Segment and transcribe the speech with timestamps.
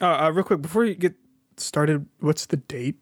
[0.00, 1.14] Uh, uh, real quick before you get
[1.56, 2.96] started, what's the date?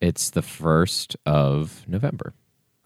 [0.00, 2.34] It's the first of November.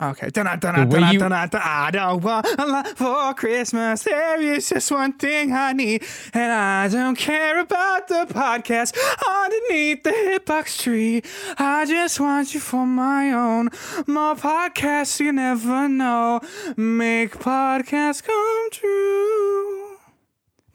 [0.02, 0.28] Okay.
[0.28, 4.02] Dun-na, dun-na, The way dun-na, you- dun-na, dun- I don't want a lot for Christmas.
[4.02, 6.02] There is just one thing I need,
[6.32, 11.22] and I don't care about the podcast underneath the hitbox tree.
[11.58, 13.70] I just want you for my own.
[14.08, 16.40] More podcasts you never know.
[16.76, 19.83] Make podcasts come true.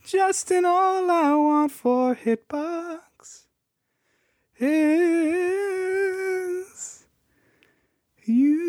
[0.09, 3.43] Just in all I want for hitbox
[4.57, 4.65] is
[8.25, 8.65] you.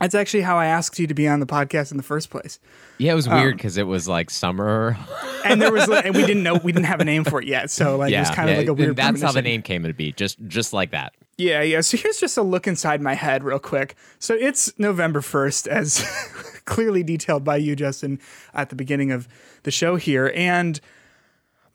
[0.00, 2.58] That's actually how I asked you to be on the podcast in the first place.
[2.98, 4.96] Yeah, it was Um, weird because it was like summer.
[5.44, 7.68] And there was, and we didn't know, we didn't have a name for it yet.
[7.68, 8.94] So like, it was kind of yeah, like a weird.
[8.94, 10.12] That's how the name came to be.
[10.12, 11.14] Just just like that.
[11.38, 11.80] Yeah, yeah.
[11.80, 13.96] So here's just a look inside my head, real quick.
[14.18, 18.20] So it's November 1st, as clearly detailed by you, Justin,
[18.54, 19.26] at the beginning of
[19.62, 20.30] the show here.
[20.36, 20.78] And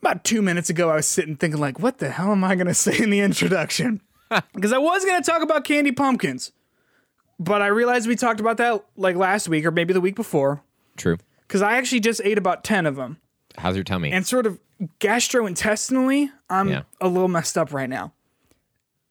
[0.00, 2.66] about two minutes ago, I was sitting thinking, like, what the hell am I going
[2.68, 4.00] to say in the introduction?
[4.52, 6.52] Because I was going to talk about candy pumpkins,
[7.40, 10.62] but I realized we talked about that like last week or maybe the week before.
[10.98, 11.16] True.
[11.46, 13.16] Because I actually just ate about 10 of them.
[13.56, 14.12] How's your tummy?
[14.12, 14.60] And sort of
[15.00, 16.82] gastrointestinally, I'm Yeah.
[17.00, 18.12] a little messed up right now.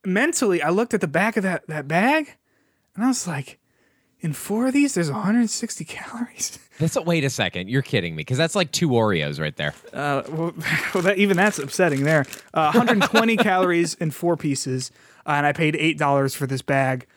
[0.07, 2.35] Mentally, I looked at the back of that, that bag
[2.95, 3.59] and I was like,
[4.21, 6.57] in four of these, there's 160 calories.
[6.79, 7.69] That's a, wait a second.
[7.69, 9.73] You're kidding me because that's like two Oreos right there.
[9.91, 10.53] Uh, well,
[10.93, 12.21] well that, even that's upsetting there.
[12.53, 14.91] Uh, 120 calories in four pieces.
[15.25, 17.07] Uh, and I paid $8 for this bag.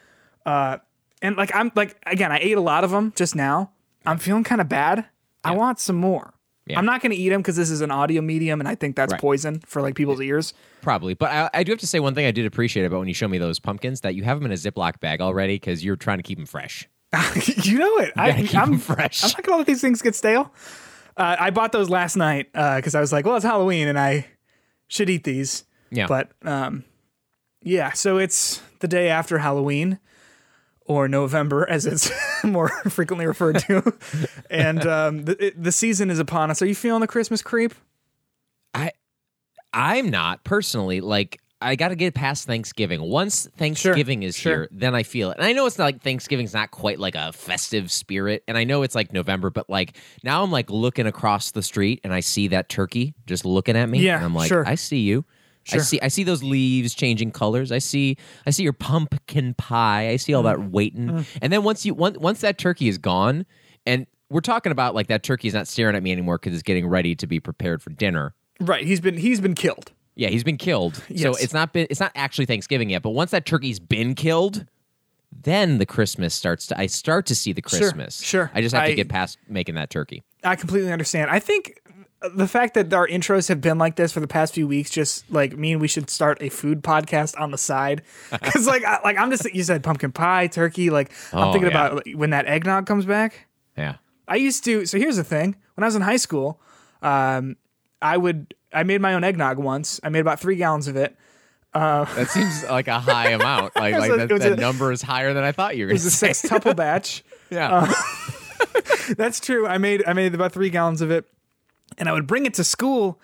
[0.47, 0.79] Uh,
[1.21, 3.73] and like, I'm like, again, I ate a lot of them just now.
[4.07, 5.05] I'm feeling kind of bad.
[5.45, 6.33] I want some more.
[6.71, 6.79] Yeah.
[6.79, 8.97] I'm not going to eat them because this is an audio medium and I think
[8.97, 9.21] that's Right.
[9.21, 10.55] poison for like people's ears.
[10.83, 13.09] Probably, but I, I do have to say one thing I did appreciate about when
[13.09, 15.85] you show me those pumpkins that you have them in a Ziploc bag already because
[15.85, 16.89] you're trying to keep them fresh.
[17.65, 18.13] you know it.
[18.17, 19.25] I, keep I'm 'em fresh.
[19.25, 20.53] I'm not gonna let these things get stale.
[21.17, 24.27] Uh, I bought those last night because I was like, well, it's Halloween and I
[24.89, 25.65] should eat these.
[25.91, 26.07] Yeah.
[26.07, 26.85] But um,
[27.63, 29.99] yeah, so it's the day after Halloween
[30.91, 32.11] or November, as it's
[32.45, 33.95] more frequently referred to,
[34.51, 36.61] and um, the, the season is upon us.
[36.63, 37.73] Are you feeling the Christmas creep?
[38.75, 38.91] I
[39.73, 43.03] I'm not personally like I got to get past Thanksgiving.
[43.03, 44.53] Once Thanksgiving is sure.
[44.53, 45.37] here, then I feel it.
[45.37, 48.65] And I know it's not like Thanksgiving's not quite like a festive spirit, and I
[48.65, 52.19] know it's like November, but like now I'm like looking across the street and I
[52.19, 54.67] see that turkey just looking at me, Yeah, and I'm like, sure.
[54.67, 55.25] I see you.
[55.79, 57.71] I see I see those leaves changing colors.
[57.73, 58.17] I see
[58.47, 60.09] I see your pumpkin pie.
[60.09, 60.47] I see all Mm.
[60.47, 61.27] that waiting.
[61.43, 63.47] And then once you once once that turkey is gone,
[63.87, 66.63] and we're talking about like that turkey is not staring at me anymore because it's
[66.63, 68.35] getting ready to be prepared for dinner.
[68.61, 68.85] Right.
[68.87, 69.93] He's been he's been killed.
[70.17, 71.03] Yeah, he's been killed.
[71.17, 74.67] So it's not been it's not actually Thanksgiving yet, but once that turkey's been killed,
[75.43, 78.21] then the Christmas starts to I start to see the Sure, Christmas.
[78.21, 78.51] sure.
[78.55, 80.23] I just have I- to get past making that turkey.
[80.43, 81.31] I completely understand.
[81.31, 81.81] I think
[82.35, 85.31] the fact that our intros have been like this for the past few weeks just
[85.31, 89.17] like mean we should start a food podcast on the side because like I, like
[89.17, 91.87] I'm just you said pumpkin pie turkey like I'm Oh, thinking yeah.
[91.87, 93.47] about like, when that eggnog comes back.
[93.77, 93.97] Yeah.
[94.29, 94.85] I used to.
[94.87, 96.61] So here's the thing: when I was in high school,
[97.03, 97.57] um,
[98.03, 99.99] I would I made my own eggnog once.
[100.05, 101.17] I made about three gallons of it.
[101.75, 103.75] That seems like a high amount.
[103.77, 105.95] Like, like a- that, that a- number is higher than I thought you were It
[105.95, 106.49] was to a say.
[106.49, 107.25] sextuple batch.
[107.51, 107.93] yeah.
[109.17, 109.67] That's true.
[109.67, 111.25] I made I made about three gallons of it,
[111.99, 113.21] and I would bring it to school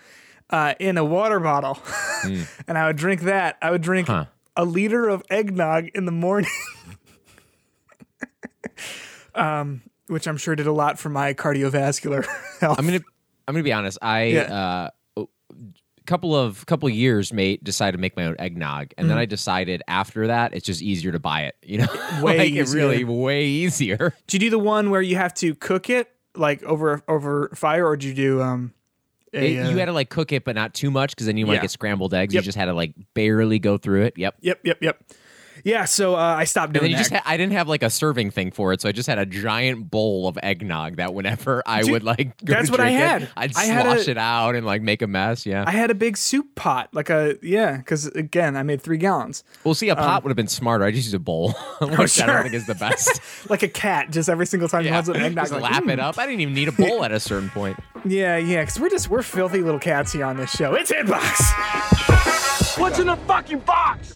[0.50, 1.78] uh, in a water bottle,
[2.68, 3.56] and I would drink that.
[3.62, 4.08] I would drink.
[4.08, 4.26] Huh.
[4.56, 6.50] a liter of eggnog in the morning,
[9.34, 12.24] um, which I'm sure did a lot for my cardiovascular
[12.60, 12.78] health.
[12.78, 13.00] I'm gonna
[13.48, 13.98] I'm gonna be honest.
[14.02, 14.40] I Yeah.
[14.42, 15.24] uh, a
[16.06, 19.24] couple of couple of years made decided to make my own eggnog, and then I
[19.26, 21.56] decided after that it's just easier to buy it.
[21.62, 22.22] You know, Mm-hmm.
[22.22, 24.14] Way like, it really way easier.
[24.26, 27.86] do you do the one where you have to cook it like over over fire,
[27.86, 28.72] or do you do um?
[29.32, 31.36] A, It- you uh, had to like cook it, but not too much, because then
[31.36, 31.62] you might Yeah.
[31.62, 32.32] get scrambled eggs.
[32.32, 32.42] Yep.
[32.42, 34.14] You just had to like barely go through it.
[34.16, 34.36] Yep.
[34.40, 35.02] Yep, yep, yep.
[35.66, 37.00] Yeah, so uh, I stopped doing then you that.
[37.00, 39.18] just had, I didn't have like a serving thing for it, so I just had
[39.18, 42.84] a giant bowl of eggnog that whenever I Dude, would like go that's what I
[42.84, 43.28] drink it, had.
[43.36, 45.44] I'd I had slosh a- it out and like make a mess.
[45.44, 45.64] Yeah.
[45.66, 49.42] I had a big soup pot, like a yeah, because again, I made three gallons,
[49.64, 50.84] well, see, a pot would have been smarter.
[50.84, 52.26] I just use a bowl, which I Um, oh, sure.
[52.28, 53.20] don't think is the best.
[53.50, 54.12] like a cat.
[54.12, 54.94] Just every single time he yeah.
[54.94, 56.16] wants an eggnog, just like, lap "Mm." it up.
[56.16, 57.76] I didn't even need a bowl at a certain point.
[58.04, 60.74] Yeah, yeah, because we're just we're filthy little cats here on this show.
[60.74, 62.34] It's Hitbox.
[62.78, 64.12] What's in the fucking box?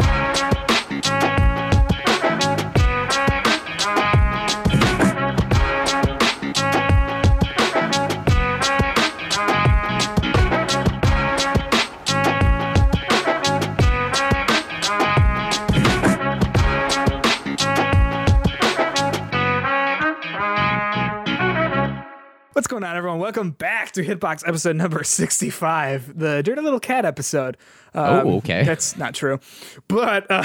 [22.61, 23.21] What's going on, everyone?
[23.21, 27.57] Welcome back to Hitbox episode number 65, the Dirty Little Cat episode.
[27.95, 28.65] Oh, okay.
[28.65, 29.41] That's not true.
[29.89, 30.45] But uh,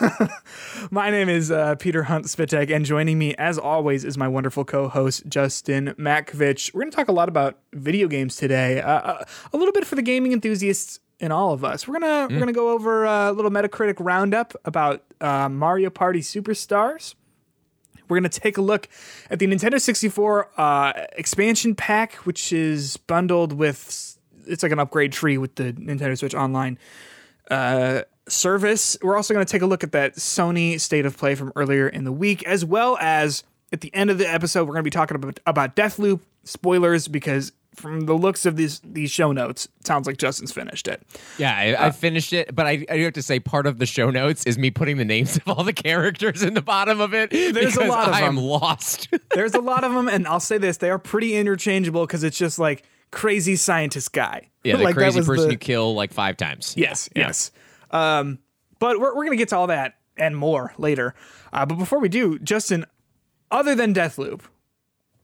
[0.90, 4.64] my name is uh, Peter Hunt Spitek, and joining me, as always, is my wonderful
[4.64, 6.74] co host, Justin Makovich.
[6.74, 9.86] We're going to talk a lot about video games today, uh, uh, a little bit
[9.86, 11.86] for the gaming enthusiasts in all of us.
[11.86, 17.14] We're gonna we're gonna go over a little Metacritic roundup about uh, Mario Party Superstars.
[18.12, 18.90] We're gonna take a look
[19.30, 25.12] at the Nintendo 64 uh, expansion pack, which is bundled with it's like an upgrade
[25.12, 26.78] tree with the Nintendo Switch Online
[27.50, 28.98] uh, service.
[29.00, 32.04] We're also gonna take a look at that Sony State of Play from earlier in
[32.04, 35.14] the week, as well as at the end of the episode, we're gonna be talking
[35.14, 40.16] about about Deathloop spoilers because from the looks of these these show notes, sounds like
[40.18, 41.02] Justin's finished it.
[41.38, 43.86] Yeah, I, I finished it, but I, I do have to say part of the
[43.86, 47.14] show notes is me putting the names of all the characters in the bottom of
[47.14, 47.30] it.
[47.30, 48.44] There's a lot of I am them.
[48.44, 49.08] lost.
[49.34, 52.36] There's a lot of them, and I'll say this: they are pretty interchangeable because it's
[52.38, 54.48] just like crazy scientist guy.
[54.64, 56.74] yeah, the like crazy was person the- you kill like five times.
[56.76, 57.26] Yes, Yeah.
[57.28, 57.52] yes.
[57.90, 58.38] Um,
[58.78, 61.14] but we're we're gonna get to all that and more later.
[61.52, 62.84] Uh, but before we do, Justin,
[63.50, 64.40] other than Deathloop,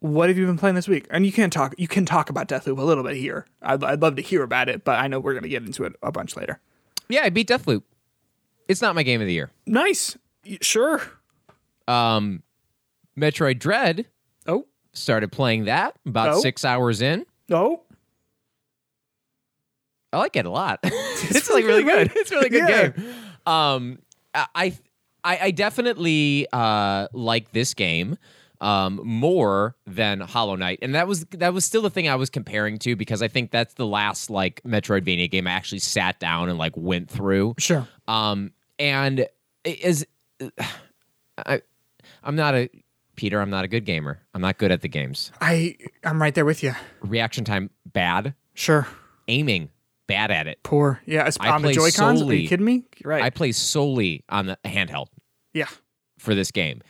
[0.00, 1.06] what have you been playing this week?
[1.10, 3.46] And you can talk you can talk about Deathloop a little bit here.
[3.62, 5.94] I'd, I'd love to hear about it, but I know we're gonna get into it
[6.02, 6.60] a bunch later.
[7.08, 7.82] Yeah, I beat Deathloop.
[8.68, 9.50] It's not my game of the year.
[9.66, 10.16] Nice,
[10.60, 11.00] sure.
[11.88, 12.42] Um,
[13.18, 14.06] Metroid Dread
[14.46, 16.40] Oh, started playing that about Oh.
[16.40, 17.24] six hours in.
[17.50, 17.82] oh,
[20.12, 20.80] I like it a lot.
[20.84, 22.12] it's like really good.
[22.16, 22.88] It's a really good Yeah.
[22.88, 23.14] game.
[23.46, 23.98] Um,
[24.34, 24.74] I,
[25.24, 28.16] I, I definitely uh like this game
[28.60, 32.31] um more than Hollow Knight, and that was that was still the thing I was
[32.31, 36.49] comparing to because I think that's the last like Metroidvania game I actually sat down
[36.49, 37.55] and like went through.
[37.58, 37.87] sure.
[38.06, 39.20] Um, and
[39.64, 40.06] it is
[41.46, 41.62] I,
[42.22, 42.70] I'm not a
[43.16, 43.40] Peter.
[43.40, 44.20] I'm not a good gamer.
[44.34, 45.32] I'm not good at the games.
[45.40, 46.75] I I'm right there with you.
[47.00, 48.34] Reaction time bad.
[48.55, 48.87] Sure.
[49.28, 49.70] Aiming
[50.06, 50.62] bad at it.
[50.62, 51.00] Poor.
[51.05, 52.20] Yeah, it's I on the play Joy Cons.
[52.20, 52.84] Are solely- you kidding me?
[53.05, 53.22] Right.
[53.22, 55.08] I play solely on the handheld
[55.52, 55.69] yeah.
[56.19, 56.81] for this game.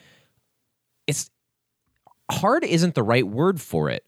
[2.30, 4.04] Hard isn't the right word for it.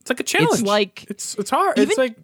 [0.00, 0.52] It's like a challenge.
[0.52, 1.78] It's like it's it's hard.
[1.78, 2.16] Even- it's like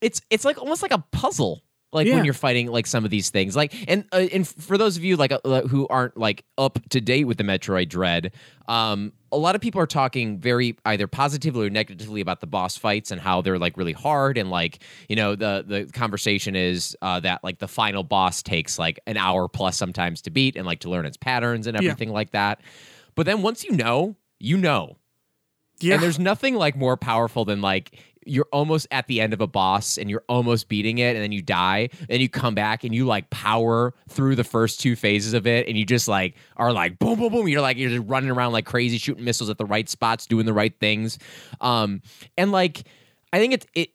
[0.00, 1.62] it's it's like almost like a puzzle.
[1.92, 2.14] Like Yeah.
[2.14, 5.02] when you're fighting like some of these things, like and uh, and for those of
[5.02, 8.32] you like uh, who aren't like up to date with the Metroid Dread,
[8.68, 12.76] um, a lot of people are talking very either positively or negatively about the boss
[12.76, 14.78] fights and how they're like really hard and like
[15.08, 19.16] you know the the conversation is uh, that like the final boss takes like an
[19.16, 21.90] hour plus sometimes to beat and like to learn its patterns and Yeah.
[21.90, 22.60] everything like that.
[23.14, 24.96] But then once you know, you know.
[25.80, 25.94] yeah.
[25.94, 29.46] And there's nothing like more powerful than like you're almost at the end of a
[29.46, 32.94] boss and you're almost beating it and then you die and you come back and
[32.94, 36.72] you like power through the first two phases of it and you just like are
[36.72, 39.56] like boom boom boom you're like you're just running around like crazy shooting missiles at
[39.56, 41.18] the right spots doing the right things
[41.62, 42.02] um
[42.36, 42.84] and like
[43.32, 43.90] I think it's it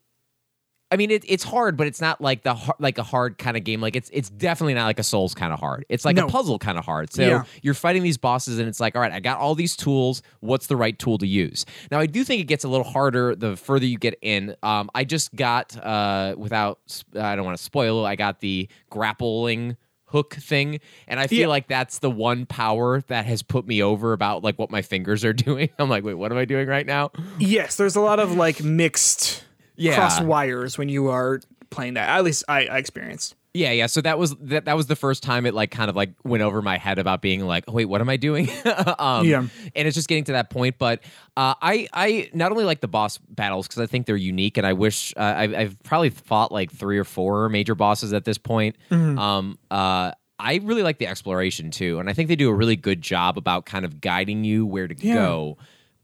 [0.92, 3.64] I mean, it, it's hard, but it's not like the like a hard kind of
[3.64, 3.82] game.
[3.82, 5.84] Like it's it's definitely not like a Souls kind of hard.
[5.90, 6.28] It's like No.
[6.28, 7.12] a puzzle kind of hard.
[7.12, 7.44] So Yeah.
[7.64, 10.22] you're fighting these bosses, and it's like, all right, I got all these tools.
[10.42, 11.66] What's the right tool to use?
[11.92, 14.56] Now, I do think it gets a little harder the further you get in.
[14.62, 16.80] Um, I just got uh, without
[17.20, 18.06] I don't want to spoil.
[18.06, 19.78] I got the grappling
[20.10, 21.48] hook thing and i feel Yeah.
[21.48, 25.26] like that's the one power that has put me over about like what my fingers
[25.26, 28.20] are doing i'm like wait what am i doing right now Yes, there's a lot
[28.20, 29.44] of like mixed
[29.78, 29.96] Yeah.
[29.96, 32.10] cross wires when you are playing that.
[32.10, 33.36] At least I, I experienced.
[33.54, 33.86] Yeah, yeah.
[33.86, 36.44] So that was that, that was the first time it like kind of like went
[36.44, 38.50] over my head about being like, oh, wait, what am I doing?
[39.00, 39.40] um, Yeah.
[39.74, 40.78] And it's just getting to that point.
[40.78, 41.00] But
[41.38, 44.68] uh, I I not only like the boss battles because I think they're unique, and
[44.68, 48.38] I wish uh, I've, I've probably fought like three or four major bosses at this
[48.38, 48.76] point.
[48.92, 49.18] Mm-hmm.
[49.18, 49.58] Um.
[49.72, 50.12] Uh.
[50.38, 53.38] I really like the exploration too, and I think they do a really good job
[53.38, 55.14] about kind of guiding you where to Yeah.
[55.14, 55.58] go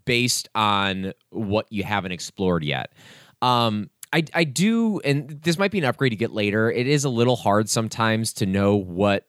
[0.05, 2.93] based on what you haven't explored yet.
[3.41, 6.69] Um, I, I do, and this might be an upgrade to get later.
[6.69, 9.27] It is a little hard sometimes to know what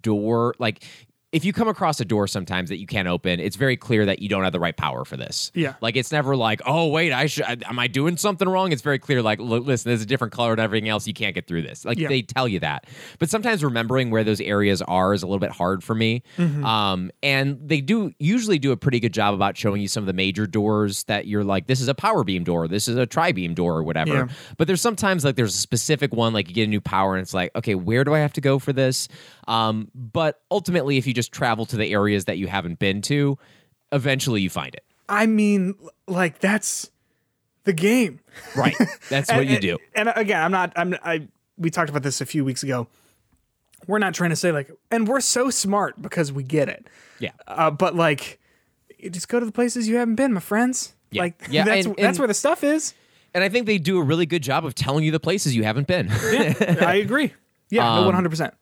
[0.00, 0.84] door, like,
[1.34, 4.20] if you come across a door sometimes that you can't open, it's very clear that
[4.20, 5.50] you don't have the right power for this.
[5.52, 5.74] Yeah.
[5.80, 7.64] Like it's never like, oh wait, I should.
[7.64, 8.70] Am I doing something wrong?
[8.70, 9.20] It's very clear.
[9.20, 11.08] Like, listen, there's a different color and everything else.
[11.08, 11.84] You can't get through this.
[11.84, 12.06] Like Yeah.
[12.08, 12.86] they tell you that,
[13.18, 16.22] but sometimes remembering where those areas are is a little bit hard for me.
[16.38, 16.64] Mm-hmm.
[16.64, 20.06] Um, and they do usually do a pretty good job about showing you some of
[20.06, 23.06] the major doors that you're like, this is a power beam door, this is a
[23.06, 24.14] tri beam door, or whatever.
[24.14, 24.28] Yeah.
[24.56, 27.22] But there's sometimes like there's a specific one, like you get a new power, and
[27.22, 29.08] it's like, okay, where do I have to go for this?
[29.46, 33.38] Um, but ultimately, if you just travel to the areas that you haven't been to,
[33.92, 34.84] eventually you find it.
[35.08, 35.74] I mean,
[36.06, 36.90] like that's
[37.64, 38.20] the game.
[38.56, 38.74] Right.
[39.08, 39.78] That's what you do.
[39.94, 40.72] And, and again, I'm not.
[40.76, 40.94] I'm.
[41.04, 41.28] I.
[41.56, 42.88] We talked about this a few weeks ago.
[43.86, 46.86] We're not trying to say like, and we're so smart because we get it.
[47.20, 47.30] Yeah.
[47.46, 48.40] Uh, but like,
[48.98, 50.94] you just go to the places you haven't been, my friends.
[51.10, 51.22] Yeah.
[51.22, 52.94] Like Yeah, that's and- that's where the stuff is.
[53.34, 55.64] And I think they do a really good job of telling you the places you
[55.64, 56.08] haven't been.
[56.10, 57.32] I agree.
[57.68, 58.54] Yeah, Um, one hundred percent.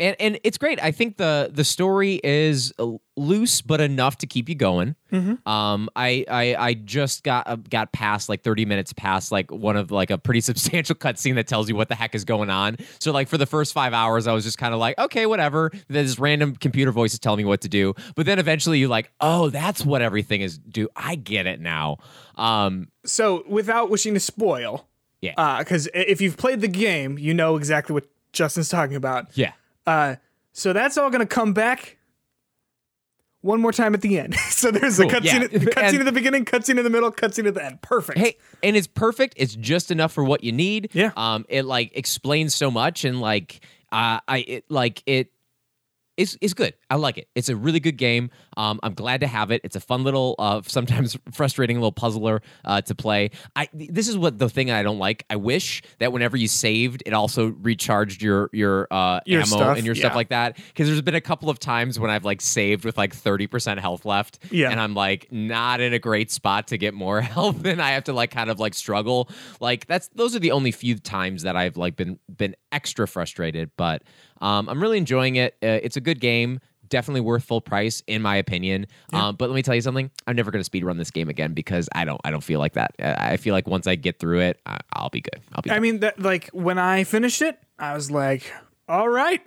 [0.00, 0.82] And and it's great.
[0.82, 4.94] I think the the story is uh, loose but enough to keep you going.
[5.12, 5.48] Mm-hmm.
[5.48, 9.76] Um, I, I I just got uh, got past like thirty minutes past like one
[9.76, 12.76] of like a pretty substantial cutscene that tells you what the heck is going on.
[13.00, 15.70] So like for the first five hours, I was just kind of like, okay, whatever.
[15.88, 17.94] This random computer voice is telling me what to do.
[18.14, 20.58] But then eventually you're like, oh, that's what everything is.
[20.58, 21.98] Do I get it now?
[22.36, 24.86] Um, So without wishing to spoil,
[25.20, 25.58] Yeah.
[25.58, 29.26] because if you've played the game, you know exactly what Justin's talking about.
[29.36, 29.52] yeah.
[29.88, 30.16] Uh,
[30.52, 31.96] so that's all gonna come back
[33.40, 34.34] one more time at the end.
[34.50, 35.44] so there's a Cool, cutscene, yeah.
[35.44, 37.80] at, cutscene at the beginning, cutscene in the middle, cutscene at the end.
[37.82, 38.18] Perfect.
[38.18, 39.34] Hey, and it's perfect.
[39.36, 40.90] It's just enough for what you need.
[40.92, 41.12] Yeah.
[41.16, 43.60] Um, it like explains so much, and like,
[43.92, 45.30] uh, I it like it.
[46.18, 46.74] It's, it's good.
[46.90, 47.28] I like it.
[47.34, 48.30] It's a really good game.
[48.56, 49.60] Um, I'm glad to have it.
[49.64, 53.30] It's a fun little, uh, sometimes frustrating little puzzler uh, to play.
[53.56, 55.24] I this is what the thing I don't like.
[55.30, 59.76] I wish that whenever you saved, it also recharged your your, uh, Your ammo stuff,
[59.76, 60.00] and your yeah.
[60.00, 60.56] stuff like that.
[60.56, 64.04] Because there's been a couple of times when I've like saved with like 30% health
[64.04, 64.70] left, Yeah.
[64.70, 68.04] and I'm like not in a great spot to get more health, and I have
[68.04, 69.30] to like kind of like struggle.
[69.60, 73.70] Like that's those are the only few times that I've like been been extra frustrated.
[73.76, 74.02] But
[74.40, 75.54] um, I'm really enjoying it.
[75.62, 76.60] Uh, it's a good game.
[76.88, 78.86] Definitely worth full price in my opinion.
[79.12, 80.10] Um, but let me tell you something.
[80.26, 82.18] I'm never going to speed run this game again because I don't.
[82.24, 82.92] I don't feel like that.
[82.98, 85.42] I I feel like once I get through it, I, I'll be good.
[85.52, 85.70] I'll be.
[85.70, 85.80] I good.
[85.82, 88.50] mean, that like when I finished it, I was like,
[88.88, 89.42] all right,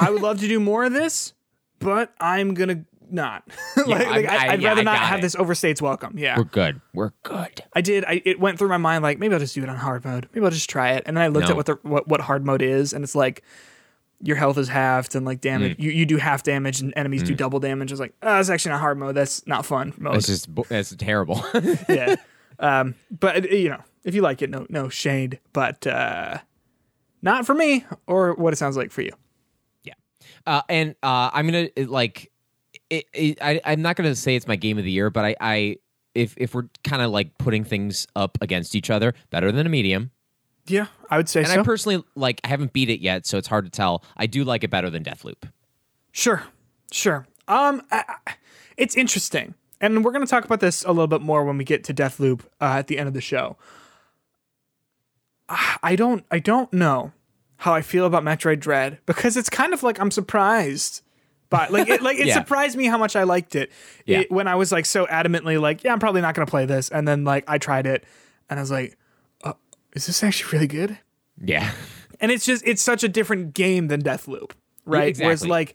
[0.00, 1.34] I would love to do more of this,
[1.78, 3.44] but I'm gonna not.
[3.86, 5.22] like, I- like, I- would yeah, rather not have it.
[5.22, 6.18] this overstates welcome.
[6.18, 6.36] Yeah.
[6.36, 6.80] We're good.
[6.94, 7.60] We're good.
[7.74, 8.04] I did.
[8.06, 10.28] I, it went through my mind like maybe I'll just do it on hard mode.
[10.34, 11.04] Maybe I'll just try it.
[11.06, 11.50] And then I looked No.
[11.52, 13.44] at what the what, what hard mode is, and it's like
[14.22, 15.76] your health is halved and like damage.
[15.76, 15.82] Mm.
[15.82, 17.90] You, you do half damage and enemies do double damage.
[17.90, 19.16] It's like, oh, that's actually not hard mode.
[19.16, 20.16] That's not fun mode.
[20.16, 21.44] It's just that's terrible.
[21.88, 22.16] yeah.
[22.58, 25.40] Um, but uh, you know, if you like it, no no shade.
[25.52, 26.38] But uh,
[27.20, 29.12] not for me, or what it sounds like for you.
[29.82, 29.94] Yeah,
[30.46, 32.30] uh, and uh, I'm gonna like.
[32.88, 35.36] It, it, I, I'm not gonna say it's my game of the year, but I,
[35.40, 35.76] I
[36.14, 39.70] if if we're kind of like putting things up against each other, better than a
[39.70, 40.10] medium.
[40.66, 41.50] Yeah, I would say so.
[41.50, 41.60] And so.
[41.60, 42.40] I personally like.
[42.44, 44.04] I haven't beat it yet, so it's hard to tell.
[44.16, 45.50] I do like it better than Deathloop.
[46.12, 46.44] Sure,
[46.92, 47.26] sure.
[47.48, 48.34] Um, I, I-
[48.76, 51.84] it's interesting, and we're gonna talk about this a little bit more when we get
[51.84, 53.56] to Deathloop uh, at the end of the show.
[55.48, 57.12] Ah, I don't, I don't know
[57.58, 61.02] how I feel about Metroid Dread because it's kind of like I'm surprised.
[61.50, 62.34] But like, it, like it Yeah.
[62.34, 63.70] surprised me how much I liked it.
[64.06, 64.20] Yeah.
[64.20, 66.88] it when I was like so adamantly like, yeah, I'm probably not gonna play this,
[66.88, 68.04] and then like I tried it,
[68.48, 68.96] and I was like,
[69.94, 70.98] is this actually really good?
[71.42, 71.72] Yeah,
[72.20, 74.52] and it's just it's such a different game than Deathloop,
[74.86, 75.08] right?
[75.08, 75.26] exactly.
[75.26, 75.74] Whereas like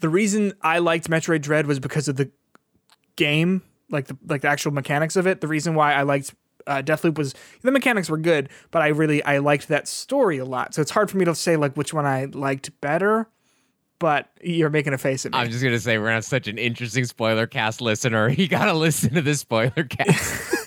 [0.00, 2.30] the reason I liked Metroid Dread was because of the
[3.16, 5.40] game, like the like the actual mechanics of it.
[5.40, 6.34] The reason why I liked
[6.66, 10.44] uh, Deathloop was the mechanics were good, but I really I liked that story a
[10.44, 10.74] lot.
[10.74, 13.28] So it's hard for me to say like which one I liked better.
[14.00, 15.38] But you're making a face at me.
[15.38, 18.28] I'm just gonna say we're gonna have such an interesting spoiler cast listener.
[18.38, 20.54] You gotta listen to this spoiler cast.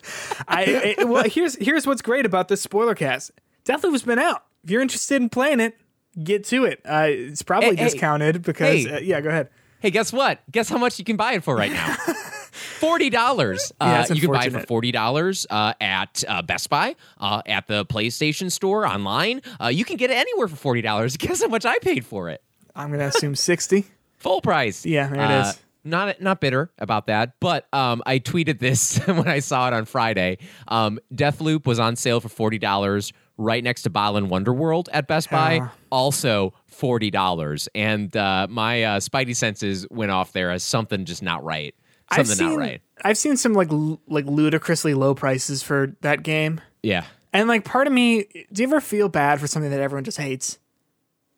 [0.47, 3.31] I, I- well, here's here's what's great about this spoiler cast.
[3.65, 4.43] Deathloop has been out.
[4.63, 5.77] If you're interested in playing it,
[6.23, 6.81] get to it.
[6.85, 8.93] Uh, it's probably Hey, hey, discounted because hey.
[8.95, 9.21] uh, yeah.
[9.21, 9.49] Go ahead.
[9.79, 10.39] hey, guess what?
[10.51, 11.95] Guess how much you can buy it for right now?
[12.51, 13.71] Forty dollars.
[13.79, 16.95] Yeah, uh, it's you can buy it for forty dollars uh, at uh, Best Buy,
[17.19, 19.41] uh, at the PlayStation Store, online.
[19.61, 21.15] Uh, you can get it anywhere for forty dollars.
[21.17, 22.43] Guess how much I paid for it?
[22.75, 23.85] I'm gonna assume sixty.
[24.17, 24.85] Full price.
[24.85, 25.59] Yeah, there it Uh, is.
[25.83, 29.85] Not not bitter about that, but um, I tweeted this when I saw it on
[29.85, 30.37] Friday.
[30.67, 35.31] Um, Deathloop was on sale for forty dollars, right next to Balan Wonderworld at Best
[35.31, 35.69] Buy, Yeah.
[35.91, 37.67] also forty dollars.
[37.73, 41.73] And uh, my uh, spidey senses went off there as something just not right.
[42.09, 42.81] I've Something seen, not right.
[43.03, 47.05] I've seen some like l- like ludicrously low prices for that game, Yeah.
[47.33, 50.17] and like part of me, do you ever feel bad for something that everyone just
[50.19, 50.59] hates?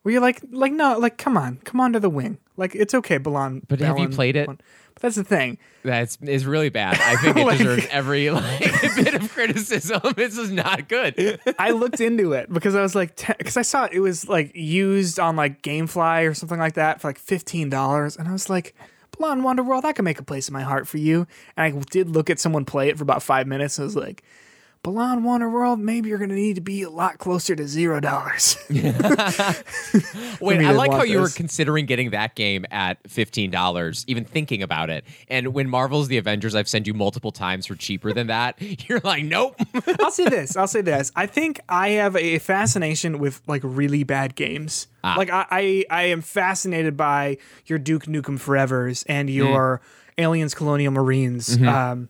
[0.02, 2.40] Where you're like, like no, like come on, come on to the wing.
[2.58, 3.64] Like it's okay, Balan.
[3.68, 4.48] But have you played it?
[4.48, 4.62] But
[5.02, 5.58] that's the thing.
[5.84, 7.00] That's is really bad.
[7.02, 8.60] I think it Like- deserves every like
[8.96, 10.02] bit of criticism.
[10.16, 11.40] This is not good.
[11.58, 15.20] I looked into it because I was like, because I saw it was like used
[15.20, 18.76] on like GameFly or something like that for like fifteen dollars, and I was like,
[19.18, 21.26] Balan Wonderworld, I can make a place in my heart for you.
[21.58, 23.96] And I did look at someone play it for about five minutes, and I was
[23.96, 24.24] like.
[24.84, 28.58] Balan Wonderworld, maybe you're gonna need to be a lot closer to zero dollars.
[28.70, 34.26] Wait, I like how want you were considering getting that game at fifteen dollars, even
[34.26, 35.06] thinking about it.
[35.30, 38.58] And when Marvel's The Avengers, I've sent you multiple times for cheaper than that.
[38.90, 39.56] You're like, nope.
[40.02, 40.58] I'll say this.
[40.58, 41.14] I'll say this.
[41.16, 44.88] I think I have a fascination with like really bad games.
[45.02, 45.16] Ah.
[45.18, 47.38] Like I, I, I am fascinated by
[47.68, 49.34] your Duke Nukem Forevers and Mm.
[49.34, 49.82] your
[50.18, 51.56] Aliens Colonial Marines.
[51.58, 51.68] Mm-hmm.
[51.70, 52.10] Um,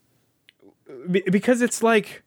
[1.11, 2.22] be- because it's like,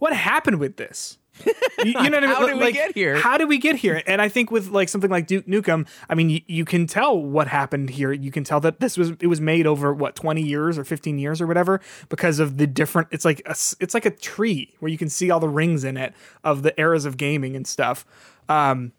[0.00, 1.16] what happened with this?
[1.82, 2.36] You, you know what I mean?
[2.36, 3.16] How did we get here?
[3.16, 4.02] How did we get here?
[4.06, 7.18] And I think with like something like Duke Nukem, I mean, you, you can tell
[7.18, 8.12] what happened here.
[8.12, 11.18] You can tell that this was it was made over what twenty years or fifteen
[11.18, 11.80] years or whatever
[12.10, 13.08] because of the different.
[13.12, 15.96] It's like a it's like a tree where you can see all the rings in
[15.96, 16.12] it
[16.44, 18.04] of the eras of gaming and stuff.
[18.50, 18.92] Um,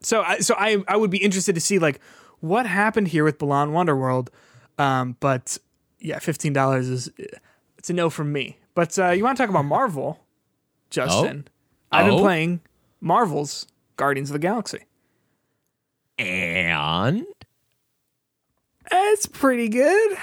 [0.00, 1.98] so I so I I would be interested to see like
[2.38, 4.28] what happened here with Balan Wonderworld.
[4.78, 5.58] Um, but
[5.98, 7.10] yeah, fifteen dollars is
[7.76, 8.58] it's a no from me.
[8.78, 10.20] But uh, you want to talk about Marvel,
[10.88, 11.48] Justin?
[11.90, 12.20] I've been Oh?
[12.20, 12.60] playing
[13.00, 13.66] Marvel's
[13.96, 14.84] Guardians of the Galaxy.
[16.16, 17.26] And
[18.88, 20.16] It's pretty good.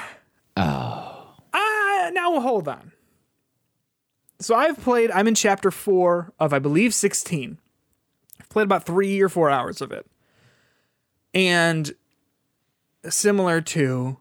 [0.55, 2.93] oh, Uh, now hold on.
[4.39, 5.11] So I've played.
[5.11, 7.57] I'm in chapter four of I believe sixteen.
[8.39, 10.07] I've played about three or four hours of it,
[11.33, 11.93] and
[13.09, 14.15] similar to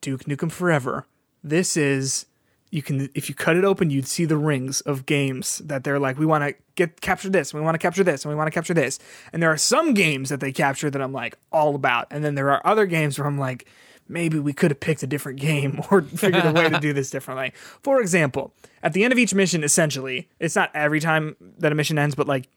[0.00, 1.04] Duke Nukem Forever,
[1.42, 2.26] this is
[2.72, 5.98] you can if you cut it open, you'd see the rings of games that they're
[5.98, 8.34] like, we want to get capture this, and we want to capture this, and we
[8.34, 8.98] want to capture this.
[9.30, 12.34] And there are some games that they capture that I'm like all about, and then
[12.34, 13.68] there are other games where I'm like,
[14.08, 17.10] maybe we could have picked a different game or figured a way to do this
[17.10, 17.52] differently.
[17.82, 21.74] For example, at the end of each mission, essentially, it's not every time that a
[21.74, 22.48] mission ends, but like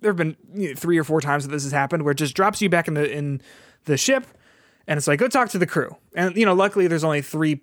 [0.00, 2.18] there have been you know, three or four times that this has happened where it
[2.18, 3.42] just drops you back in the in
[3.86, 4.24] the ship
[4.86, 7.60] and it's like go talk to the crew and you know luckily there's only three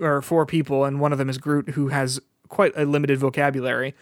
[0.00, 3.94] or four people and one of them is groot who has quite a limited vocabulary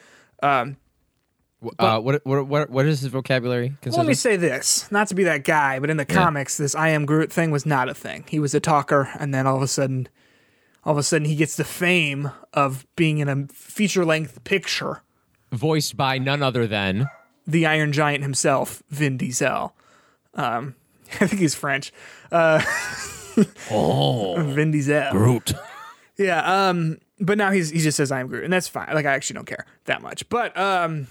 [0.43, 3.77] uh, what what what what is his vocabulary?
[3.87, 6.89] let me say this not to be that guy but in the comics this i
[6.89, 9.63] am groot thing was not a thing he was a talker and then all of
[9.63, 10.09] a sudden
[10.85, 15.03] all of a sudden he gets the fame of being in a feature length picture
[15.53, 17.11] Voiced by none other than
[17.47, 19.75] the Iron Giant himself, Vin Diesel.
[20.33, 20.77] Um,
[21.21, 21.93] I think he's French.
[22.31, 22.63] Uh,
[23.71, 25.11] Oh Vin Diesel.
[25.11, 25.53] Groot.
[26.19, 26.69] Yeah.
[26.69, 28.89] Um, but now he's he just says I'm Groot, and that's fine.
[28.95, 30.29] Like I actually don't care that much.
[30.29, 31.07] But um,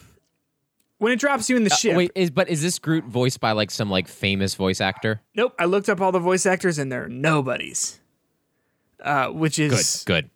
[0.98, 3.40] when it drops you in the ship, Uh, Wait, is but is this Groot voiced
[3.40, 5.22] by like some like famous voice actor?
[5.36, 5.54] nope.
[5.58, 8.00] I looked up all the voice actors, and they're nobodies.
[9.04, 10.26] Uh, which is, good.
[10.26, 10.30] Good.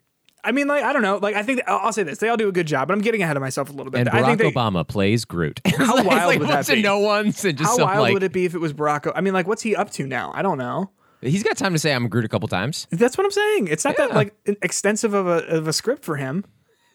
[0.43, 1.17] I mean, like I don't know.
[1.17, 2.87] Like I think I'll, I'll say this: they all do a good job.
[2.87, 4.01] But I'm getting ahead of myself a little bit.
[4.01, 5.59] And I Barack think they, Obama plays Groot.
[5.77, 6.81] How wild like would that be?
[6.81, 9.07] no ones and just How wild like would it be if it was Barack?
[9.07, 10.31] O- I mean, like, what's he up to now?
[10.33, 10.89] I don't know.
[11.25, 12.87] He's got time to say I'm a Groot a couple times.
[12.91, 13.67] That's what I'm saying.
[13.67, 16.45] It's not that like extensive of a of a script for him.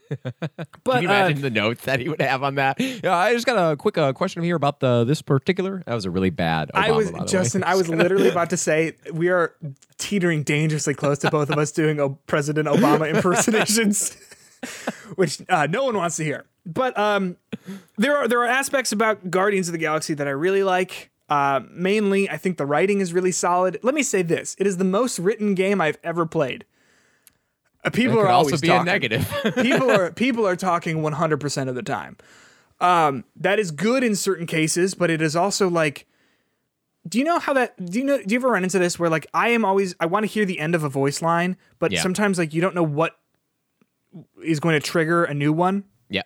[0.09, 0.51] But
[0.85, 2.81] Can you uh, imagine the notes that he would have on that?
[2.81, 5.83] Yeah, I just got a quick uh, question here about the this particular.
[5.87, 6.71] That was a really bad.
[6.75, 7.31] Obama, I was by the way.
[7.31, 7.65] Justin.
[7.65, 9.55] I was literally about to say we are
[9.99, 14.17] teetering dangerously close to both of us doing o- President Obama impersonations,
[15.15, 16.45] which uh, no one wants to hear.
[16.67, 17.37] But um,
[17.97, 21.10] there are there are aspects about Guardians of the Galaxy that I really like.
[21.31, 23.79] Uh, mainly, I think the writing is really solid.
[23.83, 26.65] Let me say this: it is the most written game I've ever played.
[27.85, 28.83] Uh, people It are could also always be talking.
[28.83, 29.33] a negative.
[29.63, 32.17] people are people are talking 100% of the time.
[32.81, 36.07] Um, that is good in certain cases, but it is also like
[37.09, 39.09] do you know how that do you know do you ever run into this where
[39.09, 41.93] like I am always I want to hear the end of a voice line, but
[41.93, 42.03] Yeah.
[42.03, 43.17] sometimes like you don't know what
[44.43, 45.85] is going to trigger a new one.
[46.11, 46.23] yeah.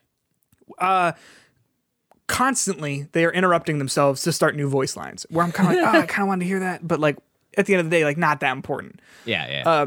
[2.26, 5.26] Constantly they are interrupting themselves to start new voice lines.
[5.30, 7.18] Where I'm kind of like, oh, I kind of wanted to hear that, but like
[7.56, 9.00] at the end of the day, like not that important.
[9.24, 9.82] Yeah, yeah.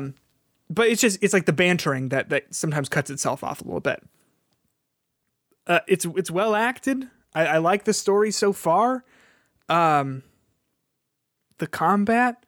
[0.69, 3.79] but it's just it's like the bantering that that sometimes cuts itself off a little
[3.79, 4.03] bit.
[5.65, 7.09] Uh, it's it's well acted.
[7.33, 9.03] I, I like the story so far.
[9.69, 10.23] Um,
[11.57, 12.45] the combat,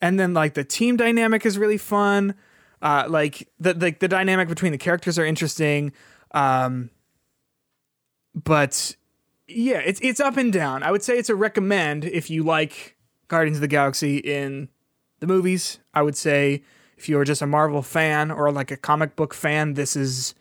[0.00, 2.34] and then like the team dynamic is really fun.
[2.82, 5.92] Uh, like the like the dynamic between the characters are interesting.
[6.32, 6.90] Um,
[8.34, 8.94] but
[9.50, 10.82] yeah, it's it's up and down.
[10.82, 12.96] I would say it's a recommend if you like
[13.28, 14.68] Guardians of the Galaxy in
[15.20, 15.78] the movies.
[15.94, 16.62] I would say
[16.96, 20.34] if you are just a Marvel fan or like a comic book fan, this is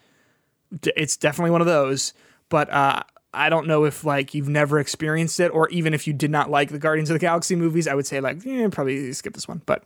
[0.95, 2.13] it's definitely one of those.
[2.49, 6.13] But uh, I don't know if like you've never experienced it, or even if you
[6.13, 9.11] did not like the Guardians of the Galaxy movies, I would say like yeah, probably
[9.13, 9.61] skip this one.
[9.65, 9.83] But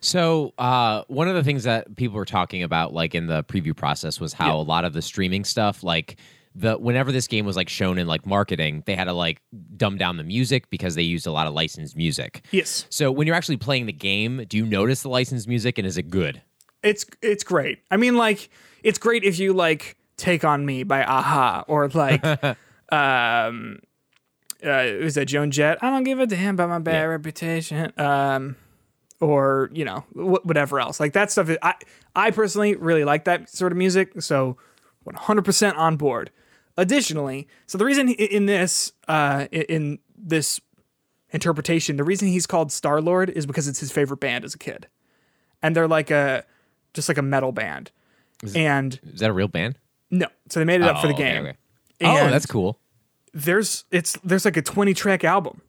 [0.00, 3.76] So uh, one of the things that people were talking about, like in the preview
[3.76, 6.16] process, was how a lot of the streaming stuff, like
[6.54, 9.40] the whenever this game was like shown in like marketing, they had to like
[9.76, 12.44] dumb down the music because they used a lot of licensed music.
[12.50, 15.86] yes, So when you're actually playing the game, do you notice the licensed music and
[15.86, 16.42] is it good?
[16.82, 17.78] it's it's great.
[17.90, 18.48] I mean, like
[18.82, 22.24] it's great if you like "Take on Me" by a-ha or like
[22.90, 23.78] um
[24.64, 25.78] uh was that Joan Jett?
[25.82, 27.04] I don't give a damn about my bad Yeah.
[27.04, 27.92] reputation.
[27.98, 28.56] Um
[29.20, 31.50] or you know wh- whatever else like that stuff.
[31.50, 31.74] is- I
[32.16, 34.56] I personally really like that sort of music, so
[35.16, 36.30] 100% on board.
[36.76, 40.60] Additionally, so the reason in this uh in this
[41.32, 44.58] interpretation, the reason he's called Star Lord is because it's his favorite band as a
[44.58, 44.86] kid,
[45.62, 46.44] and they're like a
[46.94, 47.90] just like a metal band.
[48.54, 49.76] and Is that a real band?
[50.10, 51.42] no, so they made it up for the Oh, okay, game.
[51.46, 51.56] okay.
[52.02, 52.78] Oh, that's cool.
[53.34, 55.60] There's it's there's like a 20 track album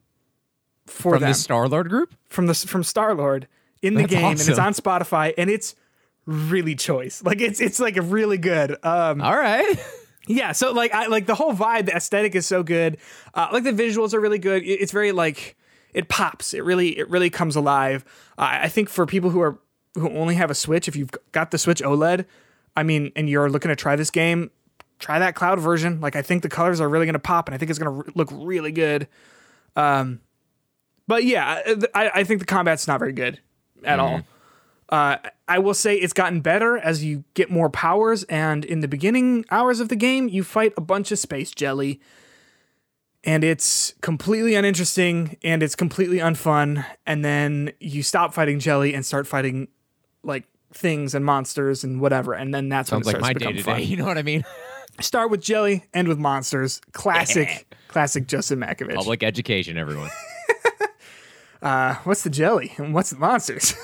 [0.86, 2.14] for From them the Star Lord group?
[2.28, 3.46] from the from Star Lord
[3.82, 5.74] in the That's game, and it's on Spotify, and it's
[6.26, 7.22] really choice.
[7.22, 8.72] Like it's it's like a really good.
[8.84, 9.76] Um, All right.
[10.28, 12.98] yeah, so like I like the whole vibe, the aesthetic is so good.
[13.34, 14.62] Uh, like the visuals are really good.
[14.62, 15.56] It- It's very like
[15.94, 16.54] it pops.
[16.54, 18.04] It really it really comes alive.
[18.38, 19.58] Uh, I think for people who are
[19.94, 22.24] who only have a Switch, if you've got the Switch OLED,
[22.76, 24.50] I mean, and you're looking to try this game,
[24.98, 26.00] try that cloud version.
[26.00, 27.94] Like I think the colors are really going to pop, and I think it's going
[28.02, 29.06] to re- look really good.
[29.76, 30.20] Um,
[31.06, 31.60] but yeah,
[31.94, 33.38] I, I think the combat's not very good
[33.84, 34.22] at all.
[34.88, 35.16] Uh,
[35.52, 39.44] I will say it's gotten better as you get more powers, and in the beginning
[39.50, 42.00] hours of the game, you fight a bunch of space jelly,
[43.22, 46.86] and it's completely uninteresting and it's completely unfun.
[47.06, 49.68] And then you stop fighting jelly and start fighting
[50.22, 53.50] like things and monsters and whatever, and then that's Sounds when it like starts my
[53.50, 53.82] to become fun.
[53.90, 54.46] You know what I mean?
[55.02, 56.80] Start with jelly, end with monsters.
[56.92, 58.94] Classic, classic Justin Makovich.
[58.94, 60.08] Public education, everyone.
[61.60, 63.74] Uh, what's the jelly and what's the monsters?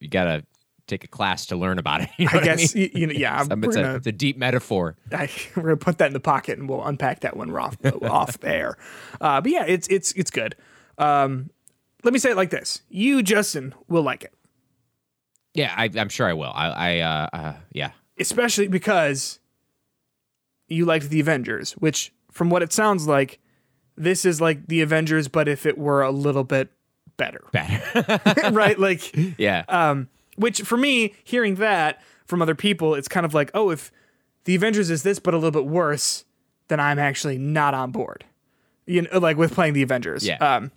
[0.00, 0.44] You gotta
[0.86, 2.10] take a class to learn about it.
[2.18, 2.90] You know I guess mean?
[2.94, 3.40] you, know, yeah.
[3.50, 4.96] Um, It's, a, gonna it's a deep metaphor.
[5.12, 8.38] I, we're gonna put that in the pocket and we'll unpack that one off off
[8.40, 8.76] there.
[9.20, 10.56] Uh, but yeah, it's it's it's good.
[10.98, 11.50] Um,
[12.02, 14.34] let me say it like this: you, Justin, will like it,
[15.54, 16.52] Yeah, I, I'm sure I will.
[16.54, 17.92] I, I uh, uh, yeah.
[18.18, 19.38] especially because
[20.68, 23.38] you liked the Avengers, which, from what it sounds like,
[23.96, 26.70] this is like the Avengers, but if it were a little bit
[27.20, 28.52] better, Bad.
[28.54, 28.78] right?
[28.78, 29.64] Like, yeah.
[29.68, 33.92] um, which for me, hearing that from other people, it's kind of like, oh, if
[34.44, 36.24] the Avengers is this, but a little bit worse,
[36.68, 38.24] then I'm actually not on board.
[38.86, 40.26] You know, like with playing the Avengers.
[40.26, 40.38] Yeah.
[40.38, 40.72] Um,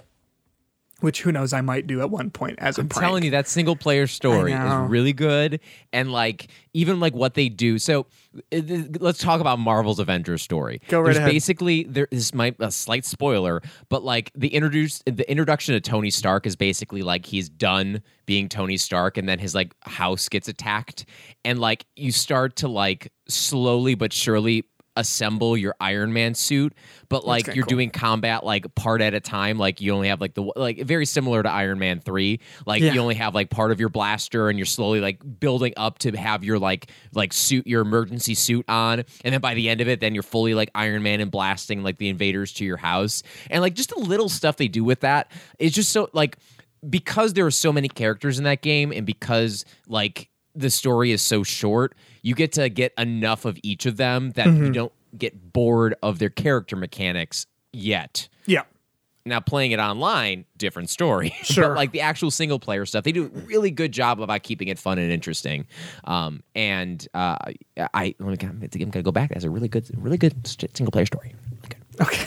[1.03, 3.03] which who knows, I might do at one point as a I'm prank.
[3.05, 5.59] telling you, that single player story is really good,
[5.91, 7.77] and like even like what they do.
[7.77, 10.81] So uh, it- let's talk about Marvel's Avengers story.
[10.87, 11.29] Go right There's ahead.
[11.31, 16.09] basically there is my a slight spoiler, but like the introduce the introduction of Tony
[16.09, 20.47] Stark is basically like he's done being Tony Stark, and then his like house gets
[20.47, 21.05] attacked,
[21.43, 24.63] and like you start to like slowly but surely
[24.95, 26.73] assemble your Iron Man suit,
[27.09, 27.69] but like you're cool.
[27.69, 29.57] doing combat like part at a time.
[29.57, 32.39] Like you only have like the like very similar to Iron Man three.
[32.65, 32.93] Like Yeah.
[32.93, 36.11] you only have like part of your blaster, and you're slowly like building up to
[36.17, 39.87] have your like like suit your emergency suit on, and then by the end of
[39.87, 43.23] it, then you're fully like Iron Man and blasting like the invaders to your house,
[43.49, 46.37] and like just the little stuff they do with that is just so like
[46.89, 51.21] because there are so many characters in that game, and because like the story is
[51.21, 54.65] so short, you get to get enough of each of them that Mm-hmm.
[54.65, 58.27] you don't get bored of their character mechanics yet.
[58.45, 58.63] Yeah.
[59.25, 61.33] Now playing it online, different story.
[61.43, 61.69] Sure.
[61.69, 64.67] but like the actual single player stuff, they do a really good job about keeping
[64.67, 65.65] it fun and interesting.
[66.03, 67.37] Um, and uh,
[67.93, 69.29] I, I'm gonna, I'm gonna go back.
[69.29, 71.35] That's a really good, really good single player story.
[71.51, 72.01] Really good.
[72.01, 72.25] Okay.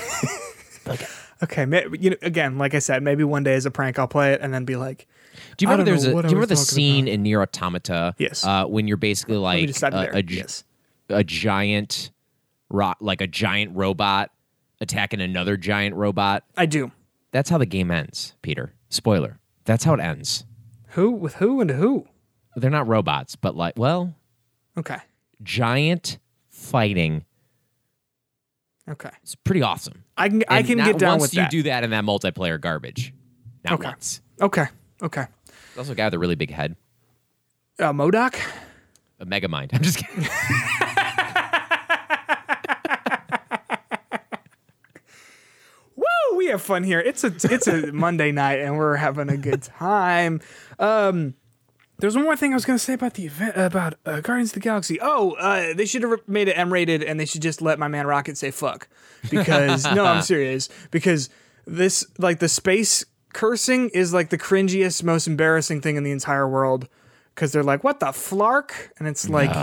[0.89, 1.07] Okay.
[2.01, 4.41] You know, again, like I said, maybe one day as a prank, I'll play it
[4.41, 5.07] and then be like,
[5.57, 6.11] Do you remember there's a?
[6.11, 8.15] Do you remember the scene in NieR Automata?
[8.19, 8.45] Yes.
[8.45, 10.65] Uh, when you're basically like just stop you a, a yes.
[11.09, 12.11] a giant,
[12.71, 14.31] ro- like a giant robot
[14.81, 16.45] attacking another giant robot.
[16.57, 16.91] I do.
[17.33, 18.73] That's how the game ends, Peter.
[18.89, 19.39] Spoiler.
[19.65, 20.45] That's how it ends.
[20.91, 22.07] Who with who and who?
[22.55, 24.15] They're not robots, but like, well,
[24.79, 24.99] Okay.
[25.43, 26.19] giant
[26.49, 27.25] fighting.
[28.89, 29.11] Okay.
[29.23, 30.05] It's pretty awesome.
[30.17, 31.09] I can I can get down with that.
[31.11, 31.51] once with you that.
[31.51, 33.13] do that in that multiplayer garbage.
[33.65, 33.89] Not Okay.
[33.89, 34.21] once.
[34.41, 34.67] Okay.
[35.03, 35.27] Okay.
[35.47, 36.77] There's also a guy with a really big head,
[37.79, 38.35] Uh, MODOK.
[39.21, 39.71] a mega mind.
[39.75, 40.27] I'm just kidding.
[45.97, 46.05] Woo!
[46.37, 47.01] We have fun here.
[47.01, 50.41] It's a it's a Monday night and we're having a good time.
[50.79, 51.35] Um,
[51.99, 54.55] there's one more thing I was gonna say about the event about uh, Guardians of
[54.55, 54.99] the Galaxy.
[55.01, 58.07] Oh, uh, they should have made it M-rated and they should just let my man
[58.07, 58.89] Rocket say fuck
[59.31, 61.31] because no, I'm serious because
[61.67, 63.05] this like the space
[63.37, 66.89] cursing is like the cringiest, most embarrassing thing in the entire world
[67.35, 69.55] because they're like, what the flark, and it's like.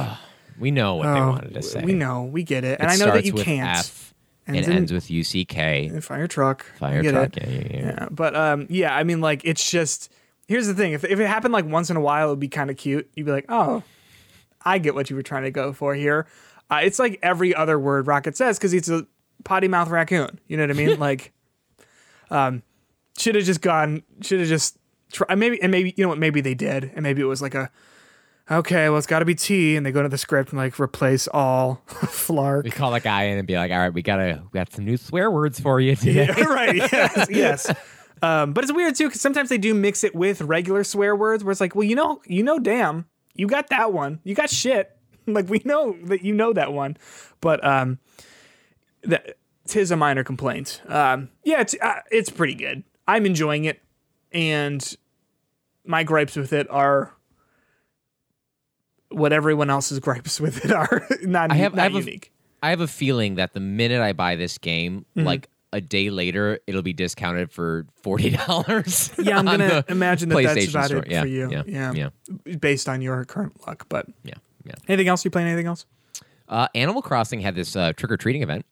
[0.60, 1.82] we know what they oh, wanted to say.
[1.84, 3.80] We know, we get it, and I know that you with can't.
[3.80, 4.14] F
[4.46, 6.04] And and, then- ends with UCK.
[6.04, 7.36] Fire truck, Fire truck.
[7.36, 7.80] Yeah, yeah, yeah.
[7.80, 10.12] Yeah, but um, yeah, I mean, like, it's just
[10.48, 12.50] here's the thing: if if it happened like once in a while, it would be
[12.50, 13.10] kind of cute.
[13.16, 13.82] You'd be like, oh,
[14.64, 16.28] I get what you were trying to go for here.
[16.70, 19.08] Uh, it's like every other word Rocket says because he's a
[19.44, 20.40] potty mouth raccoon.
[20.48, 21.00] You know what I mean?
[21.10, 21.34] like,
[22.30, 22.62] um,
[23.18, 24.04] should have just gone.
[24.22, 24.78] Should have just
[25.12, 25.36] try.
[25.36, 26.18] Maybe and maybe you know what?
[26.18, 27.70] Maybe they did, and maybe it was like a.
[28.52, 30.78] Okay, well, it's got to be T, and they go to the script and like
[30.78, 32.66] replace all flark.
[32.66, 34.84] We call that guy in and be like, "All right, we gotta, we got some
[34.84, 36.76] new swear words for you today." Yeah, right.
[36.92, 37.28] Yes.
[37.30, 37.76] yes.
[38.22, 41.44] Um, but it's weird too because sometimes they do mix it with regular swear words,
[41.44, 44.20] where it's like, well, you know, you know, damn, you got that one.
[44.24, 44.92] You got shit.
[45.26, 46.98] Like we know that you know that one,
[47.40, 48.00] but um,
[49.04, 50.82] that tis a minor complaint.
[50.88, 52.84] Um, yeah, it's uh, it's pretty good.
[53.08, 53.82] I'm enjoying it,
[54.32, 54.96] and
[55.86, 57.12] my gripes with it are
[59.10, 61.08] what everyone else's gripes with it are.
[61.24, 62.32] not I have- not I have a- unique.
[62.62, 65.28] I have a feeling that the minute I buy this game, Mm-hmm.
[65.28, 69.12] like a day later, it'll be discounted for forty dollars.
[69.20, 71.00] yeah, I'm gonna imagine that that's about store.
[71.00, 71.50] it yeah, for you.
[71.52, 71.92] Yeah, Yeah.
[72.46, 73.86] yeah, based on your current luck.
[73.90, 74.76] But yeah, yeah.
[74.88, 75.26] anything else?
[75.26, 75.86] You playing anything else?
[76.48, 78.66] Uh, Animal Crossing had this uh, trick or treating event.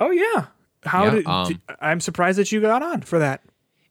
[0.00, 0.46] Oh yeah.
[0.84, 3.42] How Yeah, did um, d- I'm surprised that you got on for that.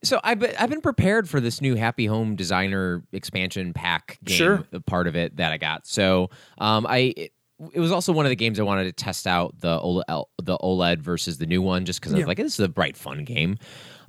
[0.03, 4.37] So I've been, I've been prepared for this new Happy Home Designer expansion pack game
[4.37, 4.65] Sure.
[4.85, 5.87] part of it that I got.
[5.87, 6.29] So
[6.59, 7.33] um, I it,
[7.73, 10.57] it was also one of the games I wanted to test out the OLED, the
[10.59, 12.21] OLED versus the new one, just because I Yeah.
[12.25, 13.57] was like, this is a bright, fun game.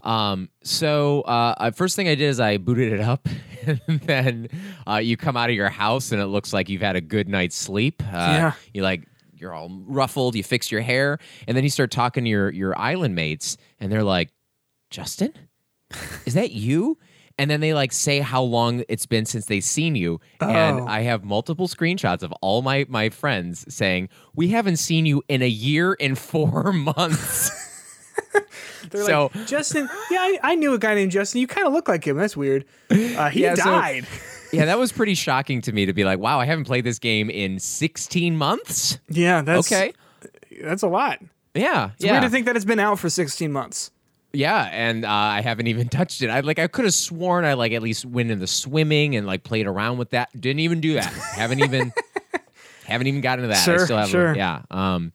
[0.02, 3.26] Um, so uh, first thing I did is I booted it up,
[3.66, 4.48] and then
[4.86, 7.28] uh, you come out of your house and it looks like you've had a good
[7.28, 8.02] night's sleep.
[8.06, 8.52] Uh, Yeah.
[8.74, 10.34] You like you're all ruffled.
[10.34, 13.90] You fix your hair, and then you start talking to your your island mates, and
[13.90, 14.30] they're like,
[14.90, 15.32] Justin
[16.26, 16.98] is that you?
[17.40, 20.20] And then they like say how long it's been since they've seen you.
[20.40, 20.48] Oh.
[20.48, 25.22] And I have multiple screenshots of all my my friends saying, We haven't seen you
[25.28, 27.50] in a year and four months.
[28.90, 31.40] They're So- like, Justin, yeah, I, I knew a guy named Justin.
[31.40, 32.16] You kind of look like him.
[32.16, 32.64] That's weird.
[32.90, 34.06] Uh, he Yeah, so- died.
[34.52, 36.98] yeah, that was pretty shocking to me to be like, wow, I haven't played this
[36.98, 38.98] game in 16 months.
[39.08, 39.92] yeah, that's Okay.
[40.62, 41.20] That's a lot.
[41.54, 41.90] Yeah.
[41.94, 42.12] It's yeah.
[42.12, 43.90] weird to think that it's been out for 16 months.
[44.32, 46.28] Yeah, and uh, I haven't even touched it.
[46.30, 49.42] I like I could have sworn I like at least went into swimming and like
[49.44, 50.28] played around with that.
[50.38, 51.12] Didn't even do that.
[51.12, 51.92] haven't even
[52.84, 53.56] haven't even gotten to that.
[53.56, 54.34] I Sure, still have sure.
[54.36, 54.62] yeah.
[54.70, 55.12] Um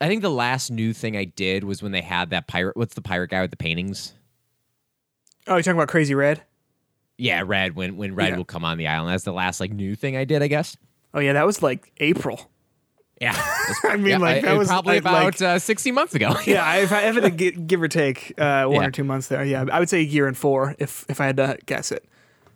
[0.00, 2.94] I think the last new thing I did was when they had that pirate what's
[2.94, 4.14] the pirate guy with the paintings?
[5.46, 6.42] Oh, you're talking about Crazy Redd?
[7.18, 8.36] Yeah, Redd when when Redd Yeah.
[8.38, 9.12] will come on the island.
[9.12, 10.76] That's the last like new thing I did, I guess.
[11.12, 12.50] Oh, yeah, that was like April.
[13.20, 13.34] Yeah.
[13.84, 16.34] I mean, yeah, like, I- that was probably like- about like- uh, 60 months ago.
[16.46, 18.88] Yeah, if I if I had to give or take uh, one Yeah.
[18.88, 21.26] or two months there, yeah, I would say a year and four if if I
[21.26, 22.04] had to guess it.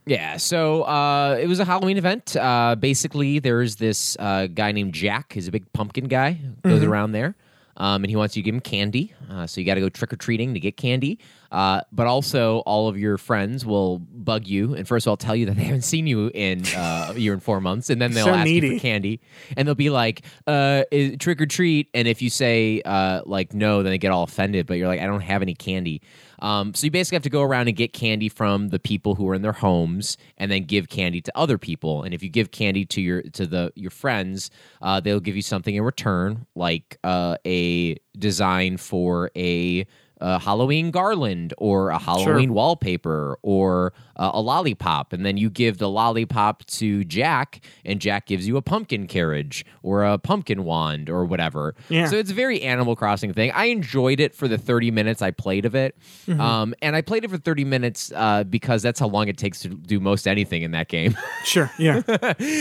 [0.07, 2.37] Yeah, so uh, it was a Halloween event.
[2.37, 5.33] Uh, basically, there's this uh, guy named Jack.
[5.33, 6.40] He's a big pumpkin guy.
[6.62, 7.35] Goes around there,
[7.79, 9.14] um, and he wants you to give him candy.
[9.31, 11.18] Uh, so you got to go trick or treating to get candy.
[11.54, 15.36] Uh, but also, all of your friends will bug you, and first of all, tell
[15.36, 18.10] you that they haven't seen you in uh, a year and four months, and then
[18.10, 19.20] they'll So ask you for candy,
[19.56, 23.54] and they'll be like, uh, is, "Trick or treat," and if you say uh, like
[23.54, 24.66] no, then they get all offended.
[24.66, 26.02] But you're like, "I don't have any candy."
[26.40, 29.28] Um, so you basically have to go around and get candy from the people who
[29.28, 32.02] are in their homes, and then give candy to other people.
[32.02, 34.50] And if you give candy to your to the your friends,
[34.82, 39.86] uh, they'll give you something in return, like uh, a design for a.
[40.20, 45.79] A Halloween garland or a Halloween wallpaper or uh, a lollipop, and then you give
[45.79, 51.11] the lollipop to Jack, and Jack gives you a pumpkin carriage or a pumpkin wand
[51.11, 51.74] or whatever.
[51.88, 52.07] Yeah.
[52.07, 53.50] So it's a very Animal Crossing thing.
[53.53, 55.96] I enjoyed it for the 30 minutes I played of it.
[56.29, 59.61] Um, and I played it for 30 minutes uh, because that's how long it takes
[59.61, 61.16] to do most anything in that game.
[61.44, 62.00] Sure, yeah,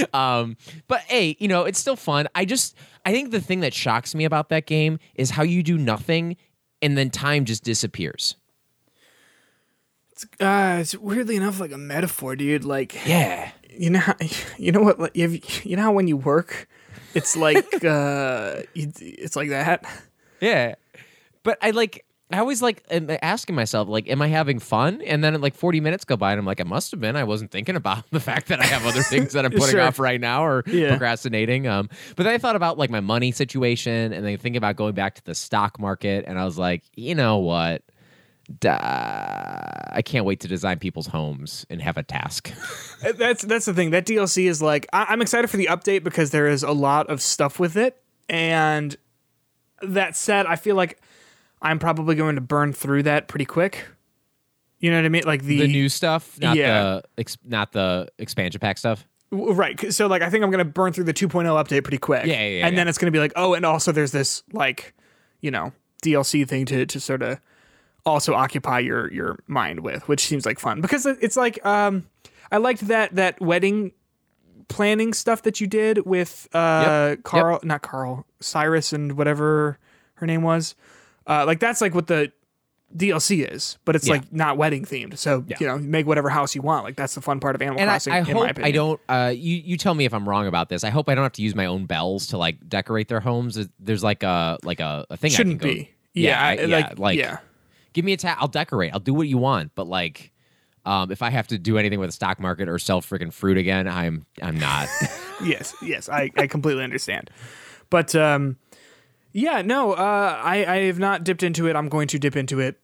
[0.13, 2.27] um, but hey, you know, it's still fun.
[2.35, 5.63] I just, I think the thing that shocks me about that game is how you
[5.63, 6.35] do nothing
[6.83, 8.35] and then time just disappears.
[10.39, 12.63] uh, it's weirdly enough like a metaphor, dude.
[12.65, 13.51] Like, Yeah.
[13.69, 14.15] you know, how,
[14.57, 14.99] you know what?
[14.99, 16.67] Like, you, you know how when you work,
[17.15, 19.83] it's like uh, it's like that.
[20.39, 20.75] Yeah.
[21.43, 25.01] But I like, I always like asking myself, like, am I having fun?
[25.03, 27.15] And then like 40 minutes go by and I'm like, I must have been.
[27.15, 29.81] I wasn't thinking about the fact that I have other things that I'm putting Sure.
[29.81, 30.89] off right now or Yeah.
[30.89, 31.67] procrastinating.
[31.67, 34.93] Um, but then I thought about like my money situation and then thinking about going
[34.95, 36.25] back to the stock market.
[36.27, 37.83] And I was like, you know what?
[38.59, 42.51] Duh, I can't wait to design people's homes and have a task.
[43.17, 43.91] That's that's the thing.
[43.91, 47.09] That DLC is like I, I'm excited for the update because there is a lot
[47.09, 48.01] of stuff with it.
[48.29, 48.95] And
[49.81, 51.01] that said, I feel like
[51.63, 53.85] I'm probably going to burn through that pretty quick.
[54.79, 55.23] You know what I mean?
[55.25, 56.83] Like the, the new stuff, not Yeah.
[56.83, 59.07] the ex- not the expansion pack stuff.
[59.31, 59.91] Right.
[59.93, 62.25] So like I think I'm gonna burn through the 2.0 update pretty quick.
[62.27, 64.93] Yeah, yeah, yeah, And then it's gonna be like, oh, and also there's this like,
[65.41, 65.71] you know,
[66.03, 67.39] DLC thing to to sort of
[68.05, 72.05] also occupy your your mind with, which seems like fun because it's like um
[72.51, 73.93] I liked that that wedding
[74.67, 79.77] planning stuff that you did with uh Yep, Carl, not Carl, Cyrus and whatever
[80.15, 80.75] her name was.
[81.27, 82.31] Uh like that's like what the
[82.95, 84.13] DLC is, but it's Yeah.
[84.15, 85.17] like not wedding themed.
[85.17, 86.83] So you know, make whatever house you want.
[86.85, 88.13] Like that's the fun part of Animal and I, Crossing.
[88.13, 88.65] I in my hope opinion.
[88.67, 89.01] I don't.
[89.09, 90.83] Uh, you you tell me if I'm wrong about this.
[90.83, 93.57] I hope I don't have to use my own bells to like decorate their homes.
[93.79, 95.31] There's like a like a, a thing.
[95.31, 95.89] Shouldn't I can go, be.
[96.13, 97.37] Yeah, I- I- yeah, like, like yeah.
[97.93, 98.37] give me a tap.
[98.39, 98.93] I'll decorate.
[98.93, 99.71] I'll do what you want.
[99.73, 100.31] But like,
[100.85, 103.57] Um, if I have to do anything with the stock market or sell freaking fruit
[103.57, 104.87] again, I'm I'm not.
[105.43, 107.31] yes, yes, I, I completely understand.
[107.89, 108.57] But um,
[109.33, 111.75] yeah, no, uh, I I have not dipped into it.
[111.75, 112.79] I'm going to dip into it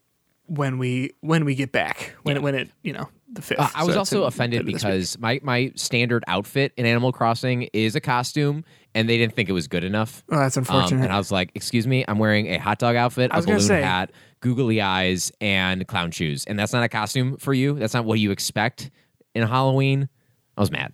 [0.45, 3.59] when we when we get back when it when it you know the fifth.
[3.59, 7.95] Uh, I was So also offended because my my standard outfit in Animal Crossing is
[7.95, 8.63] a costume,
[8.95, 10.23] and they didn't think it was good enough.
[10.31, 11.03] oh, that's Um, unfortunate.
[11.03, 13.57] and I was like, "Excuse me, I'm wearing a hot dog outfit, a was gonna
[13.59, 17.75] balloon say- hat, googly eyes, and clown shoes, and that's not a costume for you.
[17.75, 18.89] That's not what you expect
[19.35, 20.09] in Halloween."
[20.57, 20.93] I was mad.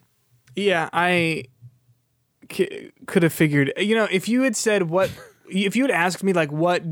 [0.58, 1.46] Yeah, I
[2.52, 3.72] c- could have figured.
[3.78, 5.10] You know, if you had said what,
[5.50, 6.84] if you had asked me like, what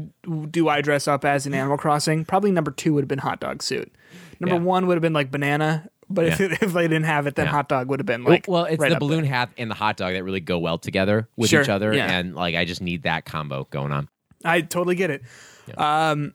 [0.52, 2.26] do I dress up as in Animal Crossing?
[2.26, 3.92] Probably number two would have been hot dog suit.
[4.40, 4.62] Number Yeah.
[4.62, 5.90] one would have been like banana.
[6.10, 6.48] But if, Yeah.
[6.62, 7.52] if they didn't have it, then Yeah.
[7.52, 8.46] hot dog would have been like.
[8.48, 9.32] well, it's right the balloon there.
[9.34, 12.36] hat and the hot dog that really go well together with Sure, each other, and
[12.36, 14.10] like I just need that combo going on.
[14.46, 15.24] I totally get it.
[15.78, 16.34] Um,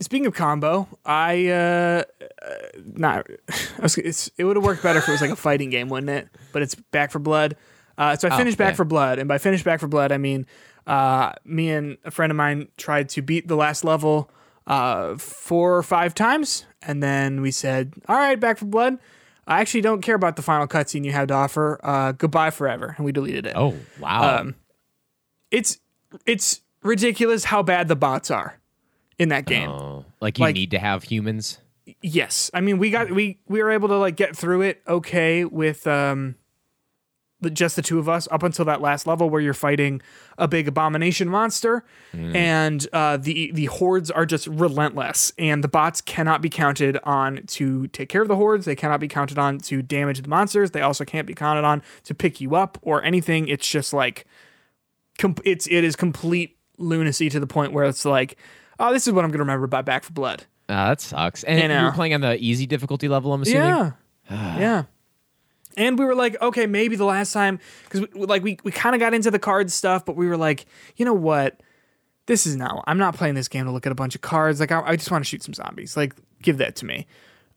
[0.00, 2.02] speaking of combo, I uh,
[2.40, 2.54] uh
[2.94, 3.26] not.
[3.50, 5.88] I was, it's, it would have worked better if it was like a fighting game,
[5.88, 6.28] wouldn't it?
[6.52, 7.56] But it's Back 4 Blood.
[7.98, 10.18] Uh, so I Oh, finished Back 4 Blood, and by finished Back 4 Blood, I
[10.18, 10.46] mean
[10.86, 14.30] uh, me and a friend of mine tried to beat the last level
[14.66, 18.98] uh, four or five times, and then we said, "All right, Back 4 Blood."
[19.46, 21.80] I actually don't care about the final cutscene you have to offer.
[21.82, 23.54] Uh, goodbye forever, and we deleted it.
[23.56, 24.40] Oh wow!
[24.40, 24.54] Um,
[25.50, 25.78] it's
[26.24, 28.60] it's ridiculous how bad the bots are
[29.18, 29.68] in that game.
[29.68, 31.58] Oh, like you like- need to have humans.
[32.00, 35.44] Yes, I mean we got we we were able to like get through it okay
[35.44, 36.36] with um
[37.52, 40.02] just the two of us up until that last level where you're fighting
[40.36, 46.00] a big abomination monster and uh, the the hordes are just relentless and the bots
[46.00, 49.58] cannot be counted on to take care of the hordes they cannot be counted on
[49.58, 53.02] to damage the monsters they also can't be counted on to pick you up or
[53.04, 54.26] anything it's just like
[55.18, 58.36] com- it's it is complete lunacy to the point where it's like
[58.78, 61.42] oh this is what I'm gonna remember about Back 4 Blood Uh, that sucks.
[61.44, 61.82] And You know.
[61.82, 63.32] you're playing on the easy difficulty level.
[63.32, 63.68] I'm assuming.
[63.68, 63.90] Yeah.
[64.30, 64.82] yeah.
[65.76, 68.94] And we were like, okay, maybe the last time, because we, like we, we kind
[68.94, 71.60] of got into the card stuff, but we were like, you know what?
[72.26, 72.84] This is not.
[72.86, 74.60] I'm not playing this game to look at a bunch of cards.
[74.60, 75.96] Like I, I just want to shoot some zombies.
[75.96, 77.06] Like give that to me.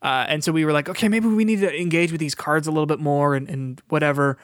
[0.01, 2.67] Uh, and so we were like, okay, maybe we need to engage with these cards
[2.67, 4.37] a little bit more and, and whatever.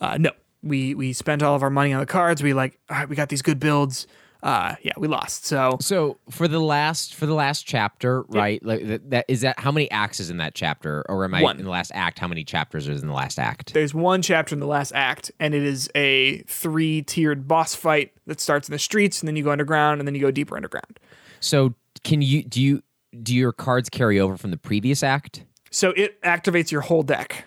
[0.00, 0.30] Uh, no,
[0.62, 2.42] we we spent all of our money on the cards.
[2.42, 4.06] We like, all right, we got these good builds.
[4.42, 5.46] Uh, yeah, we lost.
[5.46, 8.64] So So for the last for the last chapter, right?
[8.64, 11.42] Like that, that is that how many acts is in that chapter, or am I
[11.42, 11.58] One.
[11.58, 12.18] in the last act?
[12.18, 13.72] How many chapters is in the last act?
[13.74, 18.12] there's one chapter in the last act, and it is a three tiered boss fight
[18.26, 20.56] that starts in the streets, and then you go underground, and then you go deeper
[20.56, 20.98] underground.
[21.40, 22.82] So can you do you
[23.22, 25.44] do your cards carry over from the previous act?
[25.70, 27.44] So it activates your whole deck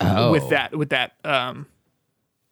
[0.00, 1.12] Oh, with that with that.
[1.24, 1.66] Um,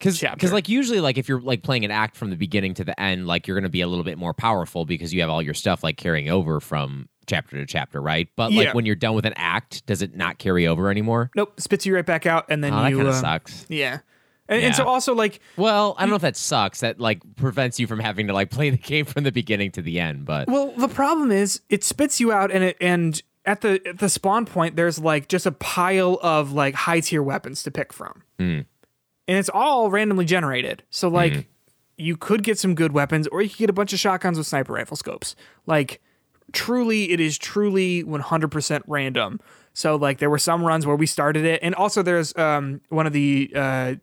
[0.00, 0.48] because chapter.
[0.48, 3.26] like usually like if you're like playing an act from the beginning to the end,
[3.28, 5.54] like you're going to be a little bit more powerful because you have all your
[5.54, 8.28] stuff like carrying over from chapter to chapter, right?
[8.34, 8.72] But like Yeah.
[8.72, 11.30] when you're done with an act, does it not carry over anymore?
[11.36, 12.96] nope, spits you right back out, and then Oh, that you.
[12.96, 13.66] kind of uh, sucks.
[13.68, 14.00] Yeah.
[14.48, 16.80] And, and so also like Well, I don't know if that sucks.
[16.80, 19.82] That like prevents you from having to like play the game from the beginning to
[19.82, 20.24] the end.
[20.24, 23.98] But Well, the problem is it spits you out, and it and at the at
[23.98, 27.92] the spawn point, there's like just a pile of like high tier weapons to pick
[27.92, 28.60] from, Hmm.
[29.30, 30.82] And it's all randomly generated.
[30.90, 31.46] So like,
[31.96, 34.46] you could get some good weapons, or you could get a bunch of shotguns with
[34.48, 35.36] sniper rifle scopes.
[35.66, 36.00] Like,
[36.52, 39.38] truly, it is truly 100% random.
[39.72, 43.06] So like, there were some runs where we started it, and also there's um one
[43.06, 43.94] of the uh,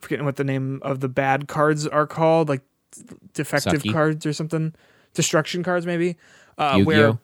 [0.00, 2.62] forgetting what the name of the bad cards are called, like
[3.32, 3.92] defective Sucky.
[3.92, 4.72] cards or something,
[5.14, 6.16] destruction cards maybe,
[6.58, 7.18] uh, where Yu-Gi-Oh?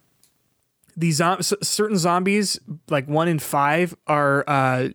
[0.96, 4.88] these zom- certain zombies, like one in five, are uh,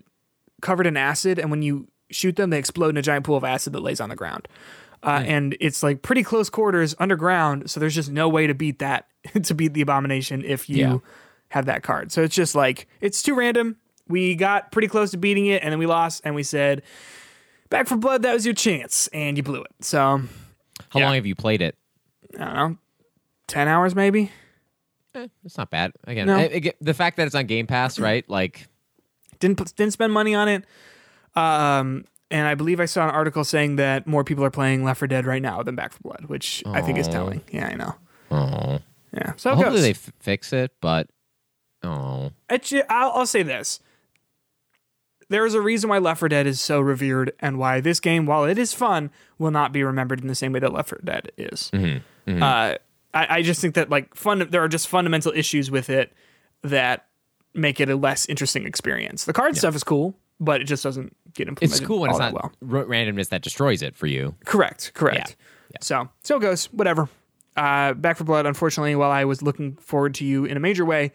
[0.62, 3.44] covered in acid, and when you shoot them, they explode in a giant pool of
[3.44, 4.48] acid that lays on the ground.
[5.04, 8.80] Uh, And it's like pretty close quarters underground, so there's just no way to beat
[8.80, 9.08] that
[9.44, 10.98] to beat the abomination if you Yeah.
[11.50, 12.12] have that card.
[12.12, 13.78] So it's just like it's too random.
[14.08, 16.82] We got pretty close to beating it, and then we lost, and we said,
[17.70, 19.72] "Back 4 Blood, that was your chance," and you blew it.
[19.82, 20.22] So
[20.90, 21.06] how yeah.
[21.06, 21.76] long have you played it?
[22.40, 22.78] I don't know,
[23.48, 24.32] ten hours maybe.
[25.14, 25.92] Eh, it's not bad.
[26.06, 26.36] Again, No.
[26.38, 28.28] I- I the fact that it's on Game Pass, right?
[28.30, 28.68] Like,
[29.40, 30.66] didn't didn't spend money on it.
[31.36, 35.00] Um, and I believe I saw an article saying that more people are playing Left
[35.00, 37.42] 4 Dead right now than Back 4 Blood, which I think is telling.
[37.52, 37.96] Yeah, I know.
[38.32, 38.80] oh,
[39.14, 40.72] Yeah, so it hopefully they f- fix it.
[40.82, 41.10] But
[41.84, 43.80] oh, I'll, I'll say this:
[45.30, 48.26] there is a reason why Left 4 Dead is so revered, and why this game,
[48.26, 51.02] while it is fun, will not be remembered in the same way that Left 4
[51.04, 51.70] Dead is.
[51.74, 52.42] Mm-hmm.
[52.42, 52.76] Uh,
[53.14, 56.12] I, I just think that like fun, there are just fundamental issues with it
[56.64, 57.06] that
[57.54, 59.26] make it a less interesting experience.
[59.26, 61.78] The card stuff is cool, but it just doesn't get implemented.
[61.80, 62.86] it's cool when all it's that not well.
[62.86, 64.36] randomness that destroys it for you.
[64.46, 65.36] Correct, correct.
[65.72, 65.78] Yeah.
[65.82, 66.66] So, so it goes.
[66.68, 67.10] Whatever.
[67.56, 68.46] Uh, Back 4 Blood.
[68.46, 71.12] Unfortunately, while I was looking forward to you in a major way,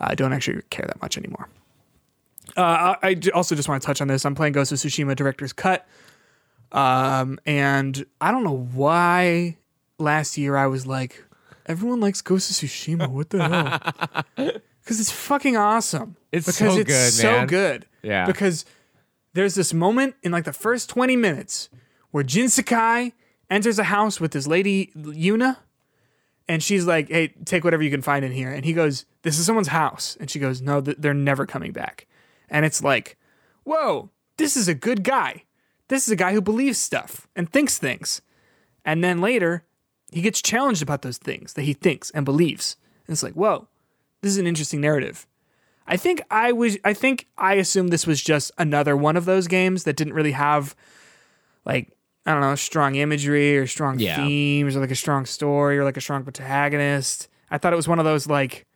[0.00, 1.48] I don't actually care that much anymore.
[2.56, 4.24] Uh, I, I also just want to touch on this.
[4.24, 5.86] I'm playing Ghost of Tsushima Director's Cut,
[6.72, 9.56] um, and I don't know why
[9.98, 11.24] last year I was like,
[11.66, 13.08] everyone likes Ghost of Tsushima.
[13.08, 14.52] What the hell?
[14.84, 16.14] Because it's fucking awesome.
[16.30, 17.46] It's because so it's good, so man.
[17.46, 17.86] good.
[18.04, 18.26] Yeah.
[18.26, 18.64] Because
[19.32, 21.68] there's this moment in like the first 20 minutes
[22.10, 23.12] where Jin Sakai
[23.50, 25.56] enters a house with this lady Yuna
[26.48, 29.38] and she's like, "Hey, take whatever you can find in here." And he goes, "This
[29.38, 32.06] is someone's house." And she goes, "No, th- they're never coming back."
[32.48, 33.16] And it's like,
[33.64, 35.44] "Whoa, this is a good guy.
[35.88, 38.20] This is a guy who believes stuff and thinks things."
[38.84, 39.64] And then later,
[40.12, 42.76] he gets challenged about those things that he thinks and believes.
[43.06, 43.68] And it's like, "Whoa,
[44.20, 45.26] this is an interesting narrative."
[45.86, 49.48] I think I was I think I assumed this was just another one of those
[49.48, 50.74] games that didn't really have
[51.64, 51.92] like
[52.26, 54.16] I don't know, strong imagery or strong Yeah.
[54.16, 57.28] themes or like a strong story or like a strong protagonist.
[57.50, 58.66] I thought it was one of those like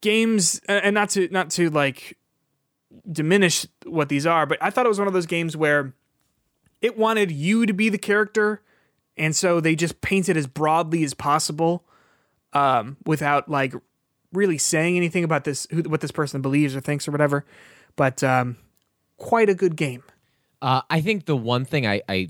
[0.00, 2.18] games and not to not to like
[3.10, 5.94] diminish what these are, but I thought it was one of those games where
[6.80, 8.62] it wanted you to be the character
[9.16, 11.84] and so they just painted as broadly as possible
[12.52, 13.74] um, without like
[14.32, 17.44] really saying anything about this who, what this person believes or thinks or whatever.
[17.96, 18.56] But um,
[19.18, 20.02] quite a good game.
[20.60, 22.28] Uh, I think the one thing I, I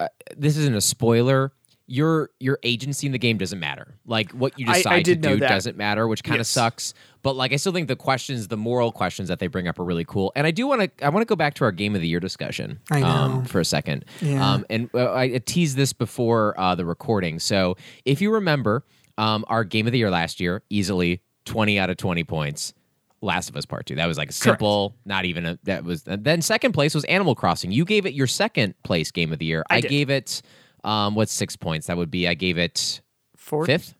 [0.00, 1.52] uh, this isn't a spoiler.
[1.86, 3.98] Your your agency in the game doesn't matter.
[4.06, 5.48] Like what you I- I decide to do that.
[5.50, 6.48] doesn't matter, which kind of Yes.
[6.48, 6.94] sucks.
[7.22, 9.84] But like I still think the questions, the moral questions that they bring up are
[9.84, 10.32] really cool.
[10.34, 12.08] And I do want to I want to go back to our game of the
[12.08, 13.02] year discussion I.
[13.02, 14.06] Um, for a second.
[14.22, 14.52] Yeah.
[14.52, 17.38] Um, and uh, I teased this before uh, the recording.
[17.38, 17.76] So
[18.06, 18.86] if you remember,
[19.18, 22.74] um, our game of the year last year, easily twenty out of twenty points.
[23.20, 23.94] Last of Us Part Two.
[23.94, 25.58] That was like a simple, not even a.
[25.64, 27.72] That was then second place was Animal Crossing.
[27.72, 29.64] You gave it your second place game of the year.
[29.70, 29.88] I, did.
[29.88, 30.42] gave it
[30.84, 31.86] um what's six points?
[31.86, 33.00] That would be I gave it
[33.36, 33.94] Fourth fifth,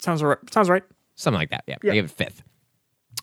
[0.00, 0.38] sounds right.
[0.50, 0.84] Sounds right.
[1.16, 1.64] something like that.
[1.66, 1.90] Yeah, Yeah.
[1.90, 2.42] I gave it fifth.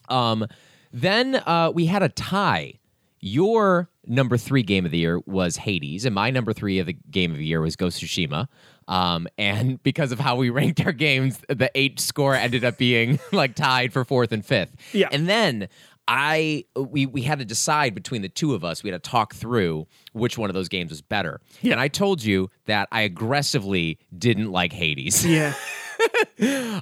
[0.10, 0.46] Um,
[0.92, 2.74] then uh, we had a tie.
[3.20, 6.97] Your number three game of the year was Hades, and my number three of the
[7.12, 8.47] game of the year was Ghost Tsushima.
[8.88, 13.20] Um, and because of how we ranked our games, the eight score ended up being
[13.32, 14.76] like tied for fourth and fifth.
[14.93, 15.10] Yeah.
[15.12, 15.68] And then
[16.08, 18.84] I we we had to decide between the two of us.
[18.84, 21.41] We had to talk through which one of those games was better.
[21.62, 21.74] Yeah.
[21.74, 25.26] And I told you that I aggressively didn't like Hades.
[25.26, 25.53] Yeah.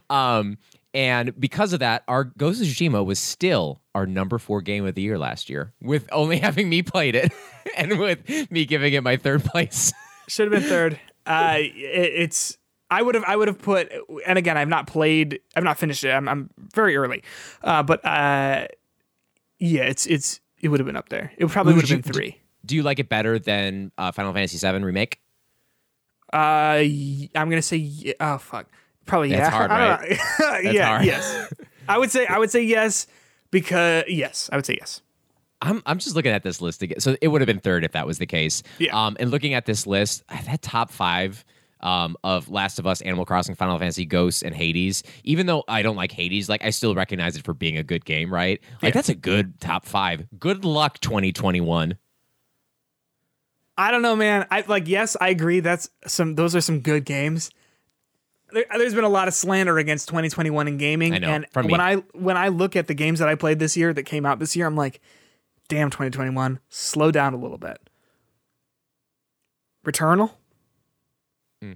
[0.09, 0.57] Um,
[0.96, 4.96] and because of that, our Ghost of Tsushima was still our number four game of
[4.96, 7.34] the year last year, with only having me played it
[7.78, 9.91] and with me giving it my third place.
[10.30, 11.00] Should have been third.
[11.26, 12.58] Uh, it, it's.
[12.89, 13.26] I would have.
[13.28, 13.91] I would have put.
[14.26, 15.41] And again, I've not played.
[15.56, 16.12] I've not finished it.
[16.12, 16.30] I'm.
[16.30, 17.24] I'm very early.
[17.62, 18.68] Uh, but uh,
[19.60, 20.06] yeah, it's.
[20.06, 20.39] It's.
[20.62, 21.34] It would have been up there.
[21.38, 22.41] It probably would have been three.
[22.66, 25.20] Do you like it better than uh, Final Fantasy VII remake?
[26.32, 28.14] Uh, I'm gonna say.
[28.22, 28.68] Oh fuck.
[29.06, 29.49] Probably That's yeah.
[29.49, 29.70] hard,
[30.39, 30.72] don't know.
[30.72, 30.88] yeah.
[30.88, 31.06] hard.
[31.06, 31.53] Yes.
[31.88, 32.26] I would say.
[32.26, 33.08] I would say yes
[33.51, 34.49] because yes.
[34.51, 35.01] I would say yes.
[35.62, 36.99] I'm I'm just looking at this list again.
[36.99, 38.64] So it would have been third if that was the case.
[38.80, 39.06] Yeah.
[39.06, 41.45] Um, and looking at this list, that top five
[41.82, 45.03] um, of Last of Us, Animal Crossing, Final Fantasy, Ghosts, and Hades.
[45.24, 48.06] Even though I don't like Hades, like I still recognize it for being a good
[48.06, 48.60] game, right?
[48.82, 50.26] Like that's a good top five.
[50.39, 51.97] Good luck, 2021.
[53.78, 54.47] I don't know, man.
[54.51, 54.88] I like.
[54.88, 55.60] Yes, I agree.
[55.60, 56.36] That's some.
[56.36, 57.51] Those are some good games.
[58.56, 61.74] There, there's been a lot of slander against 2021 in gaming, know, and when me.
[61.78, 64.39] I when I look at the games that I played this year that came out
[64.39, 65.01] this year, I'm like,
[65.68, 67.78] damn, 2021, slow down a little bit.
[69.86, 70.32] Returnal,
[71.62, 71.74] Hmm.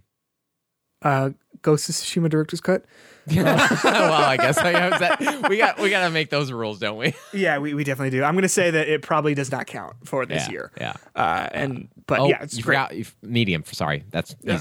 [1.01, 2.85] uh, Ghost of Tsushima Director's Cut.
[3.35, 7.13] well, I guess I that we got we got to make those rules, don't we?
[7.33, 8.23] Yeah, we, we definitely do.
[8.23, 10.71] I'm gonna say that it probably does not count for this yeah, year.
[10.79, 10.93] Yeah.
[11.15, 12.77] Uh, and but Oh, yeah, it's you great.
[12.77, 13.63] forgot you- medium.
[13.65, 14.57] Sorry, that's easy.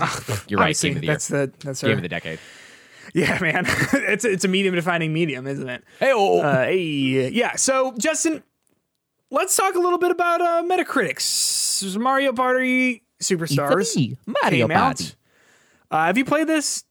[0.48, 0.64] you're right.
[0.64, 1.14] Obviously, Game of the year.
[1.14, 2.38] that's the that's Game our, of the decade.
[3.14, 3.64] yeah, man.
[3.94, 5.82] it's it's a medium defining medium, isn't it?
[5.98, 7.56] Hey, oh, Uh, hey, yeah.
[7.56, 8.42] So, Justin,
[9.30, 14.16] let's talk a little bit about uh, Metacritic's Mario Party Superstars.
[14.26, 14.96] Mario came out.
[14.98, 15.12] Party.
[15.90, 16.84] Uh, have you played this?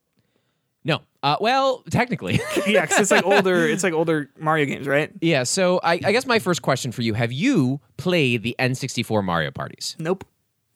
[1.24, 2.40] Uh, well, technically.
[2.68, 3.66] Yeah, 'cause it's like older.
[3.68, 5.12] It's like older Mario games, right?
[5.22, 9.24] Yeah, so I, I guess my first question for you: Have you played the N64
[9.24, 9.96] Mario parties?
[10.00, 10.26] Nope.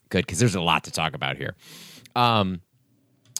[0.09, 1.55] Good, because there's a lot to talk about here.
[2.15, 2.61] Um,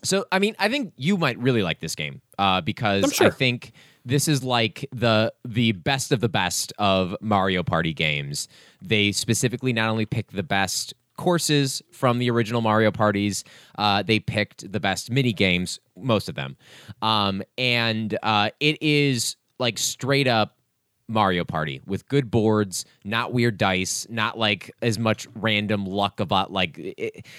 [0.04, 3.28] so I mean, I think you might really like this game uh, because sure.
[3.28, 3.72] I think
[4.06, 8.48] this is like the the best of the best of Mario Party games.
[8.82, 13.44] They specifically not only pick the best courses from the original Mario parties,
[13.78, 16.58] uh, they picked the best mini games, most of them,
[17.04, 20.58] um, and uh, it is like straight up
[21.08, 26.52] Mario Party with good boards, not weird dice, not like as much random luck about
[26.52, 26.74] like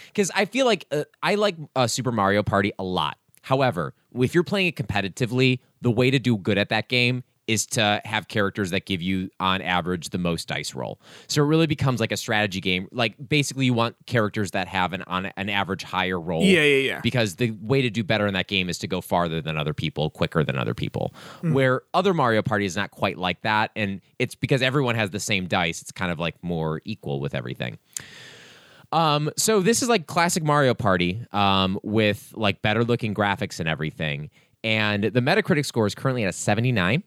[0.06, 3.18] because I feel like uh, I like uh, Super Mario Party a lot.
[3.42, 7.66] However, if you're playing it competitively, the way to do good at that game is
[7.66, 10.98] to have characters that give you on average the most dice roll.
[11.26, 12.88] So it really becomes like a strategy game.
[12.90, 16.42] Like basically you want characters that have an on an average higher roll.
[16.42, 17.00] Yeah, yeah, yeah.
[17.02, 19.74] Because the way to do better in that game is to go farther than other
[19.74, 21.12] people, quicker than other people.
[21.42, 21.52] Mm.
[21.52, 25.20] Where other Mario Party is not quite like that and it's because everyone has the
[25.20, 25.82] same dice.
[25.82, 27.78] It's kind of like more equal with everything.
[28.92, 33.68] Um, so this is like classic Mario Party, um, with like better looking graphics and
[33.68, 34.30] everything.
[34.64, 37.02] And the Metacritic score is currently at a 79.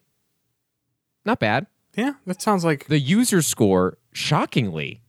[1.26, 1.66] Not bad.
[1.96, 5.02] Yeah, that sounds like The user score, shockingly,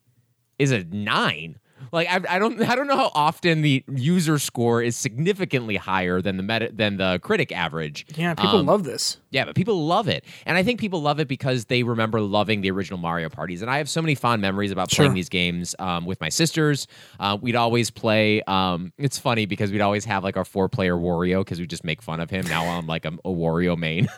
[0.58, 1.60] is a nine.
[1.92, 6.22] Like I, I don't I don't know how often the user score is significantly higher
[6.22, 8.06] than the meta than the critic average.
[8.16, 8.34] yeah.
[8.36, 9.18] People Um, love this.
[9.32, 10.24] yeah, but people love it.
[10.46, 13.62] And I think people love it because they remember loving the original Mario parties.
[13.62, 15.06] And I have so many fond memories about Sure.
[15.06, 16.88] playing these games um, with my sisters.
[17.20, 18.42] Uh, we'd always play.
[18.44, 21.84] Um, it's funny because we'd always have like our four player Wario because we just
[21.84, 22.46] make fun of him.
[22.48, 24.08] Now I'm like a, a Wario main.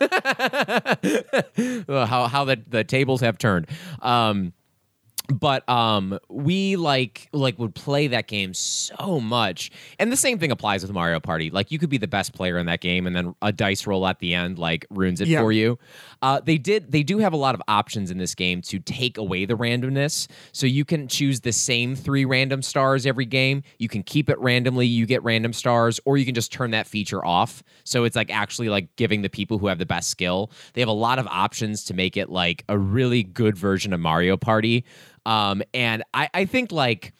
[2.06, 3.66] how how the, the tables have turned.
[4.02, 4.52] Um,
[5.32, 9.70] but um we like like would play that game so much.
[9.98, 11.50] And the same thing applies with mario party.
[11.50, 14.06] Like you could be the best player in that game and then a dice roll
[14.06, 15.40] at the end like ruins it Yeah.
[15.40, 15.78] for you.
[16.22, 19.18] Uh they did they do have a lot of options in this game to take
[19.18, 20.26] away the randomness.
[20.52, 23.62] So you can choose the same three random stars every game.
[23.78, 26.86] You can keep it randomly you get random stars or you can just turn that
[26.86, 27.62] feature off.
[27.84, 30.50] So it's like actually like giving the people who have the best skill.
[30.74, 34.00] They have a lot of options to make it like a really good version of
[34.00, 34.84] mario party
[35.26, 37.12] um, and I, I think like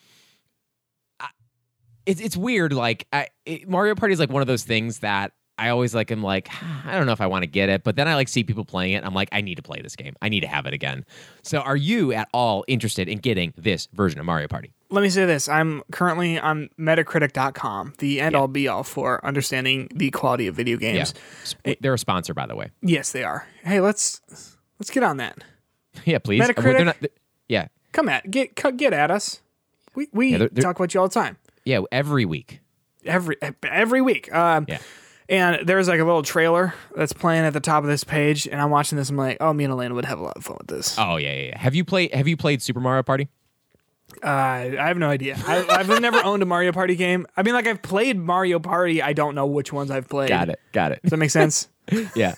[1.19, 1.29] I-
[2.07, 2.73] it's it's weird.
[2.73, 6.11] Like I, it, Mario Party is like one of those things that I always like.
[6.11, 6.49] am like
[6.87, 8.65] I don't know if I want to get it, but then I like see people
[8.65, 8.97] playing it.
[8.97, 10.15] And I'm like I need to play this game.
[10.23, 11.05] I need to have it again.
[11.43, 14.73] So are you at all interested in getting this version of Mario Party?
[14.93, 15.49] Let me say this.
[15.49, 20.79] I'm currently on Metacritic.com, the end all be all for understanding the quality of video
[20.79, 21.15] games.
[21.65, 22.71] Yeah, they're a sponsor, by the way.
[22.83, 23.47] Yes, they are.
[23.63, 24.21] Hey, let's
[24.81, 25.39] let's get on that.
[26.05, 26.41] Yeah, please.
[26.41, 26.63] Metacritic?
[26.77, 26.97] they're not-
[27.49, 29.41] yeah, Come at get get at us.
[29.95, 31.37] We we Yeah, they're- they're- talk about you all the time.
[31.65, 31.81] yeah.
[31.91, 32.61] Every week.
[33.05, 34.33] Every every week.
[34.35, 34.79] Um, Yeah.
[35.29, 38.61] And there's like a little trailer that's playing at the top of this page, and
[38.61, 39.11] I'm watching this.
[39.11, 40.97] And I'm like, oh, me and Elena would have a lot of fun with this.
[40.99, 41.43] Oh yeah, yeah.
[41.51, 41.59] yeah.
[41.59, 43.29] Have you played Have you played Super Mario Party?
[44.25, 45.39] Uh, I have no idea.
[45.47, 47.27] I, I've never owned a Mario Party game.
[47.37, 49.01] I mean, like I've played Mario Party.
[49.01, 50.29] I don't know which ones I've played.
[50.31, 50.59] Got it.
[50.73, 51.01] Got it.
[51.03, 51.69] Does that make sense?
[52.17, 52.35] yeah.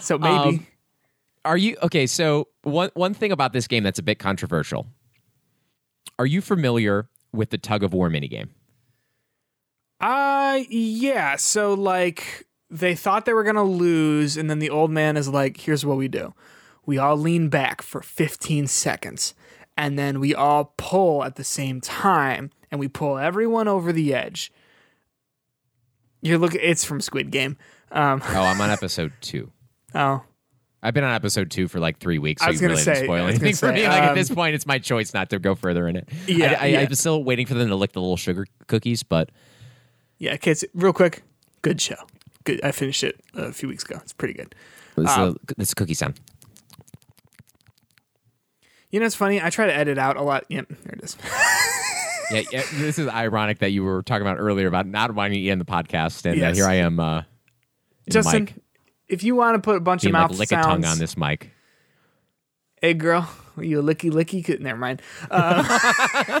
[0.00, 0.34] So maybe.
[0.58, 0.66] Um,
[1.46, 2.06] Are you okay?
[2.06, 4.86] So one one thing about this game that's a bit controversial.
[6.18, 8.48] Are you familiar with the tug of war minigame?
[10.00, 11.36] Uh yeah.
[11.36, 15.56] So like they thought they were gonna lose, and then the old man is like,
[15.58, 16.34] "Here's what we do:
[16.84, 19.34] we all lean back for 15 seconds,
[19.76, 24.12] and then we all pull at the same time, and we pull everyone over the
[24.12, 24.52] edge."
[26.22, 26.60] You're looking.
[26.62, 27.56] It's from Squid Game.
[27.92, 28.20] Um.
[28.26, 29.52] Oh, I'm on episode two.
[29.94, 30.24] Oh.
[30.86, 32.84] I've been on episode two for like three weeks, so I was you gonna really
[32.84, 33.82] say- spoil anything for me.
[33.88, 36.08] Like at um, this point, it's my choice not to go further in it.
[36.28, 36.80] Yeah, I, I, yeah.
[36.82, 39.30] I'm still waiting for them to lick the little sugar cookies, but
[40.18, 40.36] Yeah.
[40.36, 40.64] Kids.
[40.74, 41.24] Real quick.
[41.62, 41.96] Good show.
[42.44, 42.62] Good.
[42.62, 43.98] I finished it a few weeks ago.
[44.00, 44.54] It's pretty good.
[44.94, 46.20] this, Um, is a, cookie sound.
[48.90, 49.42] You know, it's funny.
[49.42, 50.44] I try to edit out a lot.
[50.48, 50.68] Yep.
[50.68, 51.16] There it is.
[52.28, 55.48] Yeah, yeah, this is ironic that you were talking about earlier about not wanting to
[55.48, 56.98] end the podcast, and uh, here I am.
[56.98, 57.22] Uh,
[58.10, 58.48] Justin,
[59.08, 60.84] if you want to put a bunch being of like mouth lick a sounds, tongue
[60.84, 61.50] on this mic.
[62.80, 64.44] Hey, girl, are you a licky licky?
[64.44, 65.02] Could- Never mind.
[65.30, 66.40] Uh,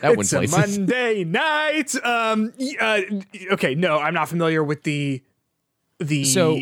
[0.00, 0.78] That one it's a places.
[0.78, 1.94] Monday night.
[2.04, 2.52] Um.
[2.80, 3.00] Uh,
[3.52, 3.74] okay.
[3.74, 5.22] No, I'm not familiar with the
[5.98, 6.24] the.
[6.24, 6.58] So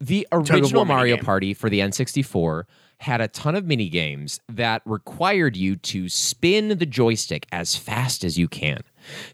[0.00, 1.16] the original Mario.
[1.16, 2.64] Party for the N64
[2.98, 8.24] had a ton of mini games that required you to spin the joystick as fast
[8.24, 8.80] as you can.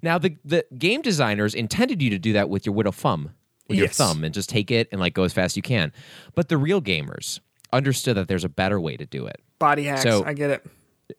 [0.03, 3.31] Now the the game designers intended you to do that with your little thumb,
[3.71, 5.93] with your thumb, and just take it and like go as fast as you can.
[6.35, 7.41] But the real gamers
[7.73, 9.41] understood that there's a better way to do it.
[9.59, 10.03] body hacks.
[10.03, 10.67] so- I get it.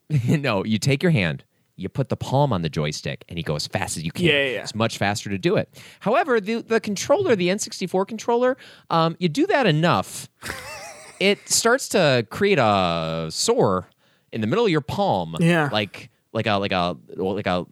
[0.41, 1.43] no, you take your hand,
[1.75, 4.25] you put the palm on the joystick, and you go as fast as you can.
[4.25, 4.61] Yeah, yeah, yeah.
[4.61, 5.67] It's much faster to do it.
[5.99, 8.55] However, the the controller, the N64 controller,
[8.89, 10.29] um, you do that enough,
[11.19, 13.89] it starts to create a sore
[14.31, 15.35] in the middle of your palm.
[15.39, 15.69] Yeah.
[15.71, 17.65] like like a like a like a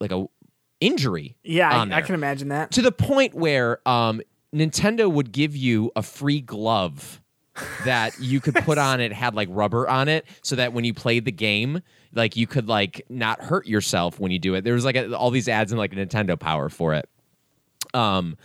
[0.00, 0.26] like a
[0.84, 1.36] injury.
[1.42, 2.70] Yeah, I, I can imagine that.
[2.72, 4.20] to the point where um,
[4.54, 7.20] Nintendo would give you a free glove
[7.84, 9.00] that you could put on.
[9.00, 11.80] It had like rubber on it, so that when you played the game,
[12.12, 14.64] like you could like not hurt yourself when you do it.
[14.64, 17.08] There was like a, all these ads and like Nintendo Power for it.
[17.92, 18.36] Um,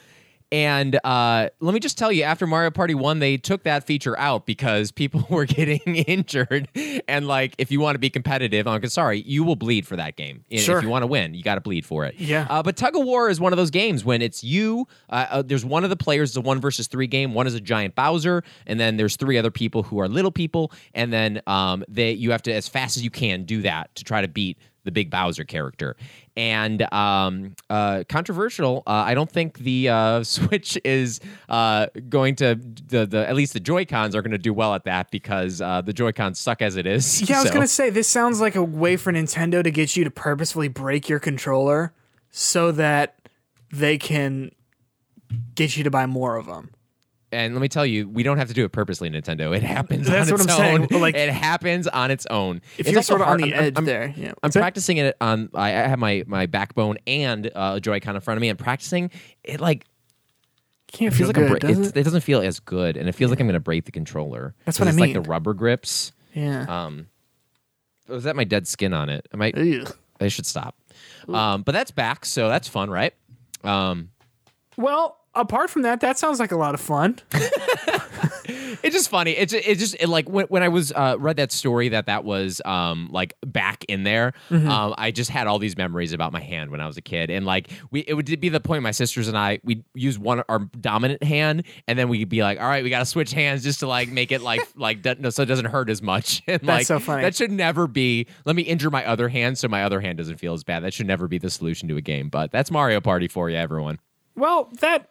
[0.52, 4.18] And uh, let me just tell you, after Mario Party 1, they took that feature
[4.18, 6.70] out because people were getting injured.
[7.08, 10.16] And, like, if you want to be competitive, I'm sorry, you will bleed for that
[10.16, 10.44] game.
[10.52, 10.78] Sure.
[10.78, 12.16] If you want to win, you got to bleed for it.
[12.18, 12.48] Yeah.
[12.50, 14.88] Uh, but Tug of War is one of those games when it's you.
[15.10, 17.34] Uh, uh, there's one of the players, is a one versus three game.
[17.34, 20.72] One is a giant Bowser, and then there's three other people who are little people.
[20.96, 24.04] And then um, they you have to, as fast as you can, do that to
[24.04, 24.58] try to beat
[24.90, 25.96] the big Bowser character.
[26.36, 32.56] And um, uh, controversial, uh, I don't think the uh, Switch is uh, going to
[32.56, 35.62] the, the at least the Joy Cons are going to do well at that because
[35.62, 37.20] uh, the Joy Cons suck as it is.
[37.30, 40.04] Yeah, I was gonna say this sounds like a way for Nintendo to get you
[40.04, 41.94] to purposefully break your controller
[42.32, 43.20] so that
[43.72, 44.52] they can
[45.54, 46.72] get you to buy more of them.
[47.32, 49.56] And let me tell you, we don't have to do it purposely, Nintendo.
[49.56, 50.58] It happens That's on what its I'm
[50.90, 51.02] saying.
[51.02, 52.62] Like- it happens on its own.
[52.78, 54.34] If It's you're sort of on the I'm- edge I'm, there, yeah.
[54.42, 55.50] I'm practicing it on.
[55.54, 58.50] I have my my backbone and uh, a Joy-Con in front of me.
[58.50, 59.12] I'm practicing
[59.44, 59.86] it like
[60.92, 61.98] Can't it feels like good, bra- does it?
[61.98, 64.56] it doesn't feel as good, and it feels like I'm going to break the controller.
[64.66, 65.22] That's what I it's like mean.
[65.22, 66.12] the rubber grips.
[66.34, 66.66] Yeah.
[66.86, 67.08] Um,
[68.08, 69.28] was that my dead skin on it?
[69.32, 69.56] I might.
[69.56, 69.96] Ugh.
[70.20, 70.76] I should stop.
[71.28, 73.14] Um, but that's back, so that's fun, right?
[73.64, 74.10] Um,
[74.78, 77.20] Well, apart from that, that sounds like a lot of fun.
[78.84, 79.32] it's just funny.
[79.32, 82.24] It's it's just it, like when, when I was uh, read that story that that
[82.24, 84.34] was um like back in there.
[84.50, 84.70] Mm-hmm.
[84.70, 87.30] Um, I just had all these memories about my hand when I was a kid,
[87.30, 90.44] and like we it would be the point my sisters and I we'd use one
[90.50, 93.64] our dominant hand, and then we'd be like, all right, we got to switch hands
[93.64, 96.42] just to like make it like like no, so it doesn't hurt as much.
[96.50, 97.22] And like so funny.
[97.22, 98.26] that should never be.
[98.44, 100.84] Let me injure my other hand so my other hand doesn't feel as bad.
[100.84, 102.28] That should never be the solution to a game.
[102.28, 104.00] But that's Mario Party for you, everyone.
[104.36, 105.10] Well, that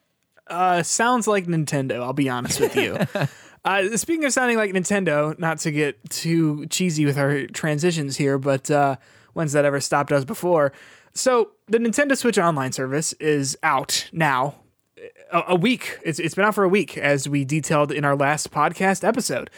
[0.49, 2.03] uh, sounds like Nintendo.
[2.03, 2.99] I'll be honest with you.
[3.65, 8.39] uh, speaking of sounding like Nintendo, not to get too cheesy with our transitions here,
[8.39, 8.97] but uh,
[9.33, 10.73] when's that ever stopped us before?
[11.15, 14.57] So the Nintendo Switch Online service is out now.
[15.33, 15.99] A, a week.
[16.05, 19.51] It's it's been out for a week, as we detailed in our last podcast episode.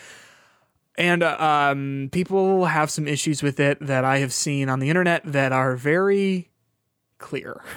[0.98, 4.90] And uh, um, people have some issues with it that I have seen on the
[4.90, 6.50] internet that are very
[7.18, 7.62] clear.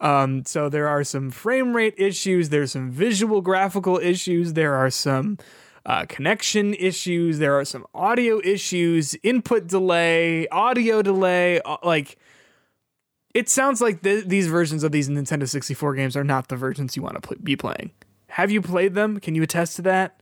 [0.00, 4.90] Um, so there are some frame rate issues, there's some visual graphical issues, there are
[4.90, 5.38] some
[5.84, 11.60] uh, connection issues, there are some audio issues, input delay, audio delay.
[11.64, 12.16] uh, Like,
[13.34, 16.96] it sounds like th- these versions of these Nintendo 64 games are not the versions
[16.96, 17.90] you want to pl- be playing.
[18.28, 19.18] Have you played them?
[19.20, 20.20] Can you attest to that?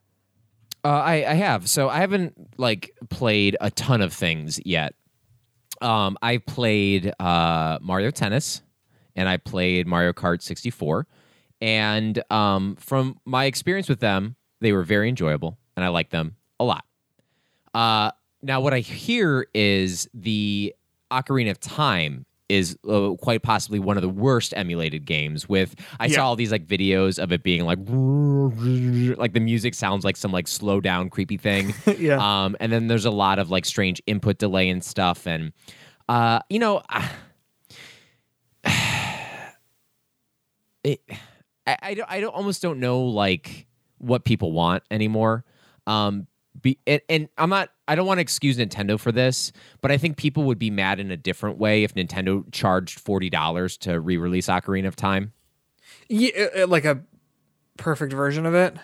[0.84, 1.68] Uh, I, I have.
[1.68, 4.94] So I haven't like played a ton of things yet.
[5.82, 8.62] Um, I played uh, Mario Tennis,
[9.16, 11.06] and I played Mario Kart 64,
[11.60, 16.36] and um, from my experience with them, they were very enjoyable, and I liked them
[16.60, 16.84] a lot.
[17.74, 18.10] Uh,
[18.42, 20.74] now, what I hear is the
[21.10, 25.48] Ocarina of Time is uh, quite possibly one of the worst emulated games.
[25.48, 26.14] With I Yeah.
[26.16, 27.78] saw all these like videos of it being like
[29.18, 31.74] like the music sounds like some like slow down creepy thing.
[31.98, 32.18] Yeah.
[32.44, 35.52] Um, and then there's a lot of like strange input delay and stuff, and
[36.08, 36.82] uh, you know.
[40.86, 41.00] It,
[41.66, 43.66] I, I don't I don't almost don't know like
[43.98, 45.44] what people want anymore.
[45.86, 46.26] Um,
[46.60, 49.98] be and, and I'm not I don't want to excuse Nintendo for this, but I
[49.98, 54.00] think people would be mad in a different way if Nintendo charged forty dollars to
[54.00, 55.32] re-release Ocarina of Time,
[56.08, 57.00] yeah, uh, like a
[57.76, 58.76] perfect version of it.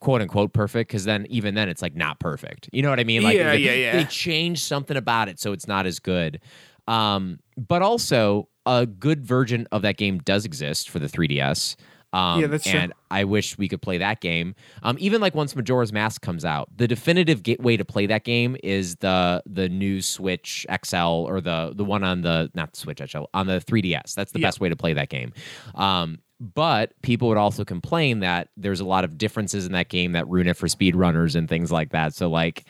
[0.00, 2.70] quote unquote perfect, because then even then it's like not perfect.
[2.72, 3.22] You know what I mean?
[3.22, 3.92] Like Yeah, they, yeah, yeah.
[3.96, 6.40] They changed something about it so it's not as good.
[6.86, 11.74] Um, but also a good version of that game does exist for the 3DS.
[12.12, 12.78] Um, Yeah, that's true.
[12.80, 14.54] and I wish we could play that game.
[14.82, 18.24] Um, even like once Majora's Mask comes out, the definitive ga- way to play that
[18.24, 20.96] game is the the new Switch XL
[21.28, 24.14] or the the one on the not the Switch XL on the 3DS.
[24.14, 24.46] That's the Yeah.
[24.46, 25.32] best way to play that game.
[25.74, 30.12] Um, but people would also complain that there's a lot of differences in that game
[30.12, 32.14] that ruin it for speedrunners and things like that.
[32.14, 32.64] So like,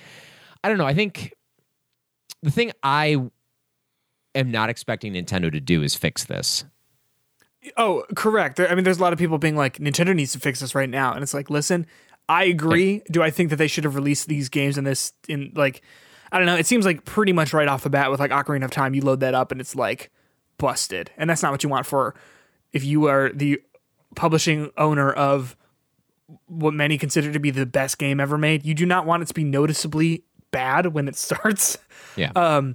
[0.65, 0.87] I don't know.
[0.87, 1.33] I think
[2.43, 3.23] the thing I
[4.39, 6.65] am not expecting Nintendo to do is fix this.
[7.77, 8.57] Oh, correct.
[8.57, 10.75] There, I mean, there's a lot of people being like, Nintendo needs to fix this
[10.75, 11.87] right now, and it's like, listen,
[12.29, 13.03] I agree.
[13.11, 15.83] Do I think that they should have released these games in this in like,
[16.31, 16.57] I don't know.
[16.57, 19.03] It seems like pretty much right off the bat with like Ocarina of Time, you
[19.03, 20.11] load that up and it's like
[20.59, 22.15] busted, and that's not what you want for
[22.73, 23.61] if you are the
[24.15, 25.57] publishing owner of
[26.47, 28.65] what many consider to be the best game ever made.
[28.65, 31.79] You do not want it to be noticeably bad when it starts.
[32.17, 32.33] Yeah.
[32.37, 32.73] Uh,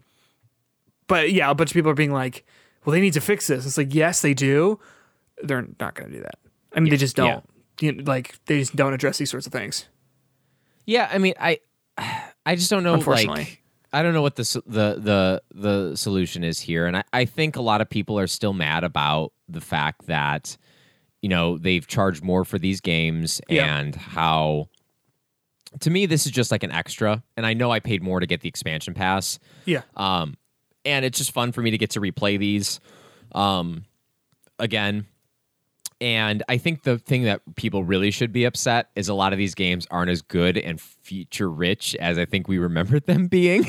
[1.08, 2.46] But yeah, a bunch of people are being like,
[2.86, 3.66] well, they need to fix this.
[3.66, 4.80] It's like, yes, they do.
[5.42, 6.40] They're not going to do that.
[6.76, 7.44] I mean, they just don't.
[7.80, 9.88] You know, like, they just don't address these sorts of things.
[10.86, 11.60] Yeah, I mean, I,
[12.46, 12.94] I just don't know.
[12.94, 13.44] Unfortunately.
[13.44, 13.60] Like,
[13.92, 17.56] I don't know what the the the the solution is here, and I, I think
[17.56, 20.58] a lot of people are still mad about the fact that
[21.22, 23.78] you know they've charged more for these games Yeah.
[23.78, 24.68] and how
[25.80, 28.26] to me this is just like an extra and i know i paid more to
[28.28, 29.82] get the expansion pass Yeah.
[29.96, 30.36] um,
[30.86, 32.80] and it's just fun for me to get to replay these
[33.34, 33.86] um,
[34.60, 35.06] again.
[36.02, 39.40] And I think the thing that people really should be upset is a lot of
[39.40, 43.66] these games aren't as good and feature rich as I think we remembered them being.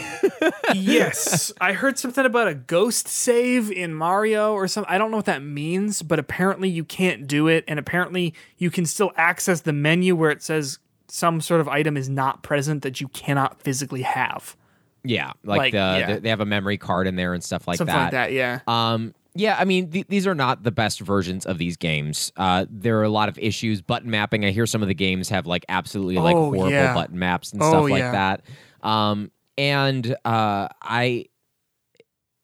[0.75, 4.93] yes, I heard something about a ghost save in Mario or something.
[4.93, 8.69] I don't know what that means, but apparently you can't do it, and apparently you
[8.69, 12.83] can still access the menu where it says some sort of item is not present
[12.83, 14.57] that you cannot physically have.
[15.05, 16.15] Yeah, like, Like, the, yeah.
[16.15, 18.03] the- they have a memory card in there and stuff like Something that.
[18.05, 18.61] like that, yeah.
[18.67, 22.33] Um, yeah, I mean, th- these are not the best versions of these games.
[22.37, 23.83] Uh, there are a lot of issues.
[23.83, 24.45] Button mapping.
[24.45, 26.95] I hear some of the games have like absolutely like Oh, horrible yeah.
[26.95, 28.13] button maps and Oh, stuff like yeah.
[28.13, 28.43] that.
[28.89, 31.27] Um, and uh, I,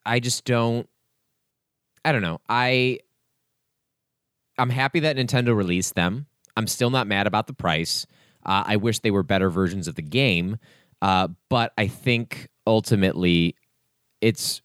[0.05, 0.89] I just don't.
[2.05, 2.41] I don't know.
[2.49, 2.99] I,
[4.59, 6.27] I'm happy that Nintendo released them.
[6.57, 8.07] I'm still not mad about the price.
[8.45, 10.59] Uh, I wish they were better versions of the game,
[11.03, 13.55] uh, but I think ultimately
[14.21, 14.63] it's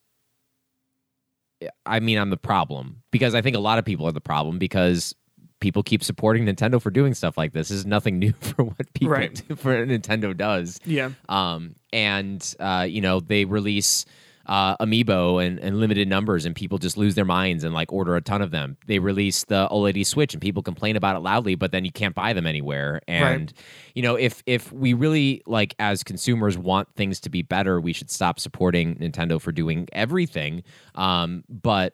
[1.85, 4.59] I mean, I'm the problem because I think a lot of people are the problem
[4.59, 5.15] because
[5.61, 7.69] people keep supporting Nintendo for doing stuff like this.
[7.69, 9.41] This is nothing new for what people Right.
[9.47, 10.79] do, for Nintendo does.
[10.85, 11.11] Yeah.
[11.29, 14.05] Um, and uh, you know, they release
[14.45, 18.15] uh, amiibo and, and limited numbers, and people just lose their minds and like order
[18.15, 18.77] a ton of them.
[18.85, 22.15] They release the OLED Switch, and people complain about it loudly, but then you can't
[22.15, 23.01] buy them anywhere.
[23.07, 23.51] And
[23.93, 27.93] you know, if if we really like as consumers want things to be better, we
[27.93, 30.63] should stop supporting Nintendo for doing everything.
[30.95, 31.93] Um, but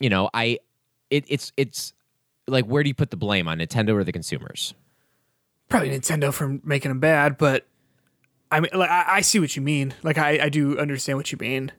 [0.00, 0.58] you know, I
[1.10, 1.92] it, it's it's
[2.46, 4.74] like where do you put the blame on Nintendo or the consumers?
[5.68, 7.66] Probably Nintendo for making them bad, but
[8.50, 9.94] I mean, like, I, I see what you mean.
[10.02, 11.72] Like, I, I do understand what you mean.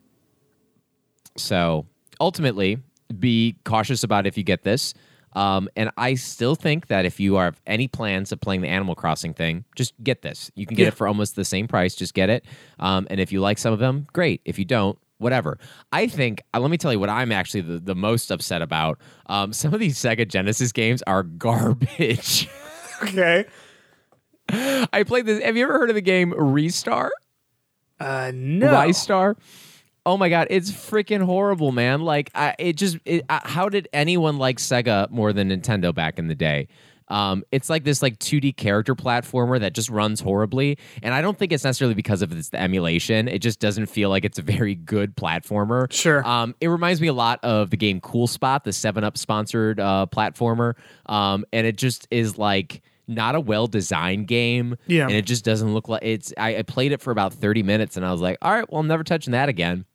[1.38, 1.86] So
[2.20, 2.78] ultimately,
[3.20, 4.94] be cautious about if you get this.
[5.34, 8.96] Um, and I still think that if you have any plans of playing the Animal
[8.96, 10.50] Crossing thing, just get this.
[10.56, 10.88] You can get Yeah.
[10.90, 11.94] it for almost the same price.
[11.94, 12.46] Just get it.
[12.80, 14.40] Um, and if you like some of them, great.
[14.46, 15.58] If you don't, whatever.
[15.92, 18.98] I think, uh, let me tell you what I'm actually the, the most upset about.
[19.26, 22.48] Um, some of these Sega Genesis games are garbage.
[23.04, 23.44] Okay.
[24.50, 25.44] I played this.
[25.44, 27.10] Have you ever heard of the game Ristar?
[28.00, 28.68] Uh, no.
[28.68, 29.36] Ristar.
[30.06, 32.02] Oh my god, it's freaking horrible, man!
[32.02, 36.20] Like, I, it just, it, uh, how did anyone like Sega more than Nintendo back
[36.20, 36.68] in the day?
[37.08, 41.38] Um, it's like this like 2D character platformer that just runs horribly, and I don't
[41.38, 43.28] think it's necessarily because of this, the emulation.
[43.28, 45.92] It just doesn't feel like it's a very good platformer.
[45.92, 46.26] Sure.
[46.28, 49.80] Um, it reminds me a lot of the game Cool Spot, the Seven Up sponsored
[49.80, 50.76] uh, platformer,
[51.08, 54.78] um, and it just is like not a well designed game.
[54.88, 55.04] Yeah.
[55.04, 56.34] and it just doesn't look like it's.
[56.38, 58.82] I, I played it for about thirty minutes, and I was like, all right, well,
[58.82, 59.86] I'm never touching that again.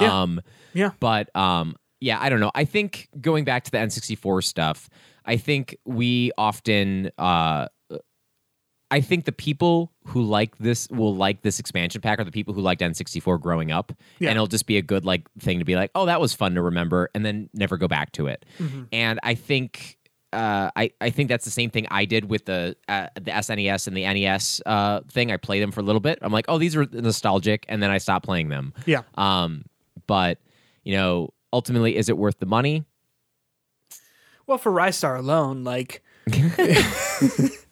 [0.00, 0.22] Yeah.
[0.22, 0.40] Um,
[0.72, 0.90] Yeah.
[1.00, 2.50] but um, yeah, I don't know.
[2.54, 4.88] I think going back to the N64 stuff,
[5.24, 7.10] I think we often.
[7.18, 7.66] Uh,
[8.92, 12.54] I think the people who like this will like this expansion pack are the people
[12.54, 14.30] who liked N64 growing up, Yeah.
[14.30, 16.56] and it'll just be a good like thing to be like, oh, that was fun
[16.56, 18.44] to remember, and then never go back to it.
[18.58, 18.82] Mm-hmm.
[18.92, 19.96] And I think.
[20.32, 23.88] Uh, I, I think that's the same thing I did with the uh, the SNES
[23.88, 25.32] and the NES uh, thing.
[25.32, 26.18] I played them for a little bit.
[26.22, 28.72] I'm like, oh, these are nostalgic, and then I stopped playing them.
[28.86, 29.02] Yeah.
[29.16, 29.64] Um,
[30.06, 30.38] but
[30.84, 32.84] you know, ultimately, is it worth the money?
[34.46, 36.02] Well, for Ristar alone, like,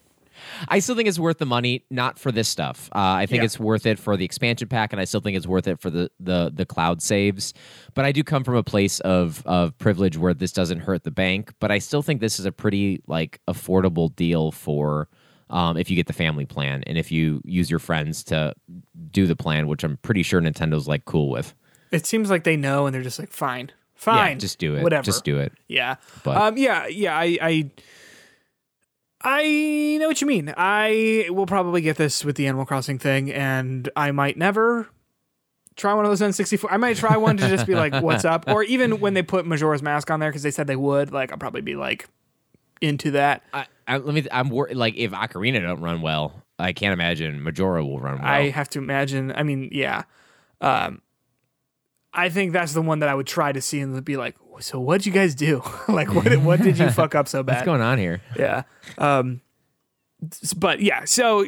[0.66, 2.88] I still think it's worth the money, not for this stuff.
[2.94, 3.44] Uh, I think Yeah.
[3.44, 5.90] it's worth it for the expansion pack, and I still think it's worth it for
[5.90, 7.54] the the the cloud saves.
[7.94, 11.11] But I do come from a place of of privilege where this doesn't hurt the
[11.11, 11.52] bank.
[11.61, 15.09] But I still think this is a pretty like affordable deal for.
[15.50, 18.54] Um, if you get the family plan and if you use your friends to
[19.11, 21.54] do the plan, which I'm pretty sure Nintendo's like cool with.
[21.90, 23.68] it seems like they know and they're just like, fine.
[23.70, 24.38] Yeah, Fine.
[24.40, 24.82] just do it.
[24.82, 25.04] Whatever.
[25.04, 25.54] Just do it.
[25.66, 25.94] Yeah.
[26.22, 27.70] But- um yeah, yeah, I I
[29.22, 30.54] I know what you mean.
[30.56, 34.88] I will probably get this with the Animal Crossing thing and I might never
[35.76, 36.68] try one of those N64.
[36.70, 39.46] I might try one to just be like what's up or even when they put
[39.46, 42.08] Majora's Mask on there cuz they said they would, like I'll probably be like
[42.80, 43.42] into that.
[43.52, 44.26] I, I, let me.
[44.30, 48.26] I'm wor- like if Ocarina don't run well, I can't imagine Majora will run well.
[48.26, 49.32] I have to imagine.
[49.32, 50.04] I mean, yeah.
[50.60, 51.02] Um,
[52.12, 54.78] I think that's the one that I would try to see and be like, so
[54.80, 55.62] what'd you guys do?
[55.88, 57.54] like, what what did you fuck up so bad?
[57.54, 58.20] What's going on here?
[58.36, 58.62] yeah.
[58.96, 59.40] Um,
[60.56, 61.44] but yeah, so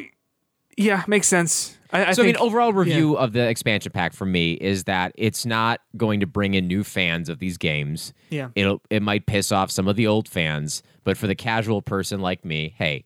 [0.77, 1.77] yeah, makes sense.
[1.93, 5.11] I, I so I mean, overall review of the expansion pack for me is that
[5.15, 8.13] it's not going to bring in new fans of these games.
[8.29, 11.81] yeah, It'll it might piss off some of the old fans, but for the casual
[11.81, 13.03] person like me, hey,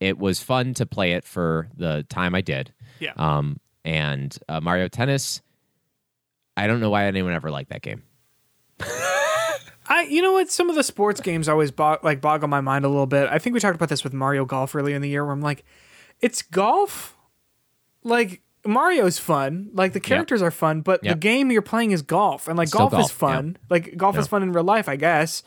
[0.00, 2.72] it was fun to play it for the time I did.
[3.00, 3.12] yeah.
[3.16, 5.42] Um, and uh, Mario Tennis,
[6.56, 8.02] I don't know why anyone ever liked that game.
[9.92, 10.50] I, you know what?
[10.50, 13.28] Some of the sports games always bo- like boggle my mind a little bit.
[13.30, 15.42] I think we talked about this with Mario Golf earlier in the year, where I'm
[15.42, 15.64] like,
[16.20, 17.14] it's golf.
[18.02, 22.48] Like Mario's fun, like the characters are fun, but the game you're playing is golf,
[22.48, 23.58] and like Still golf, is golf, fun.
[23.68, 25.42] Like golf is fun in real life, I guess.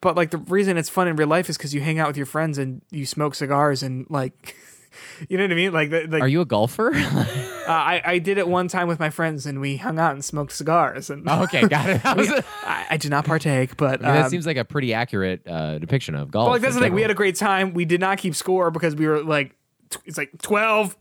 [0.00, 2.16] But like the reason it's fun in real life is because you hang out with
[2.16, 4.56] your friends and you smoke cigars and like,
[5.28, 5.72] you know what I mean?
[5.72, 6.92] Like, like Are you a golfer?
[6.94, 7.24] uh,
[7.66, 10.52] I I did it one time with my friends and we hung out and smoked
[10.52, 12.02] cigars and okay, got it.
[12.02, 14.64] That, a- I, I did not partake, but I mean, that um, seems like a
[14.64, 16.44] pretty accurate uh, depiction of golf.
[16.46, 16.92] Well, like that's the thing.
[16.94, 17.74] We had a great time.
[17.74, 19.54] We did not keep score because we were like,
[19.90, 20.96] t- it's like twelve.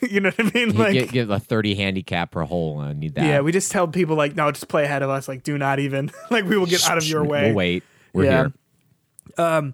[0.00, 0.70] you know what I mean?
[0.72, 2.78] You Like, get, get a 30 handicap per hole.
[2.80, 3.24] I need that.
[3.24, 5.28] yeah, we just tell people like, no, just play ahead of us.
[5.28, 6.10] Like, do not even.
[6.30, 7.46] Like, we will get out of your way.
[7.48, 7.84] We'll wait.
[8.12, 8.48] We're Yeah.
[9.38, 9.72] here.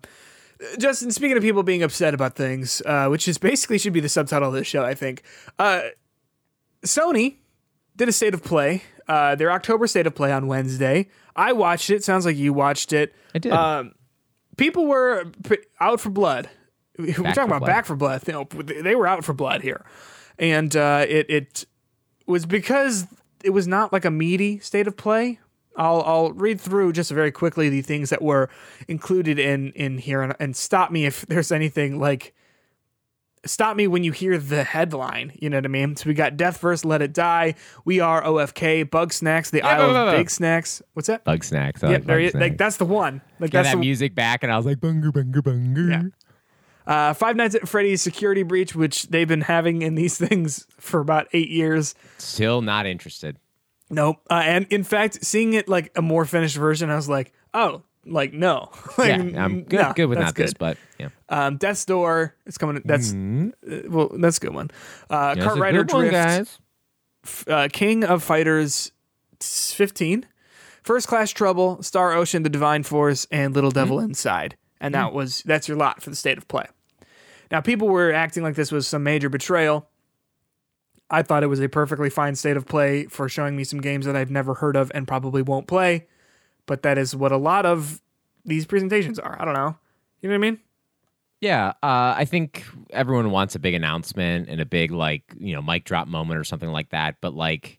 [0.79, 4.09] Justin, speaking of people being upset about things, uh, which is basically should be the
[4.09, 5.23] subtitle of this show, I think.
[5.59, 5.83] Uh,
[6.85, 7.37] Sony
[7.97, 8.83] did a state of play.
[9.07, 11.09] Uh, their October state of play on Wednesday.
[11.35, 12.05] I watched it.
[12.05, 13.15] Sounds like you watched it.
[13.35, 13.53] I did.
[13.53, 13.95] Um,
[14.57, 16.49] people were p- out for blood.
[16.99, 17.67] We're talking about blood.
[17.67, 18.27] back for blood.
[18.27, 18.45] You know,
[18.83, 19.87] they were out for blood here,
[20.39, 21.65] and uh, it it
[22.27, 23.07] was because
[23.45, 25.39] it was not like a meaty state of play.
[25.79, 28.51] I'll I'll read through just very quickly the things that were
[28.89, 32.35] included in in here and, and stop me if there's anything like
[33.47, 35.33] stop me when you hear the headline.
[35.41, 35.97] You know what I mean?
[35.97, 37.55] So we got Deathverse, Let It Die.
[37.85, 40.23] We are OFK, Bugsnax, The Isle no, no, of no.
[40.23, 40.83] Bigsnax.
[40.95, 41.25] What's that?
[41.25, 41.85] Bugsnax.
[41.85, 42.43] I yeah, like there bug you, snacks.
[42.43, 43.23] like that's the one.
[43.39, 45.89] Like Got that's that the, music back, and I was like, bunger, bunger, bunger.
[45.89, 46.03] Yeah.
[46.87, 51.01] Uh, Five Nights at Freddy's Security Breach, which they've been having in these things for
[51.01, 51.95] about eight years.
[52.17, 53.39] Still not interested.
[53.91, 54.19] Nope.
[54.31, 57.83] Uh, and in fact, seeing it like a more finished version, I was like, oh,
[58.05, 58.71] like no.
[58.99, 59.81] like, Yeah, I'm good.
[59.81, 60.59] no, good with not this, good.
[60.59, 61.09] but yeah.
[61.29, 62.35] Um, Death's Door.
[62.47, 62.83] It's coming.
[62.85, 64.71] That's uh, well, that's a good one.
[65.11, 66.13] Uh, a Rider good one, Drift.
[66.15, 67.47] guys.
[67.49, 68.93] uh, King of Fighters
[69.41, 70.27] 15,
[70.83, 74.57] First Class Trouble, Star Ocean, The Divine Force, and Little Devil Inside.
[74.81, 76.67] And that was that's your lot for the state of play.
[77.51, 79.89] Now people were acting like this was some major betrayal.
[81.11, 84.07] I thought it was a perfectly fine state of play for showing me some games
[84.07, 86.07] that I've never heard of and probably won't play.
[86.67, 88.03] But that is what a lot of
[88.45, 89.41] these presentations are.
[89.41, 89.77] I don't know.
[90.21, 90.61] You know what I mean?
[91.41, 95.63] Yeah, uh, I think everyone wants a big announcement and a big like you know
[95.63, 97.17] mic drop moment or something like that.
[97.21, 97.79] But like,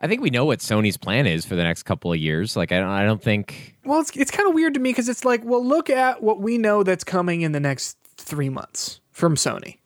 [0.00, 2.56] I think we know what Sony's plan is for the next couple of years.
[2.56, 3.76] Like, I don't, I don't think.
[3.84, 6.40] Well, it's it's kind of weird to me because it's like, well, look at what
[6.40, 9.78] we know that's coming in the next three months from Sony.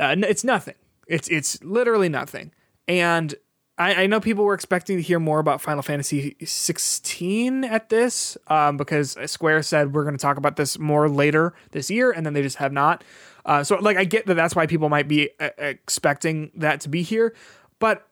[0.00, 0.74] Uh, it's nothing.
[1.08, 2.52] It's it's literally nothing.
[2.86, 3.34] And
[3.76, 8.36] I, I know people were expecting to hear more about Final Fantasy 16 at this
[8.48, 12.26] um, because Square said we're going to talk about this more later this year, and
[12.26, 13.04] then they just have not.
[13.44, 16.88] Uh, so, like, I get that that's why people might be uh, expecting that to
[16.88, 17.34] be here,
[17.78, 18.04] but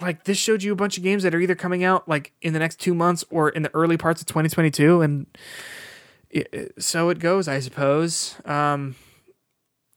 [0.00, 2.54] like this showed you a bunch of games that are either coming out like in
[2.54, 5.26] the next two months or in the early parts of 2022 and
[6.30, 8.94] it, it- so it goes i suppose um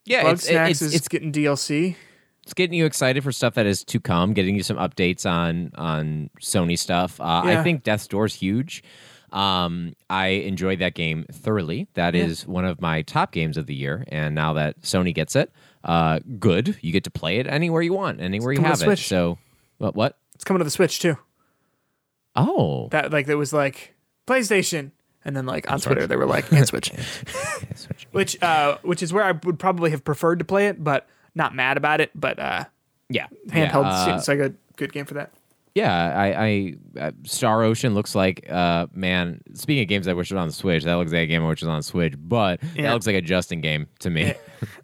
[0.06, 1.96] Yeah, bug it's, snacks it's, is it's getting dlc
[2.44, 5.72] it's getting you excited for stuff that is to come, getting you some updates on
[5.76, 7.22] on Sony stuff.
[7.22, 7.60] Uh, Yeah.
[7.60, 8.84] I think Death's Door is huge.
[9.32, 11.88] Um, I enjoyed that game thoroughly.
[11.94, 15.38] That is one of my top games of the year, and now that Sony gets
[15.38, 15.54] it,
[15.86, 16.78] uh, good.
[16.82, 18.84] You get to play it anywhere you want, anywhere you have it.
[18.84, 19.08] Switch.
[19.08, 19.38] So,
[19.78, 19.96] what?
[19.96, 20.18] What?
[20.36, 21.18] it's coming to the switch too
[22.36, 23.96] Oh, that like it was like
[24.28, 24.92] playstation
[25.26, 28.08] and then like on twitter they were like and switch Okay, Switch.
[28.12, 31.54] which uh which is where i would probably have preferred to play it but not
[31.56, 32.66] mad about it but uh
[33.10, 35.32] yeah, handheld Yeah, uh, it's like a good game for that
[35.76, 39.42] Yeah, I, I uh, Star Ocean looks like uh man.
[39.54, 41.44] Speaking of games I wish it was on the Switch, that looks like a game
[41.44, 42.84] I wish was on the Switch, but Yeah.
[42.84, 44.34] that looks like a Justin game to me.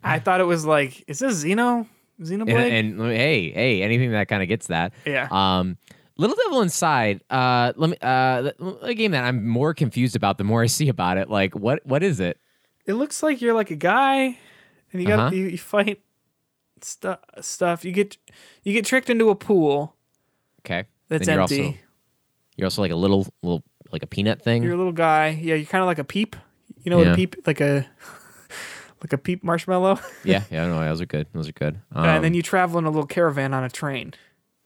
[0.04, 1.88] i thought it was like is this xeno
[2.22, 4.94] xenoblade and, and hey, hey, anything that kind of gets that.
[5.06, 5.28] Yeah.
[5.32, 5.78] Um,
[6.20, 7.22] Little Devil Inside.
[7.30, 7.98] Uh, let me.
[8.02, 8.52] Uh,
[8.82, 11.30] a game that I'm more confused about the more I see about it.
[11.30, 12.38] Like, what what is it?
[12.86, 14.38] it looks like you're like a guy
[14.92, 15.36] and you got Uh-huh.
[15.36, 16.02] you, you fight
[16.82, 18.18] stuff stuff you get
[18.64, 19.96] you get tricked into a pool
[20.62, 21.78] Okay, that's Then you're empty Also,
[22.58, 24.64] you're also like a little little like a peanut thing.
[24.64, 26.36] you're a little guy yeah you're kind of like a peep
[26.82, 27.14] you know Yeah.
[27.14, 27.86] a peep like a
[29.02, 30.66] like a peep marshmallow yeah, yeah.
[30.68, 31.28] No, those are good.
[31.34, 31.80] Those are good.
[31.94, 34.14] Um, and then you travel in a little caravan on a train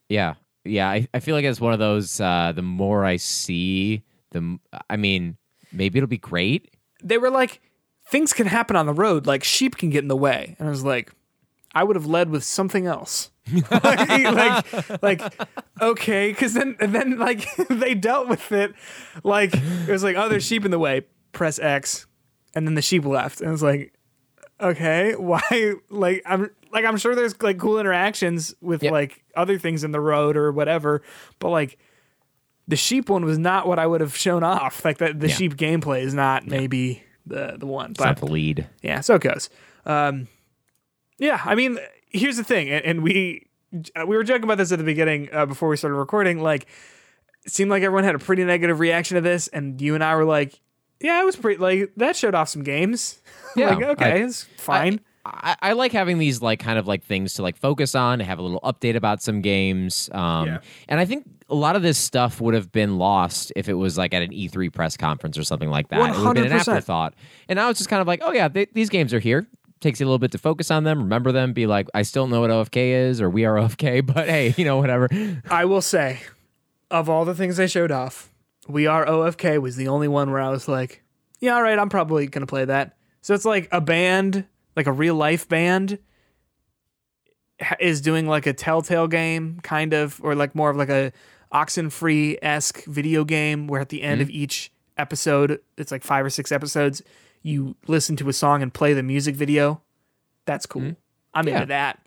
[0.07, 0.35] Yeah,
[0.65, 0.89] yeah.
[0.89, 2.19] I, I feel like it's one of those.
[2.19, 4.59] Uh, the more I see, the
[4.89, 5.37] I mean,
[5.71, 6.69] maybe it'll be great.
[7.03, 7.61] they were like
[8.09, 10.71] things can happen on the road like sheep can get in the way and i
[10.71, 11.11] was like
[11.73, 14.09] i would have led with something else like,
[15.01, 15.33] like, like,
[15.81, 18.73] okay, because then, and then, like, they dealt with it.
[19.23, 21.01] Like, it was like, oh, there's sheep in the way.
[21.33, 22.05] Press X,
[22.55, 23.93] and then the sheep left, and it was like,
[24.61, 25.73] okay, why?
[25.89, 28.91] Like, I'm like, I'm sure there's like cool interactions with Yep.
[28.91, 31.01] like other things in the road or whatever,
[31.39, 31.77] but like,
[32.67, 34.83] the sheep one was not what I would have shown off.
[34.85, 35.33] Like the, the Yeah.
[35.35, 37.91] sheep gameplay is not maybe the the one.
[37.91, 38.67] It's But not the lead.
[38.81, 39.49] yeah, so it goes.
[39.85, 40.27] Um,
[41.19, 41.77] yeah, I mean,
[42.09, 45.45] here's the thing, and, and we we were joking about this at the beginning uh,
[45.45, 46.41] before we started recording.
[46.41, 46.67] Like,
[47.45, 50.15] it seemed like everyone had a pretty negative reaction to this, and you and I
[50.15, 50.59] were like,
[51.01, 53.21] "Yeah, it was pretty like that showed off some games."
[53.55, 54.93] Yeah, like, okay, I- it's fine.
[54.95, 58.25] I, I like having these like kind of like things to like focus on, to
[58.25, 60.09] have a little update about some games.
[60.11, 60.59] Um, Yeah.
[60.89, 63.97] And I think a lot of this stuff would have been lost if it was
[63.97, 65.97] like at an E3 press conference or something like that.
[65.97, 66.67] It would have been an 100%.
[66.67, 67.13] afterthought.
[67.47, 69.47] And now it's just kind of like, oh yeah, they, these games are here.
[69.79, 72.27] Takes you a little bit to focus on them, remember them, be like, I still
[72.27, 75.09] know what OFK is, or we are OFK, but hey, you know, whatever.
[75.49, 76.19] I will say,
[76.91, 78.31] of all the things they showed off,
[78.67, 81.03] We Are OFK was the only one where I was like,
[81.39, 82.95] yeah, all right, I'm probably gonna play that.
[83.21, 84.45] So it's like a band,
[84.75, 85.99] like a real life band,
[87.79, 91.11] is doing like a Telltale game, kind of, or like more of like a
[91.53, 94.37] Oxenfree esque video game, where at the end of mm-hmm.
[94.37, 97.01] each episode, it's like five or six episodes,
[97.41, 99.81] you listen to a song and play the music video.
[100.45, 100.81] That's cool.
[100.81, 100.91] Mm-hmm.
[101.33, 101.55] I'm Yeah.
[101.55, 101.99] into that.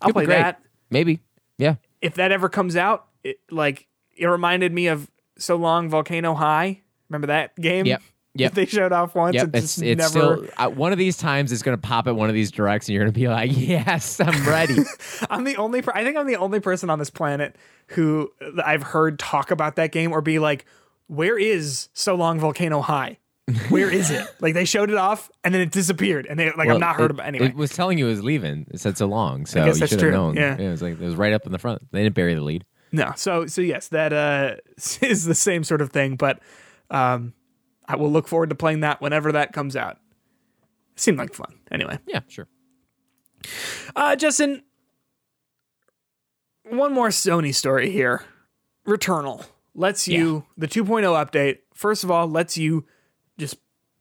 [0.00, 0.60] I'll be play that
[0.90, 1.20] Maybe.
[1.58, 1.76] Yeah.
[2.00, 3.86] if that ever comes out, it, like
[4.16, 6.82] it reminded me of So Long Volcano High.
[7.08, 7.86] Remember that game?
[7.86, 8.02] Yep.
[8.34, 8.54] Yep.
[8.54, 9.34] They showed off once.
[9.34, 10.08] Yep, It it's it's never.
[10.08, 11.52] still uh, one of these times.
[11.52, 13.50] It's going to pop at one of these directs, and you're going to be like,
[13.54, 14.78] "Yes, I'm ready."
[15.30, 15.82] I'm the only.
[15.82, 17.56] Per- I think I'm the only person on this planet
[17.88, 18.30] who
[18.64, 20.64] I've heard talk about that game or be like,
[21.08, 23.18] "Where is So Long Volcano High?
[23.68, 26.68] Where is it?" like they showed it off and then it disappeared, and they like
[26.68, 27.48] Well, I'm not heard it, about anyway.
[27.48, 28.66] It was telling you it was leaving.
[28.70, 30.36] It said so long, so you should have known.
[30.36, 30.56] yeah.
[30.56, 31.82] it was like it was right up in the front.
[31.92, 32.64] They didn't bury the lead.
[32.92, 34.54] No, so so yes, that uh,
[35.02, 36.40] is the same sort of thing, but
[36.90, 37.34] um,
[37.88, 39.98] I will look forward to playing that whenever that comes out.
[40.96, 41.58] Seemed like fun.
[41.70, 42.46] Anyway, Yeah, sure.
[43.96, 44.62] uh, Justin,
[46.68, 48.24] one more Sony story here.
[48.86, 51.58] Returnal lets you the 2.0 update.
[51.74, 52.84] First of all, lets you
[53.38, 53.56] just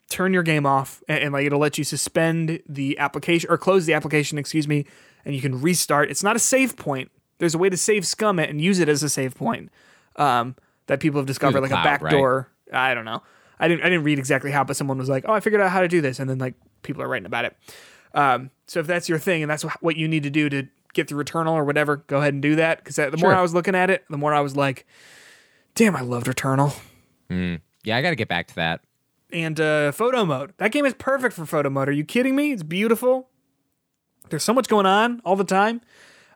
[0.09, 3.85] turn your game off and, and like it'll let you suspend the application or close
[3.85, 4.85] the application, excuse me,
[5.25, 6.09] and you can restart.
[6.11, 7.09] It's not a save point.
[7.37, 9.69] There's a way to save scum it and use it as a save point.
[10.17, 10.55] Um,
[10.87, 12.01] that people have discovered, like cloud, a right?
[12.01, 12.51] backdoor.
[12.73, 13.23] I don't know.
[13.61, 13.83] I didn't.
[13.85, 15.87] I didn't read exactly how, but someone was like, "Oh, I figured out how to
[15.87, 17.55] do this," and then like people are writing about it.
[18.13, 21.07] Um, so if that's your thing and that's what you need to do to get
[21.07, 22.79] through Returnal or whatever, go ahead and do that.
[22.83, 24.85] Because the more I was looking at it, the more I was like,
[25.75, 26.77] "Damn, I loved Returnal."
[27.83, 28.81] Yeah, I got to get back to that.
[29.31, 30.53] and uh, photo mode.
[30.57, 31.87] That game is perfect for photo mode.
[31.87, 32.51] Are you kidding me?
[32.51, 33.29] It's beautiful.
[34.29, 35.79] There's so much going on all the time.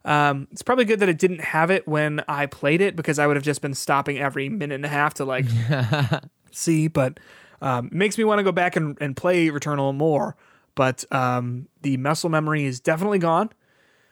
[0.05, 3.25] Um, it's probably good that it didn't have it when I played it because I
[3.27, 5.45] would have just been stopping every minute and a half to like
[6.59, 6.87] see.
[6.87, 7.19] But
[7.61, 10.35] um, makes me want to go back and, and play Returnal more.
[10.75, 13.49] But um, the muscle memory is definitely gone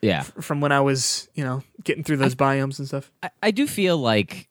[0.00, 3.12] Yeah, from when I was, you know, getting through those biomes and stuff.
[3.22, 4.48] I, I do feel like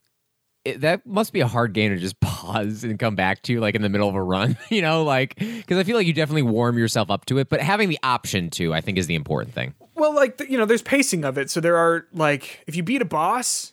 [0.63, 3.73] it, that must be a hard game to just pause and come back to, like
[3.73, 4.57] in the middle of a run.
[4.69, 7.61] You know, like because I feel like you definitely warm yourself up to it, but
[7.61, 9.73] having the option to, I think, is the important thing.
[9.95, 11.49] Well, like you know, there's pacing of it.
[11.49, 13.72] So there are like, if you beat a boss,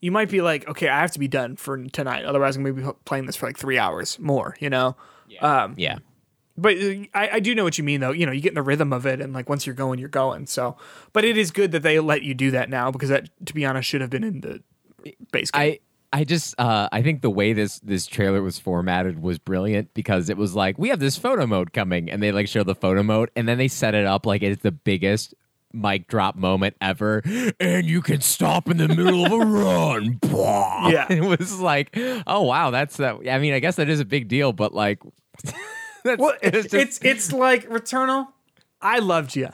[0.00, 2.24] you might be like, okay, I have to be done for tonight.
[2.24, 4.56] Otherwise, I'm gonna be playing this for like three hours more.
[4.60, 4.96] You know.
[5.40, 5.98] Um, Yeah,
[6.56, 8.12] but uh, I, I do know what you mean, though.
[8.12, 10.08] You know, you get in the rhythm of it, and like once you're going, you're
[10.08, 10.46] going.
[10.46, 10.76] So,
[11.12, 13.64] but it is good that they let you do that now because that, to be
[13.64, 14.62] honest, should have been in the
[15.30, 15.60] base game.
[15.60, 15.80] I
[16.12, 20.28] I just uh, I think the way this this trailer was formatted was brilliant because
[20.28, 23.02] it was like we have this photo mode coming and they like show the photo
[23.02, 25.34] mode and then they set it up like it's the biggest
[25.72, 27.22] mic drop moment ever
[27.60, 30.18] and you can stop in the middle of a run.
[30.90, 31.06] Yeah.
[31.10, 31.94] it was like
[32.26, 34.98] oh wow that's that I mean I guess that is a big deal but like
[36.04, 38.28] that's, well, it's it's, just- it's like Returnal.
[38.80, 39.50] I loved you.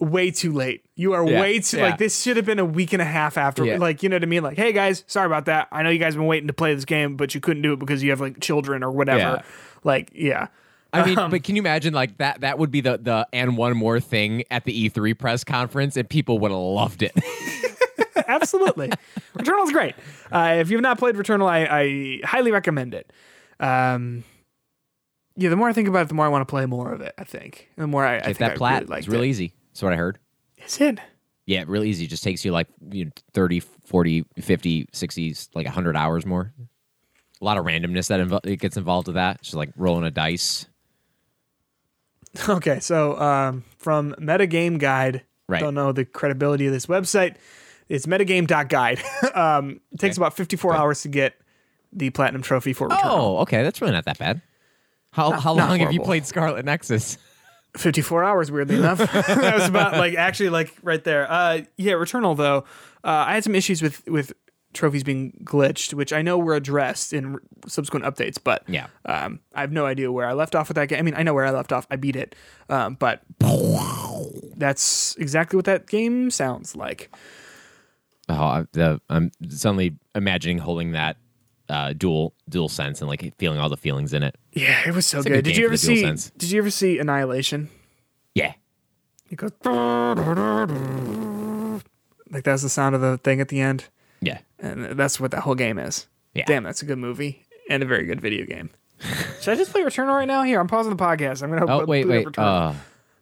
[0.00, 0.84] Way too late.
[0.94, 1.82] You are Yeah, way too yeah.
[1.84, 3.64] like this should have been a week and a half after.
[3.64, 3.78] Yeah.
[3.78, 4.42] Like you know what I mean?
[4.44, 5.66] Like, hey guys, sorry about that.
[5.72, 7.72] I know you guys have been waiting to play this game, but you couldn't do
[7.72, 9.42] it because you have like children or whatever.
[9.82, 10.48] Like, yeah.
[10.92, 12.40] I mean, Um, but can you imagine like that?
[12.40, 16.08] That would be the the and one more thing at the E3 press conference, and
[16.08, 17.12] people would have loved it.
[18.28, 18.90] Absolutely.
[19.34, 19.94] Returnal's great.
[20.30, 21.66] Uh, if you've not played Returnal, I,
[22.22, 23.10] I highly recommend it.
[23.60, 24.24] Um,
[25.36, 27.00] yeah, the more I think about it, the more I want to play more of
[27.00, 27.68] it, I think.
[27.76, 28.82] And the more I, I Get think that I plat.
[28.88, 29.30] really it's really it.
[29.30, 29.54] easy.
[29.72, 30.18] That's what I heard.
[30.64, 30.98] Is it?
[31.46, 32.04] Yeah, really easy.
[32.04, 36.52] It just takes you like you know, 30, 40, 50, 60, like 100 hours more.
[37.40, 39.36] A lot of randomness that invo- it gets involved with that.
[39.36, 40.66] It's Just like rolling a dice.
[42.48, 45.60] Okay, so um, from Metagame Guide, Right.
[45.60, 47.36] don't know the credibility of this website.
[47.88, 49.00] It's metagame.guide.
[49.34, 50.22] um, it takes Okay.
[50.22, 51.34] about 54 hours to get
[51.92, 53.00] the platinum trophy for Returnal.
[53.04, 53.62] Oh, okay.
[53.62, 54.42] That's really not that bad.
[55.10, 57.16] How, how long have you played Scarlet Nexus?
[57.76, 62.34] 54 hours weirdly enough that was about like actually like right there uh yeah returnal
[62.34, 62.64] though
[63.04, 64.32] uh i had some issues with with
[64.74, 68.86] trophies being glitched, which I know were addressed in r- subsequent updates, but Yeah.
[69.06, 70.98] um, I have no idea where I left off with that game.
[70.98, 71.86] I mean, I know where I left off.
[71.90, 72.34] I beat it,
[72.68, 73.22] um, but
[74.56, 77.10] that's exactly what that game sounds like.
[78.28, 81.16] Oh, I- the, I'm suddenly imagining holding that
[81.70, 84.36] uh, dual DualSense and like feeling all the feelings in it.
[84.52, 85.32] Yeah, it was so good.
[85.32, 86.00] good Did you ever see?
[86.02, 86.30] sense.
[86.36, 87.68] Did you ever see Annihilation?
[88.34, 88.52] Yeah.
[89.30, 89.52] It goes
[92.30, 93.84] like that's the sound of the thing at the end,
[94.20, 94.38] Yeah.
[94.58, 96.06] and that's what that whole game is.
[96.34, 96.44] Yeah.
[96.46, 98.70] Damn, that's a good movie and a very good video game.
[99.40, 100.42] Should I just play Returnal right now?
[100.42, 101.42] Here, I'm pausing the podcast.
[101.42, 101.66] I'm gonna.
[101.66, 102.36] Oh wait, wait.
[102.36, 102.72] Uh,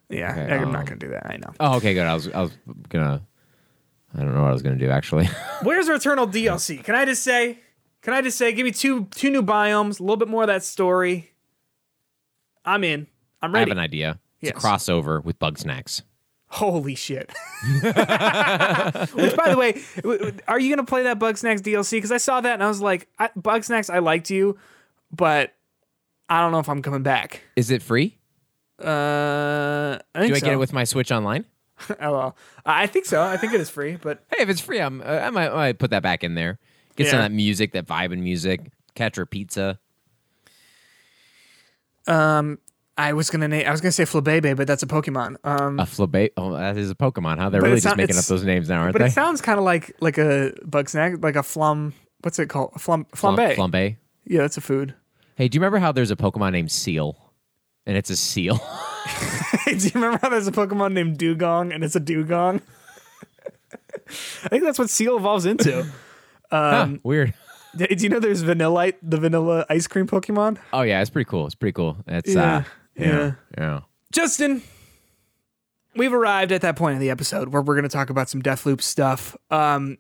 [0.08, 1.26] yeah, okay, I'm um, not gonna do that.
[1.26, 1.52] I know.
[1.60, 2.06] oh, okay, good.
[2.06, 2.52] I was I was
[2.88, 3.22] gonna.
[4.14, 5.28] I don't know what I was gonna do actually.
[5.62, 6.82] Where's Returnal DLC?
[6.82, 7.58] Can I just say?
[8.02, 8.52] Can I just say?
[8.52, 11.32] Give me two two new biomes, a little bit more of that story.
[12.64, 13.06] I'm in.
[13.42, 13.66] I'm ready.
[13.66, 14.18] I have an idea.
[14.40, 14.64] It's Yes.
[14.64, 16.02] a crossover with Bugsnax.
[16.56, 17.30] Holy shit!
[17.82, 17.84] Which,
[19.36, 21.92] by the way, w- w- are you gonna play that Bugsnax DLC?
[21.92, 24.56] Because I saw that and I was like, I, Bugsnax, I liked you,
[25.10, 25.52] but
[26.28, 27.42] I don't know if I'm coming back.
[27.56, 28.16] Is it free?
[28.82, 30.44] Uh, I think Do I so.
[30.46, 31.44] get it with my Switch Online?
[32.00, 32.36] LOL.
[32.64, 33.22] I think so.
[33.22, 35.54] I think it is free, but Hey, if it's free, I'm, uh, I, might, I
[35.54, 36.58] might put that back in there.
[36.96, 38.60] Get some of that music, that vibe and music.
[38.94, 39.78] Catch Catcher pizza.
[42.06, 42.58] um,
[42.98, 43.66] I was gonna name.
[43.66, 45.36] I was gonna say Flabebe, but that's a Pokemon.
[45.44, 46.30] Um, A Flabe.
[46.36, 47.38] Oh, that is a Pokemon.
[47.38, 47.50] Huh?
[47.50, 49.06] They're really just not- making up those names now, aren't but they?
[49.06, 51.92] it sounds kind of like like a bug snack, like a flum.
[52.22, 52.72] What's it called?
[52.74, 53.54] A flum flambe.
[53.54, 53.96] Flambe.
[54.24, 54.94] Yeah, that's a food.
[55.34, 57.16] Hey, do you remember how there's a Pokemon named Seel?
[57.84, 58.56] And it's a seal.
[59.66, 62.60] Do you remember how there's a Pokemon named Dewgong and it's a Dugong?
[64.44, 65.86] I think that's what Seel evolves into.
[66.50, 67.34] Huh, weird.
[67.76, 70.58] Do you know there's Vanillite, the vanilla ice cream Pokemon?
[70.72, 71.46] Oh yeah, it's pretty cool.
[71.46, 71.96] It's pretty cool.
[72.06, 72.62] It's Yeah, uh,
[72.98, 73.80] yeah, yeah.
[74.12, 74.62] Justin,
[75.94, 78.42] we've arrived at that point in the episode where we're going to talk about some
[78.42, 79.36] Deathloop stuff.
[79.50, 79.98] Um,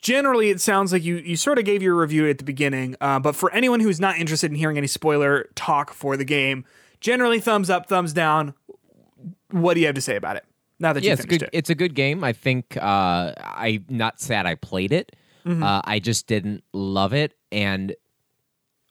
[0.00, 3.18] generally, it sounds like you you sort of gave your review at the beginning, uh,
[3.18, 6.64] but for anyone who's not interested in hearing any spoiler talk for the game,
[7.00, 8.54] generally thumbs up, thumbs down.
[9.50, 10.44] What do you have to say about it?
[10.78, 11.42] Now that yeah, you it's a good.
[11.42, 12.24] it, It's a good game.
[12.24, 12.76] I think.
[12.76, 15.14] Uh, I not sad I played it.
[15.46, 15.62] Mm-hmm.
[15.62, 17.94] Uh, I just didn't love it, and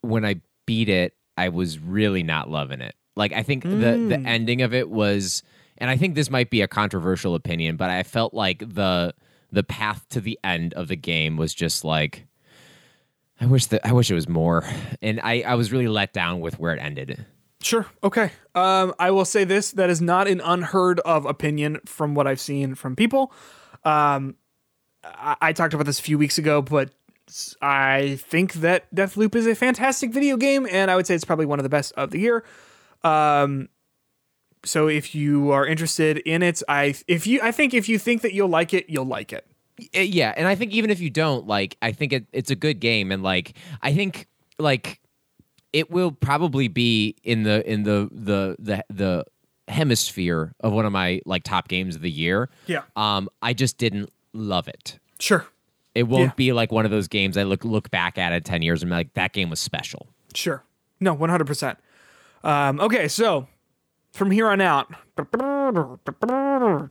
[0.02, 2.96] when I beat it, I was really not loving it.
[3.16, 4.28] Like I think the the Mm.
[4.28, 5.44] ending of it was,
[5.78, 9.14] and I think this might be a controversial opinion, but I felt like the
[9.52, 12.26] the path to the end of the game was just like.
[13.42, 14.64] I wish that I wish it was more,
[15.02, 17.26] and I, I was really let down with where it ended.
[17.62, 17.86] Sure.
[18.04, 18.32] Okay.
[18.56, 22.40] Um, I will say this: that is not an unheard of opinion from what I've
[22.40, 23.34] seen from people.
[23.84, 24.36] Um,
[25.04, 26.92] I, I talked about this a few weeks ago, but
[27.62, 31.46] I think that Deathloop is a fantastic video game, and I would say it's probably
[31.48, 32.46] one of the best of the year.
[33.04, 33.70] Um,
[34.66, 38.22] so if you are interested in it, I if you I think if you think
[38.22, 39.46] that you'll like it, you'll like it.
[39.96, 42.56] Uh, yeah and i think even if you don't like i think it, it's a
[42.56, 44.28] good game and like i think
[44.60, 45.00] like
[45.74, 49.26] it will probably be in the in the the the the
[49.68, 52.84] hemisphere of one of my like top games of the year Yeah.
[52.96, 55.48] um i just didn't love it Sure.
[55.96, 56.34] it won't Yeah.
[56.36, 58.92] be like one of those games i look look back at it 10 years and
[58.92, 60.64] be like that game was special Sure.
[61.00, 61.78] No, 100%.
[62.44, 63.48] Um, okay, so
[64.12, 64.94] from here on out,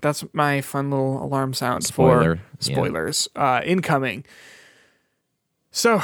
[0.00, 2.74] that's my fun little alarm sound Spoiler, for yeah.
[2.74, 4.24] spoilers uh, incoming.
[5.70, 6.02] So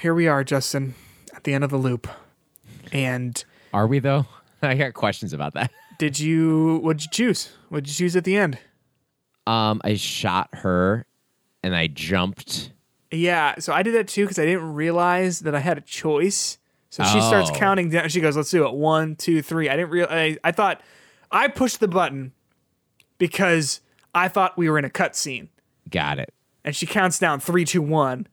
[0.00, 0.94] here we are, Justin,
[1.34, 2.08] at the end of the loop.
[2.92, 4.26] And are we though
[4.62, 7.50] i got questions about that did you, what'd you choose?
[7.68, 8.58] What'd you choose at the end?
[9.46, 11.06] um i shot her
[11.62, 12.72] and i jumped
[13.12, 16.58] Yeah, so I did that too because I didn't realize that I had a choice.
[16.96, 17.54] So she starts Oh.
[17.54, 18.08] counting down.
[18.08, 18.72] She goes, "Let's do it.
[18.74, 19.68] One, two, three.
[19.68, 20.06] I didn't real.
[20.08, 20.80] I, I thought
[21.30, 22.32] I pushed the button
[23.18, 23.80] because
[24.14, 25.48] I thought we were in a cutscene,
[25.90, 26.32] got it
[26.64, 28.26] and she counts down three, two, one,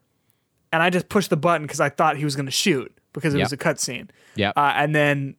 [0.72, 3.34] and I just pushed the button because I thought he was going to shoot because
[3.36, 4.10] it was a cutscene.
[4.36, 4.54] Yep.
[4.58, 5.36] Uh, and then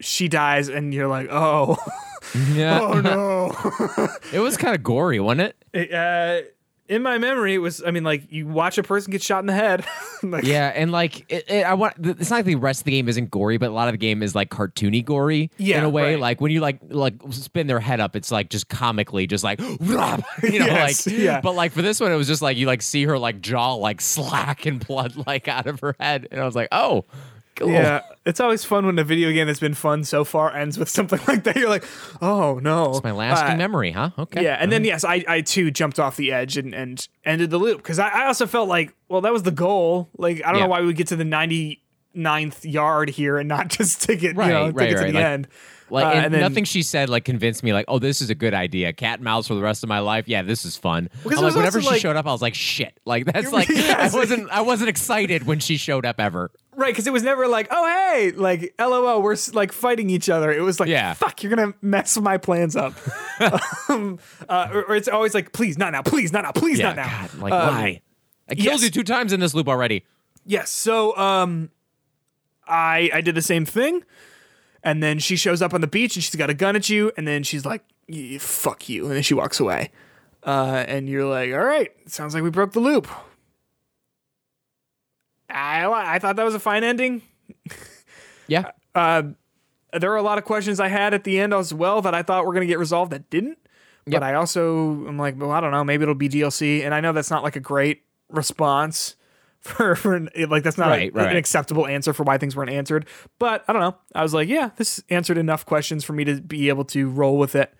[0.00, 1.78] she dies, and you're like, "Oh,
[2.52, 6.42] yeah oh no." it was kind of gory wasn't it uh,
[6.90, 7.82] in my memory, it was.
[7.86, 9.84] I mean, like you watch a person get shot in the head.
[10.22, 11.94] like, Yeah, and like it, it, I want.
[12.04, 13.98] It's not like the rest of the game isn't gory, but a lot of the
[13.98, 16.14] game is like cartoony gory Yeah, in a way.
[16.14, 16.20] right.
[16.20, 19.60] Like when you like like spin their head up, it's like just comically, just like
[19.60, 21.40] you know, Yes, like yeah.
[21.40, 23.74] But like for this one, it was just like you like see her like jaw
[23.74, 27.04] like slack and blood like out of her head, and I was like, oh,
[27.56, 27.70] cool.
[27.70, 30.88] Yeah, it's always fun when a video game that's been fun so far ends with
[30.98, 31.56] something like that.
[31.56, 31.84] You're like,
[32.22, 34.10] oh no, It's my lasting Uh, memory, huh?
[34.18, 34.42] Okay.
[34.42, 37.58] Yeah, and then yes, I, I too jumped off the edge and, and ended the
[37.58, 40.08] loop because I, I also felt like, well, that was the goal.
[40.16, 40.64] Like I don't Yeah.
[40.66, 41.82] know why we would get to the ninety
[42.14, 45.02] ninth yard here and not just to get Right, you know right, to get to
[45.04, 45.48] right, the like- end.
[45.92, 47.72] Like, Uh, and, and then- nothing she said like convinced me.
[47.72, 48.92] Like, oh, this is a good idea.
[48.92, 50.28] Cat and mouse for the rest of my life.
[50.28, 51.10] Yeah, this is fun.
[51.24, 52.96] I'm like, whenever she like- showed up, I was like, shit.
[53.04, 53.68] Like that's like.
[53.70, 56.52] I wasn't I wasn't excited when she showed up ever.
[56.76, 60.52] Right, because it was never like, oh hey, like LOL, we're like fighting each other.
[60.52, 61.12] It was like, Yeah.
[61.14, 62.94] fuck, you're gonna mess my plans up.
[63.88, 66.92] um, uh, or, or it's always like, please, not now, please, not now, please, Yeah,
[66.94, 67.08] not now.
[67.26, 68.00] God, like Um, why?
[68.48, 68.82] I killed yes.
[68.84, 70.04] you two times in this loop already.
[70.46, 70.70] Yes.
[70.70, 71.70] So um
[72.70, 74.04] I I did the same thing.
[74.82, 77.12] And then she shows up on the beach and she's got a gun at you,
[77.18, 77.84] and then she's like,
[78.38, 79.04] fuck you.
[79.06, 79.90] And then she walks away.
[80.42, 83.06] Uh, and you're like, all right, sounds like we broke the loop.
[85.50, 85.84] I,
[86.14, 87.22] I thought that was a fine ending.
[88.46, 88.70] Yeah.
[88.94, 89.22] Uh,
[89.92, 92.22] there were a lot of questions I had at the end as well that I
[92.22, 93.58] thought were going to get resolved that didn't.
[94.06, 94.22] But Yep.
[94.22, 95.84] I also am like, well, I don't know.
[95.84, 99.14] Maybe it'll be DLC, and I know that's not like a great response
[99.60, 102.56] for for an- like that's not a- Right, right, an acceptable answer for why things
[102.56, 103.06] weren't answered.
[103.38, 103.96] But I don't know.
[104.14, 107.36] I was like, yeah, this answered enough questions for me to be able to roll
[107.38, 107.72] with it.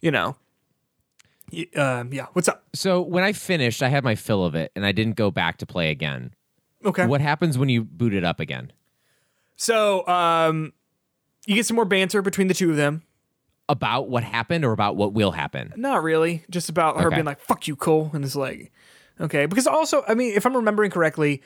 [0.00, 0.36] You know.
[1.76, 2.26] Um, yeah.
[2.32, 2.64] What's up?
[2.74, 5.56] So when I finished, I had my fill of it, and I didn't go back
[5.58, 6.32] to play again.
[6.84, 7.06] Okay.
[7.06, 8.72] What happens when you boot it up again?
[9.56, 10.72] So, um,
[11.46, 13.02] you get some more banter between the two of them.
[13.68, 15.72] About what happened or about what will happen?
[15.76, 16.44] Not really.
[16.50, 17.16] Just about her Okay.
[17.16, 18.10] being like, fuck you, Cole.
[18.14, 18.72] And it's like,
[19.20, 19.46] okay.
[19.46, 21.42] Because also, I mean, if I'm remembering correctly,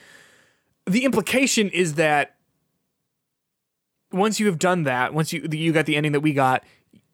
[0.87, 2.37] the implication is that
[4.13, 6.65] once you have done that, once you you got the ending that we got,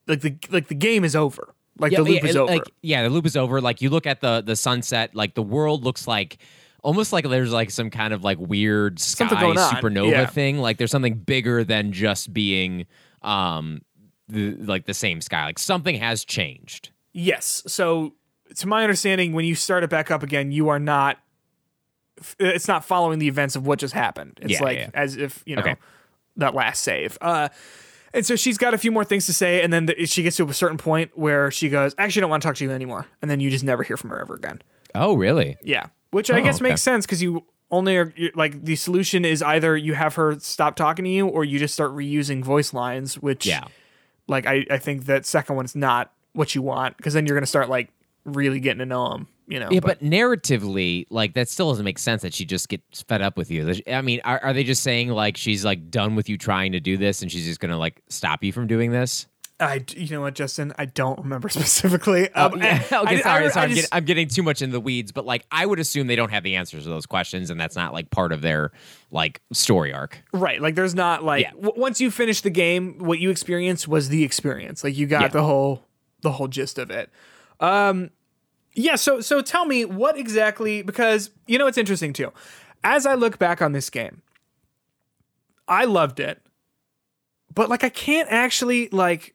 [0.06, 1.54] like the like the game is over.
[1.78, 2.52] Like the loop yeah, is over.
[2.52, 3.60] Like, yeah, the loop is over.
[3.60, 6.38] Like you look at the the sunset, like the world looks like
[6.82, 10.26] almost like there's like some kind of like weird sky Something going on, supernova yeah.
[10.26, 10.58] thing.
[10.58, 12.86] Like there's something bigger than just being
[13.22, 13.80] um
[14.28, 15.46] the like the same sky.
[15.46, 16.90] Like something has changed.
[17.12, 17.62] yes.
[17.66, 18.14] So
[18.56, 21.18] to my understanding, when you start it back up again, you are not.
[22.38, 24.38] It's not following the events of what just happened.
[24.42, 24.90] It's Yeah, like yeah.
[24.92, 25.76] as if you know Okay.
[26.36, 27.16] that last save.
[27.20, 27.48] Uh,
[28.12, 30.36] and so she's got a few more things to say, and then the, she gets
[30.36, 32.70] to a certain point where she goes, "Actually, I don't want to talk to you
[32.72, 34.60] anymore," and then you just never hear from her ever again.
[34.94, 35.56] Oh, really?
[35.62, 36.68] Yeah, which I Oh, guess okay.
[36.70, 40.74] makes sense because you only are like the solution is either you have her stop
[40.76, 43.14] talking to you or you just start reusing voice lines.
[43.16, 43.64] Which Yeah.
[44.26, 47.36] like I I think that second one is not what you want because then you're
[47.36, 47.90] gonna start like
[48.24, 49.28] really getting to know them.
[49.46, 49.68] You know.
[49.70, 53.36] Yeah, but narratively, like that still doesn't make sense that she just gets fed up
[53.36, 53.74] with you.
[53.88, 56.80] I mean, are, are they just saying like she's like done with you trying to
[56.80, 59.26] do this and she's just gonna like stop you from doing this?
[59.58, 62.30] I you know what Justin I don't remember specifically.
[62.32, 62.82] Um, Oh, yeah.
[62.92, 63.62] I- okay, I- sorry, I- sorry.
[63.62, 65.80] I I'm, just- getting, I'm getting too much in the weeds, but like I would
[65.80, 68.42] assume they don't have the answers to those questions, and that's not like part of
[68.42, 68.70] their
[69.10, 70.22] like story arc.
[70.32, 70.62] Right.
[70.62, 71.50] Like there's not like Yeah.
[71.60, 74.84] w- once you finish the game, what you experienced was the experience.
[74.84, 75.28] Like you got Yeah.
[75.28, 75.82] the whole
[76.22, 77.10] the whole gist of it.
[77.60, 78.10] Um
[78.74, 82.32] yeah, so so tell me what exactly because you know it's interesting too.
[82.82, 84.22] As I look back on this game,
[85.68, 86.40] I loved it.
[87.54, 89.34] But like I can't actually like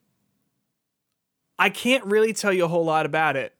[1.59, 3.53] I can't really tell you a whole lot about it.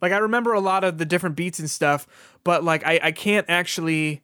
[0.00, 2.06] Like I remember a lot of the different beats and stuff,
[2.44, 4.22] but like I I can't actually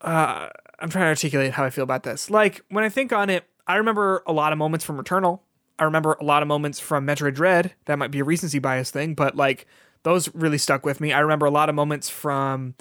[0.00, 2.30] uh, I'm trying to articulate how I feel about this.
[2.30, 5.40] Like when I think on it, I remember a lot of moments from Returnal.
[5.78, 7.72] I remember a lot of moments from Metroid Dread.
[7.86, 9.66] That might be a recency bias thing, but like
[10.02, 11.12] those really stuck with me.
[11.12, 12.74] I remember a lot of moments from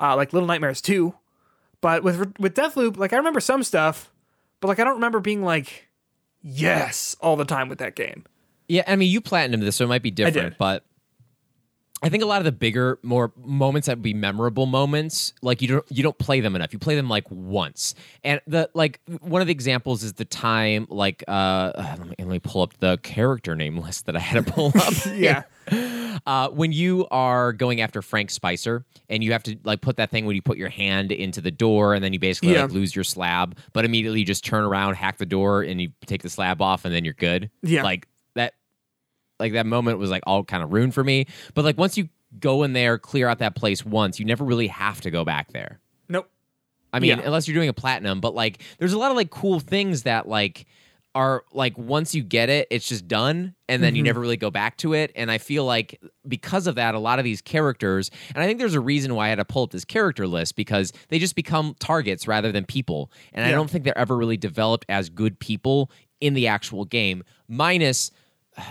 [0.00, 1.14] uh, like Little Nightmares 2.
[1.80, 4.12] But with with Deathloop, like I remember some stuff,
[4.60, 5.88] but like I don't remember being like
[6.40, 8.24] yes all the time with that game.
[8.68, 10.84] Yeah, I mean, you platinumed this, so it might be different, but
[12.02, 15.62] I think a lot of the bigger, more moments that would be memorable moments, like
[15.62, 16.72] you don't you don't play them enough.
[16.72, 20.86] You play them like once, and the like one of the examples is the time
[20.90, 24.44] like uh let me, let me pull up the character name list that I had
[24.44, 24.92] to pull up.
[25.14, 25.42] Yeah.
[26.26, 30.10] uh, when you are going after Frank Spicer and you have to like put that
[30.10, 32.62] thing when you put your hand into the door and then you basically Yeah.
[32.62, 35.90] like lose your slab, but immediately you just turn around, hack the door, and you
[36.06, 37.48] take the slab off, and then you're good.
[37.62, 37.84] Yeah.
[37.84, 38.08] like.
[39.42, 41.26] Like that moment was like all kind of ruined for me.
[41.54, 42.08] But like once you
[42.40, 45.52] go in there, clear out that place once, you never really have to go back
[45.52, 45.80] there.
[46.08, 46.30] Nope.
[46.92, 47.22] I mean, Yeah.
[47.24, 50.28] unless you're doing a platinum, but like there's a lot of like cool things that
[50.28, 50.64] like
[51.14, 54.06] are like once you get it, it's just done and then you Mhm.
[54.06, 55.12] never really go back to it.
[55.14, 58.58] And I feel like because of that, a lot of these characters, and I think
[58.58, 61.34] there's a reason why I had to pull up this character list because they just
[61.34, 63.10] become targets rather than people.
[63.34, 65.90] And I don't think they're ever really developed as good people
[66.22, 68.10] in the actual game, minus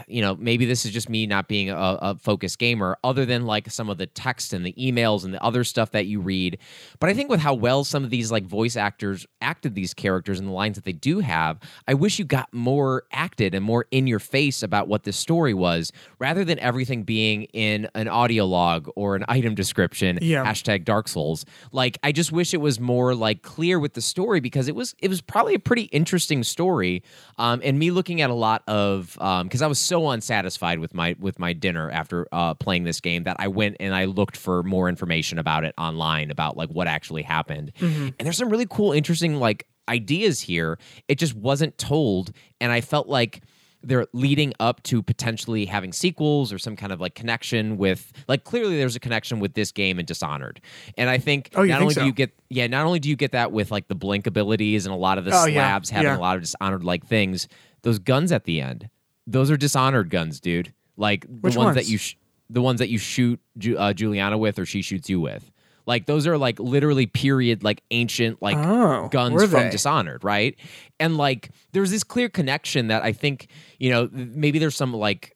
[0.07, 3.45] you know, maybe this is just me not being a, a focused gamer, other than
[3.45, 6.57] like some of the text and the emails and the other stuff that you read.
[6.99, 10.39] But I think with how well some of these like voice actors acted these characters
[10.39, 13.85] and the lines that they do have, I wish you got more acted and more
[13.91, 18.45] in your face about what this story was, rather than everything being in an audio
[18.45, 20.19] log or an item description.
[20.21, 20.45] Yeah.
[20.45, 21.45] Hashtag Dark Souls.
[21.71, 24.95] Like, I just wish it was more like clear with the story because it was
[24.99, 27.03] it was probably a pretty interesting story.
[27.37, 30.93] Um, and me looking at a lot of um because I was so unsatisfied with
[30.93, 34.35] my with my dinner after uh, playing this game that I went and I looked
[34.37, 37.71] for more information about it online about like what actually happened.
[37.79, 40.77] And there's some really cool, interesting like ideas here.
[41.07, 43.41] It just wasn't told, and I felt like
[43.83, 48.43] they're leading up to potentially having sequels or some kind of like connection with like
[48.43, 50.61] clearly there's a connection with this game and Dishonored.
[50.99, 52.01] And I think Oh, not think only so?
[52.01, 54.85] do you get yeah, not only do you get that with like the blink abilities
[54.85, 55.53] and a lot of the Oh, yeah.
[55.53, 56.17] slabs having Yeah.
[56.17, 57.47] a lot of Dishonored like things,
[57.81, 58.87] those guns at the end,
[59.27, 60.73] those are Dishonored guns, dude.
[60.97, 62.15] Like Which the ones, that you sh-
[62.49, 65.51] the ones that you shoot Ju- uh, Julianna with or she shoots you with.
[65.87, 69.69] Like those are like literally period like ancient like Oh, guns from?
[69.71, 70.55] Dishonored, right?
[70.99, 73.47] And like there's this clear connection that I think,
[73.79, 75.35] you know, maybe there's some like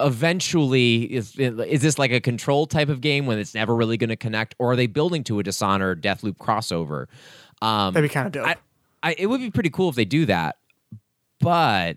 [0.00, 4.10] eventually is is this like a control type of game when it's never really going
[4.10, 7.06] to connect or are they building to a Dishonored Deathloop crossover?
[7.62, 8.46] Um That'd be kind of dope.
[8.46, 8.56] I,
[9.02, 10.56] I it would be pretty cool if they do that,
[11.40, 11.96] but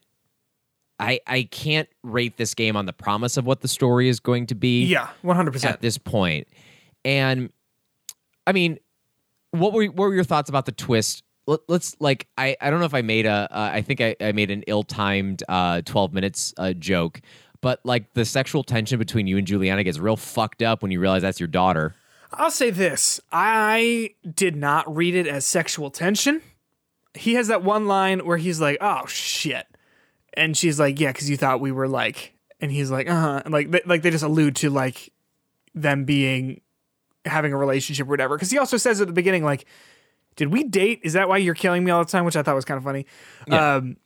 [1.00, 4.48] I I can't rate this game on the promise of what the story is going
[4.48, 6.48] to be yeah, one hundred percent at this point.
[7.06, 7.52] And
[8.46, 8.80] I mean,
[9.52, 11.24] what were what were your thoughts about the twist?
[11.48, 14.16] Let, us like I I don't know if I made a uh, I think I,
[14.22, 17.22] I made an ill timed uh, twelve minutes uh, joke,
[17.62, 21.00] but like the sexual tension between you and Julianna gets real fucked up when you
[21.00, 21.96] realize that's your daughter.
[22.32, 26.42] I'll say this: I did not read it as sexual tension.
[27.16, 29.66] He has that one line where he's like, "Oh shit,"
[30.34, 33.44] and she's like, "Yeah, because you thought we were like," and he's like, "Uh huh,"
[33.48, 35.12] like they, like they just allude to like
[35.74, 36.62] them being
[37.26, 38.36] having a relationship or whatever.
[38.36, 39.66] Because he also says at the beginning, like,
[40.36, 41.02] "Did we date?
[41.04, 42.84] Is that why you're killing me all the time?" Which I thought was kind of
[42.84, 43.06] funny.
[43.48, 43.76] Yeah.
[43.76, 43.98] Um,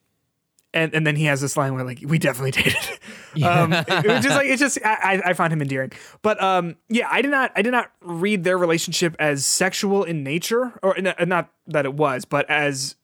[0.73, 2.75] and and then he has this line where like, "We definitely dated."
[3.43, 5.91] um, it, was just like it's just I, I found him endearing.
[6.21, 10.23] But um, yeah, I did not I did not read their relationship as sexual in
[10.23, 12.95] nature, or n- not that it was, but as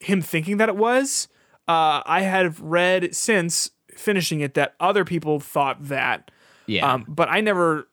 [0.00, 1.28] him thinking that it was.
[1.68, 6.30] Uh, I have read since finishing it that other people thought that,
[6.66, 7.88] Yeah, um, but I never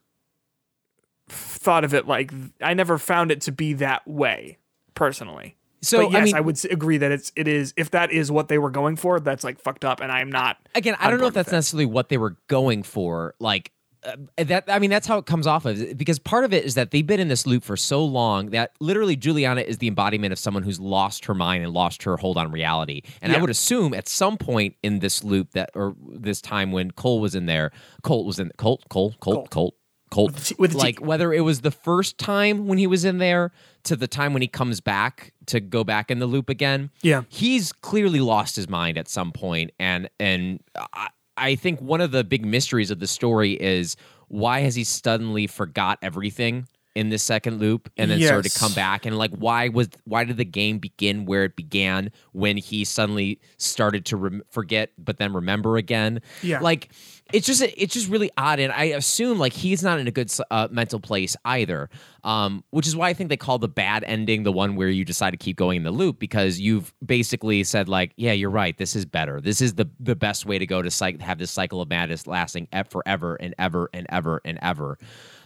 [1.27, 2.31] thought of it like
[2.61, 4.57] I never found it to be that way
[4.95, 5.55] personally.
[5.81, 8.31] so but yes, I mean, I would agree that it's it is if that is
[8.31, 10.57] what they were going for, that's like fucked up, and I'm not.
[10.75, 13.35] again, I don't know if that's necessarily what they were going for.
[13.39, 13.71] Like
[14.05, 15.97] uh, that, I mean, that's how it comes off of.
[15.97, 18.71] Because part of it is that they've been in this loop for so long that
[18.80, 22.38] literally Julianna is the embodiment of someone who's lost her mind and lost her hold
[22.38, 23.01] on reality.
[23.21, 26.91] And I would assume at some point in this loop that, or this time when
[26.91, 27.71] Cole was in there,
[28.03, 29.76] Colt was in Colt, Cole, Colt, Colt.
[30.11, 30.84] Colt, With the with the T.
[30.84, 33.51] like whether it was the first time when he was in there
[33.84, 37.21] to the time when he comes back to go back in the loop again Yeah.
[37.30, 41.09] he's clearly lost his mind at some point and and I,
[41.40, 43.95] I think one of the big mysteries of the story is
[44.28, 48.57] why has he suddenly forgot everything in the second loop and then started to Yes.
[48.57, 49.06] come back.
[49.06, 53.40] And like why was why did the game begin where it began when he suddenly
[53.57, 56.22] started to rem- forget but then remember again?
[56.41, 56.60] Yeah.
[56.61, 56.90] like
[57.32, 58.60] it's just it's just really odd.
[58.60, 61.90] And i assume like he's not in a good uh, mental place either
[62.24, 65.06] um, which is why i think they call the bad ending the one where you
[65.06, 68.78] decide to keep going in the loop because you've basically said like yeah you're right.
[68.78, 69.40] This is better.
[69.40, 72.26] This is the the best way to go to cyc- have this cycle of madness
[72.28, 74.98] lasting forever and ever and ever and ever.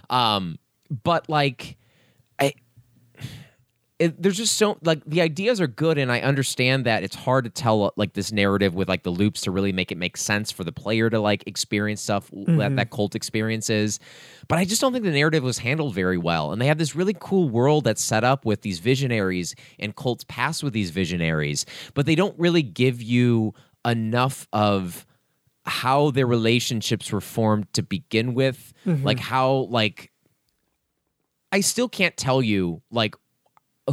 [0.09, 0.57] Um,
[1.03, 1.77] but like
[2.39, 2.53] i
[3.99, 7.45] it, there's just so like the ideas are good and i understand that it's hard
[7.45, 10.17] to tell uh, like this narrative with like the loops to really make it make
[10.17, 13.99] sense for the player to like experience stuff that that Colt experiences
[14.47, 16.51] but i just don't think the narrative was handled very well.
[16.51, 20.25] And they have this really cool world that's set up with these visionaries and Colt's
[20.25, 23.53] pass with these visionaries but they don't really give you
[23.85, 25.05] enough of
[25.65, 28.73] how their relationships were formed to begin with.
[29.05, 30.11] Like how like
[31.53, 33.15] I still can't tell you like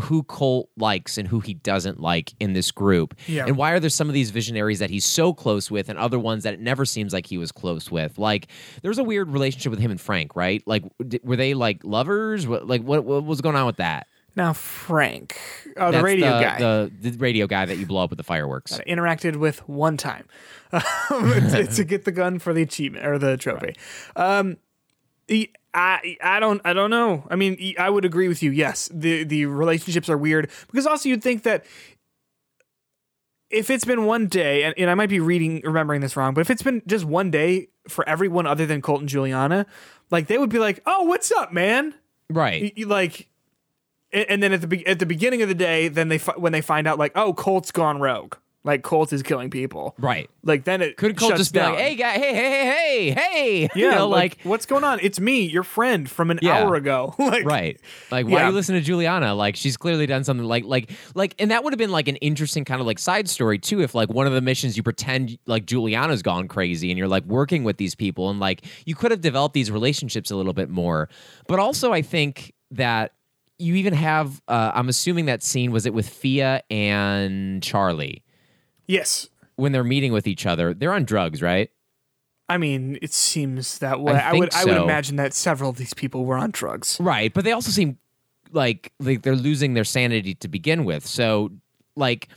[0.00, 3.14] who Colt likes and who he doesn't like in this group.
[3.26, 3.44] Yeah.
[3.46, 6.18] And why are there some of these visionaries that he's so close with and other
[6.18, 8.16] ones that it never seems like he was close with?
[8.16, 8.46] Like
[8.80, 10.62] there's a weird relationship with him and Frank, right?
[10.66, 10.84] Like
[11.22, 12.46] were they like lovers?
[12.46, 14.06] What like what, what was going on with that?
[14.36, 15.38] Now Frank,
[15.76, 16.58] oh, the radio the, guy.
[16.58, 18.72] The, the radio guy that you blow up with the fireworks.
[18.72, 20.24] I interacted with one time
[20.70, 23.74] to, to get the gun for the achievement or the trophy.
[24.16, 24.56] Um,
[25.28, 27.26] e- I I don't I don't know.
[27.30, 28.50] I mean, I would agree with you.
[28.50, 31.64] Yes, the the relationships are weird because also you'd think that
[33.50, 36.40] if it's been one day, and, and I might be reading, remembering this wrong, but
[36.40, 39.66] if it's been just one day for everyone other than Colt and Julianna,
[40.10, 41.94] like they would be like, "Oh, what's up, man?"
[42.28, 42.72] Right.
[42.86, 43.28] Like,
[44.12, 46.36] and, and then at the be- at the beginning of the day, then they fi-
[46.36, 50.28] when they find out like, "Oh, Colt's gone rogue," like Colt is killing people, Right.
[50.42, 51.72] Like then it Could Colt just be down.
[51.74, 54.98] like, "Hey, guy, hey, hey, hey, hey," yeah, you know, like, like, what's going on?
[55.02, 56.58] It's me, your friend from an Yeah.
[56.58, 57.80] hour ago, like, right?
[58.10, 58.48] Like, why Yeah.
[58.48, 59.34] you listening to Julianna?
[59.34, 60.44] Like, she's clearly done something.
[60.46, 63.28] Like, like, like, and that would have been like an interesting kind of like side
[63.28, 63.80] story too.
[63.80, 67.24] If like one of the missions you pretend like Julianna's gone crazy and you're like
[67.24, 70.68] working with these people and like you could have developed these relationships a little bit
[70.68, 71.08] more.
[71.48, 73.12] But also, I think that
[73.58, 74.40] you even have.
[74.48, 78.22] Uh, I'm assuming that scene was it with Fia and Charlie
[78.90, 80.74] Yes, when they're meeting with each other.
[80.74, 81.70] They're on drugs, right?
[82.48, 84.14] I mean, it seems that way.
[84.14, 86.96] I I, would think I would imagine that several of these people were on drugs.
[86.98, 87.98] Right, but they also seem
[88.52, 91.06] like like they're losing their sanity to begin with.
[91.06, 91.52] So
[91.94, 92.28] like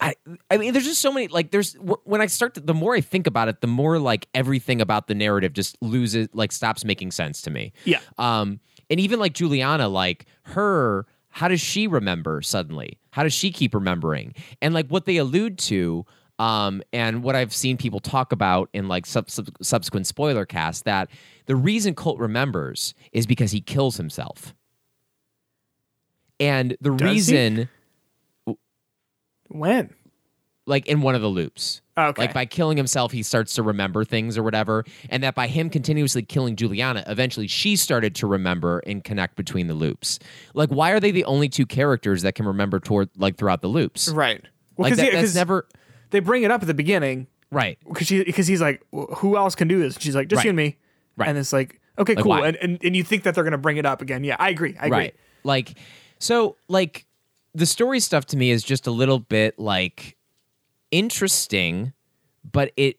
[0.00, 0.14] I
[0.50, 3.00] I mean there's just so many like there's when I start to, the more I
[3.00, 7.12] think about it, the more like everything about the narrative just loses like stops making
[7.12, 7.72] sense to me.
[7.84, 8.00] Yeah.
[8.18, 8.60] Um
[8.90, 11.06] and even like Julianna like her
[11.36, 12.98] how does she remember suddenly?
[13.10, 14.32] How does she keep remembering?
[14.62, 16.06] And like what they allude to
[16.38, 20.80] um, and what I've seen people talk about in like sub- sub- subsequent spoiler casts
[20.84, 21.10] that
[21.44, 24.54] the reason Colt remembers is because he kills himself.
[26.40, 27.06] And the Does he?
[27.06, 27.68] reason,
[29.48, 29.94] When?
[30.68, 32.22] Like in one of the loops, Okay.
[32.22, 34.84] like by killing himself, he starts to remember things or whatever.
[35.08, 39.68] And that by him continuously killing Julianna, eventually she started to remember and connect between
[39.68, 40.18] the loops.
[40.54, 43.68] Like, why are they the only two characters that can remember toward like throughout the
[43.68, 44.08] loops?
[44.08, 44.42] Right.
[44.76, 45.68] Well, Like that, that's never
[46.10, 47.78] they bring it up at the beginning right.
[47.88, 49.94] because because he's like, who else can do this?
[49.94, 50.44] And she's like, just Right.
[50.46, 50.76] you and me.
[51.16, 51.28] Right.
[51.28, 52.30] And it's like, okay, Like, cool.
[52.30, 52.48] why?
[52.48, 54.24] And, and and you think that they're gonna bring it up again?
[54.24, 54.76] Yeah, I agree.
[54.80, 54.98] I agree.
[54.98, 55.14] Right.
[55.44, 55.78] Like,
[56.18, 57.06] so, like,
[57.54, 60.15] the story stuff to me is just a little bit like
[60.98, 61.92] interesting,
[62.50, 62.96] but it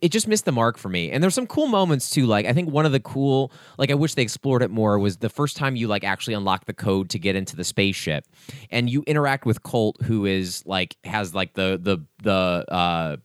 [0.00, 1.10] it just missed the mark for me.
[1.10, 2.26] And there's some cool moments too.
[2.26, 5.16] Like I think one of the cool, like I wish they explored it more, was
[5.16, 8.24] the first time you like actually unlock the code to get into the spaceship,
[8.70, 13.16] and you interact with Colt, who is like has like the the the uh,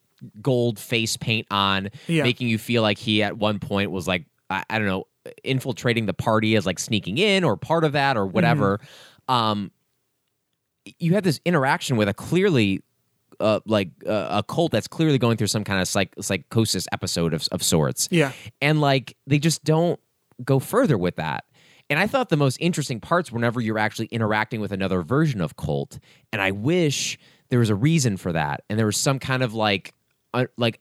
[0.41, 2.23] gold face paint on, Yeah.
[2.23, 5.05] making you feel like he at one point was like I, I don't know
[5.43, 8.79] infiltrating the party as like sneaking in or part of that or whatever.
[9.27, 9.69] Um,
[10.97, 12.81] you have this interaction with a clearly
[13.39, 17.33] uh, like uh, a Colt that's clearly going through some kind of psych- psychosis episode
[17.33, 18.07] of, of sorts.
[18.11, 18.31] Yeah.
[18.61, 19.99] And like they just don't
[20.43, 21.45] go further with that.
[21.89, 25.55] And I thought the most interesting parts whenever you're actually interacting with another version of
[25.55, 25.97] Colt.
[26.31, 27.17] And I wish
[27.49, 28.63] there was a reason for that.
[28.69, 29.93] And there was some kind of like,
[30.33, 30.79] uh, like,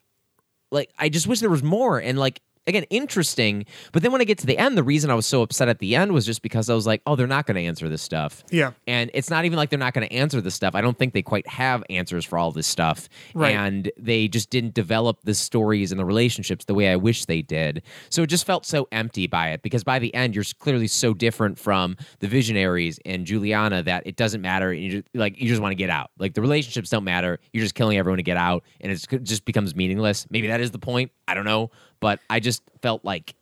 [0.70, 1.98] like I just wish there was more.
[1.98, 3.64] And like again, interesting.
[3.92, 5.78] But then when I get to the end, the reason I was so upset at
[5.78, 8.02] the end was just because I was like, oh, they're not going to answer this
[8.02, 8.44] stuff.
[8.50, 8.72] Yeah.
[8.86, 10.74] And it's not even like they're not going to answer this stuff.
[10.74, 13.08] I don't think they quite have answers for all this stuff.
[13.34, 13.54] Right.
[13.54, 17.42] And they just didn't develop the stories and the relationships the way I wish they
[17.42, 17.82] did.
[18.10, 21.14] So it just felt so empty by it because by the end, you're clearly so
[21.14, 24.72] different from the visionaries and Julianna that it doesn't matter.
[24.72, 26.10] You just, like, you just want to get out.
[26.18, 27.38] Like, the relationships don't matter.
[27.52, 30.26] You're just killing everyone to get out and it's- it just becomes meaningless.
[30.30, 31.10] Maybe that is the point.
[31.26, 31.70] I don't know.
[32.00, 33.34] But I just felt like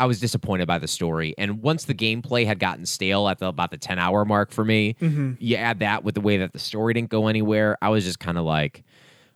[0.00, 1.34] I was disappointed by the story.
[1.38, 4.64] And once the gameplay had gotten stale at the, about the 10 hour mark for
[4.64, 4.96] me,
[5.40, 8.20] you add that with the way that the story didn't go anywhere, I was just
[8.20, 8.84] kind of like,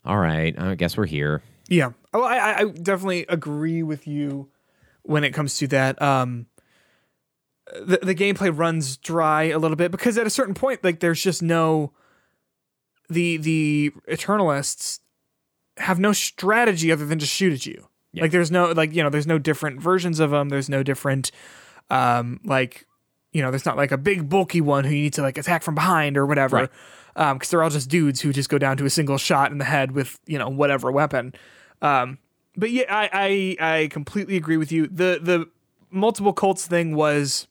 [0.05, 1.43] all right, I guess we're here.
[1.69, 1.93] Yeah.
[2.15, 4.49] Oh, I, I- I definitely agree with you
[5.03, 6.01] when it comes to that.
[6.03, 6.47] Um,
[7.73, 11.23] the the gameplay runs dry a little bit because at a certain point, like there's
[11.23, 11.93] just no
[13.09, 15.01] the the Eternalists
[15.79, 17.89] have no strategy other than to shoot at you.
[18.13, 18.23] Yeah.
[18.23, 20.49] Like there's no like you know there's no different versions of them.
[20.49, 21.31] There's no different
[21.91, 22.87] um like
[23.33, 25.63] you know there's not like a big bulky one who you need to like attack
[25.63, 26.57] from behind or whatever.
[26.57, 26.71] Right.
[27.15, 29.59] Um, because they're all just dudes who just go down to a single shot in
[29.59, 31.35] the head with you know whatever weapon.
[31.81, 32.19] Um,
[32.57, 34.87] but yeah, I, I I completely agree with you.
[34.87, 35.49] The the
[35.91, 37.49] multiple Colts thing was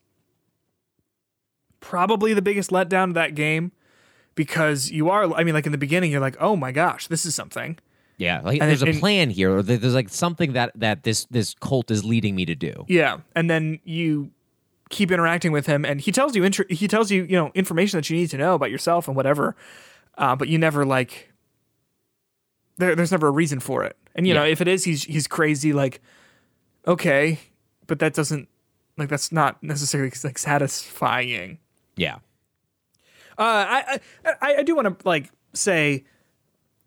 [1.79, 3.71] probably the biggest letdown of that game
[4.35, 7.25] because you are I mean like in the beginning you're like oh my gosh this
[7.25, 7.77] is something
[8.17, 11.25] Yeah, like And- there's a and- plan here, or there's like something that that this
[11.31, 12.85] this Colt is leading me to do.
[12.87, 14.31] yeah and then you
[14.89, 18.09] keep interacting with him and he tells you he tells you you know information that
[18.09, 19.55] you need to know about yourself and whatever
[20.17, 21.31] uh, but you never like
[22.77, 23.95] there, there's never a reason for it.
[24.15, 26.01] And you know if it is he's he's crazy like
[26.85, 27.39] okay
[27.87, 28.49] but that doesn't
[28.97, 31.57] like that's not necessarily like satisfying.
[31.95, 32.15] Yeah,
[33.37, 36.03] uh, I I I do want to like say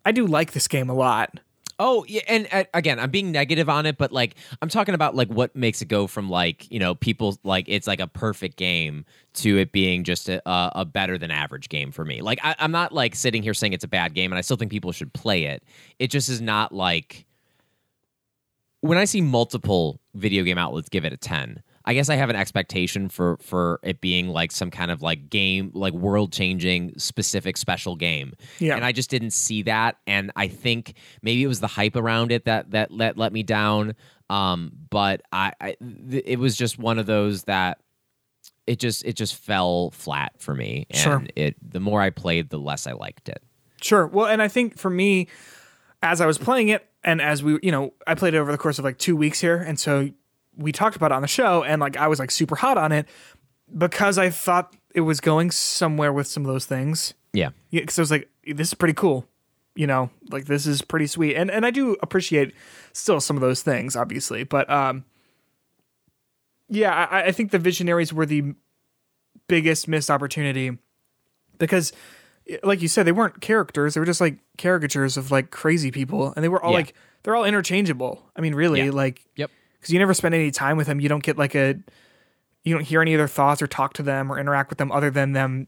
[0.05, 1.41] I do like this game a lot.
[1.79, 5.17] Oh yeah, and uh, again, I'm being negative on it, but like I'm talking about
[5.17, 8.57] like what makes it go from like you know people like it's like a perfect
[8.57, 9.05] game
[9.35, 12.21] to it being just a, a, better than average game for me.
[12.21, 14.57] Like I, I'm not like sitting here saying it's a bad game, and I still
[14.57, 15.65] think people should play it.
[15.99, 17.27] It just is not like
[18.81, 21.61] when I see multiple video game outlets give it a ten.
[21.85, 25.29] I guess I have an expectation for for it being like some kind of like
[25.29, 28.35] game, like world changing specific special game.
[28.59, 28.77] Yeah.
[28.77, 32.33] And I just didn't see that, and I think maybe it was the hype around
[32.33, 33.95] it that that let let me down.
[34.31, 35.77] Um, but I, I
[36.11, 37.79] th- it was just one of those that
[38.67, 40.87] it just it just fell flat for me.
[40.91, 41.23] And Sure.
[41.37, 43.43] It the more I played, the less I liked it.
[43.83, 44.07] Sure.
[44.07, 45.29] Well, and I think for me,
[46.03, 48.57] as I was playing it, and as we, you know, I played it over the
[48.57, 50.09] course of like two weeks here, and so
[50.57, 52.93] we talked about it on the show, and like I was like super hot on
[52.93, 53.07] it
[53.77, 57.15] because I thought it was going somewhere with some of those things.
[57.33, 57.51] Yeah.
[57.71, 59.27] Yeah, because I was like, this is pretty cool.
[59.77, 62.55] You know, like this is pretty sweet, and and I do appreciate
[62.93, 65.05] still some of those things, obviously, but um,
[66.69, 68.55] yeah, I, I think the Visionaries were the
[69.49, 70.79] biggest missed opportunity
[71.59, 71.93] because,
[72.63, 76.33] like you said, they weren't characters; they were just like caricatures of like crazy people,
[76.37, 76.79] and they were all Yeah.
[76.79, 76.95] like
[77.25, 78.31] they're all interchangeable.
[78.37, 78.91] I mean, really, Yeah.
[78.93, 79.51] like Yep.
[79.85, 80.99] Because you never spend any time with them.
[80.99, 81.75] You don't get like a,
[82.63, 84.91] you don't hear any of their thoughts or talk to them or interact with them
[84.91, 85.67] other than them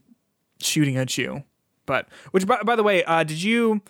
[0.59, 1.43] shooting at you.
[1.85, 3.83] But which, by, by the way, uh, did you?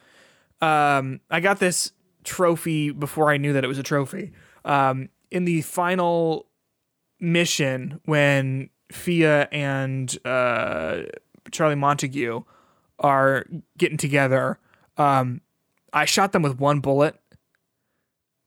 [0.59, 1.93] Um, I got this
[2.25, 4.33] trophy before I knew that it was a trophy.
[4.65, 6.47] Um, in the final
[7.21, 11.03] mission when Fia and uh,
[11.51, 12.41] Charlie Montague
[12.99, 13.45] are
[13.77, 14.59] getting together,
[14.97, 15.39] um,
[15.93, 17.17] I shot them with one bullet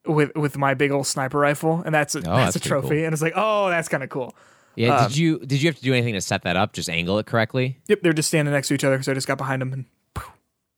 [0.06, 2.88] with with my big old sniper rifle, and that's a, that's, Oh, that's a trophy.
[2.88, 3.04] cool.
[3.04, 4.34] And it's like, oh, that's kind of cool.
[4.76, 4.96] Yeah.
[4.96, 6.72] Um, did you did you have to do anything to set that up?
[6.72, 7.78] Just angle it correctly?
[7.88, 9.84] Yep, they're just standing next to each other because I just got behind them and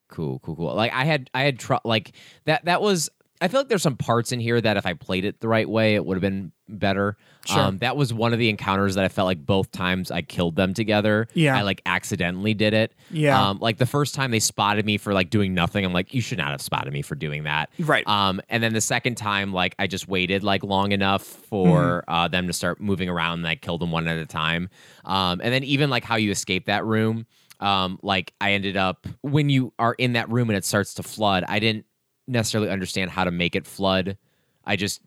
[0.09, 0.75] Cool, cool, cool.
[0.75, 2.13] Like I had, I had tr- like
[2.45, 2.67] that.
[2.67, 3.09] That was.
[3.43, 5.69] I feel like there's some parts in here that if I played it the right
[5.69, 7.17] way, it would have been better.
[7.45, 7.61] Sure.
[7.61, 10.57] Um, that was one of the encounters that I felt like both times I killed
[10.57, 11.27] them together.
[11.35, 11.57] Yeah.
[11.59, 12.95] I like accidentally did it.
[13.11, 13.49] Yeah.
[13.51, 16.21] Um, like the first time they spotted me for like doing nothing, I'm like, you
[16.21, 17.71] should not have spotted me for doing that.
[17.81, 18.07] Right.
[18.07, 22.15] Um, and then the second time, like I just waited like long enough for Mm-hmm.
[22.15, 24.71] uh, them to start moving around, and I killed them one at a time.
[25.05, 27.27] Um, and then even like how you escape that room.
[27.61, 31.03] Um, like I ended up when you are in that room and it starts to
[31.05, 31.45] flood.
[31.47, 31.87] I didn't
[32.33, 34.17] necessarily understand how to make it flood.
[34.65, 35.01] I just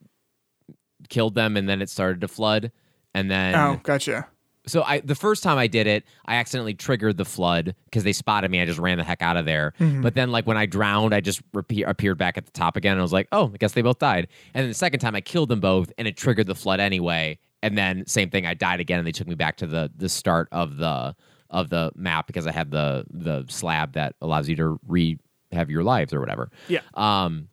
[1.10, 2.72] killed them and then it started to flood.
[3.14, 4.28] And then oh, gotcha.
[4.68, 8.12] so I the first time I did it, I accidentally triggered the flood because they
[8.12, 8.62] spotted me.
[8.62, 9.74] I just ran the heck out of there.
[9.80, 10.02] Mm-hmm.
[10.02, 12.94] But then, like when I drowned, I just repe- appeared back at the top again.
[12.94, 14.28] And I was like, oh, I guess they both died.
[14.54, 17.40] And then the second time, I killed them both, and it triggered the flood anyway.
[17.64, 20.10] And then same thing, I died again, and they took me back to the the
[20.10, 21.16] start of the
[21.50, 25.18] of the map because I had the the slab that allows you to re
[25.52, 26.50] have your lives or whatever.
[26.68, 26.82] Yeah.
[26.94, 27.50] Um,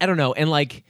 [0.00, 0.84] I don't know, and like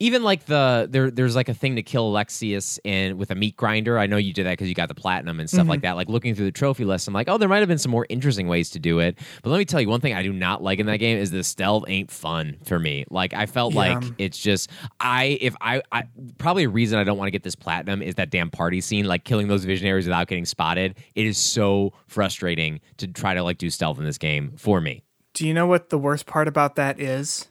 [0.00, 3.56] even like the there there's like a thing to kill Aleksis in with a meat
[3.56, 3.96] grinder.
[3.96, 5.70] I know you did that because you got the platinum and stuff Mm-hmm.
[5.70, 5.92] like that.
[5.92, 8.04] Like looking through the trophy list, I'm like, oh, there might have been some more
[8.08, 9.18] interesting ways to do it.
[9.42, 11.30] But let me tell you, one thing I do not like in that game is
[11.30, 13.04] the stealth ain't fun for me.
[13.08, 13.94] Like I felt Yeah.
[13.94, 16.04] like it's just I if I, I
[16.38, 19.06] probably a reason I don't want to get this platinum is that damn party scene,
[19.06, 20.98] like killing those visionaries without getting spotted.
[21.14, 25.02] It is so frustrating to try to like do stealth in this game for me.
[25.34, 27.48] Do you know what the worst part about that is?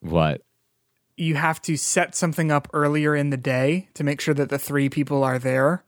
[0.00, 0.42] What?
[1.16, 4.58] You have to set something up earlier in the day to make sure that the
[4.58, 5.84] three people are there.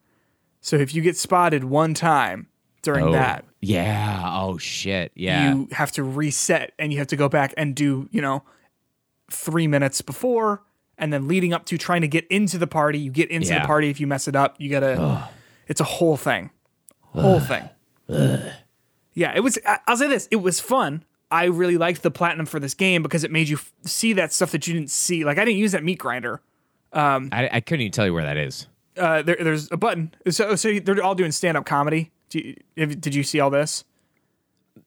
[0.60, 2.48] So if you get spotted one time
[2.82, 4.22] during Oh, that, Yeah.
[4.24, 5.12] Oh shit.
[5.14, 5.52] Yeah.
[5.54, 8.42] you have to reset and you have to go back and do, you know,
[9.30, 10.62] three minutes before
[10.96, 12.98] and then leading up to trying to get into the party.
[12.98, 13.60] You get into Yeah.
[13.60, 13.90] the party.
[13.90, 15.28] If you mess it up, you gotta,
[15.68, 16.50] it's a whole thing.
[17.00, 17.68] Whole thing.
[19.14, 21.04] Yeah, it was, I'll say this, it was fun.
[21.30, 24.32] I really liked the platinum for this game because it made you f- see that
[24.32, 25.24] stuff that you didn't see.
[25.24, 26.40] Like, I didn't use that meat grinder.
[27.32, 28.68] I, I couldn't even tell you where that is.
[28.96, 30.14] Uh, there, there's a button.
[30.30, 32.12] So, so they're all doing stand up comedy.
[32.30, 33.84] Do you, have- did you see all this?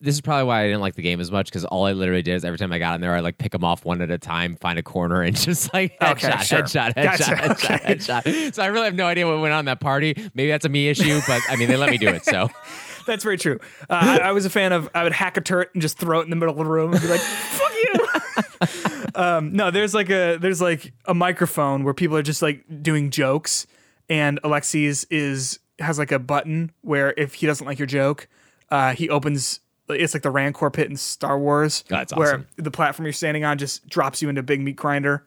[0.02, 2.22] This is probably why I didn't like the game as much because all I literally
[2.22, 4.10] did is every time I got in there, I like pick them off one at
[4.12, 6.60] a time, find a corner, and just like Okay, headshot, sure.
[6.64, 7.96] headshot, headshot, Gotcha, headshot, okay.
[7.96, 8.54] headshot.
[8.56, 10.16] So I really have no idea what went on in that party.
[10.34, 12.24] Maybe that's a me issue, but I mean, they let me do it.
[12.26, 12.50] So
[13.06, 13.60] That's very true.
[13.90, 14.88] Uh, I, I was a fan of.
[14.94, 16.94] I would hack a turret and just throw it in the middle of the room
[16.94, 21.96] and be like, "Fuck you." um, no, there's like a there's like a microphone where
[21.96, 23.66] people are just like doing jokes,
[24.10, 28.28] and Aleksis is has like a button where if he doesn't like your joke,
[28.70, 29.60] uh, he opens.
[29.90, 32.48] It's like the Rancor pit in Star Wars, That's where awesome.
[32.58, 35.26] the platform you're standing on just drops you into a big meat grinder.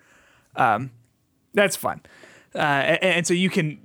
[0.57, 0.91] Um,
[1.55, 2.01] that's fun,
[2.55, 3.79] uh, and, and so you can.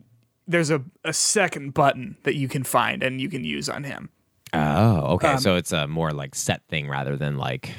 [0.50, 4.10] There's a, a second button that you can find and you can use on him.
[4.54, 5.34] oh, okay.
[5.34, 7.72] Um, so it's a more like set thing rather than like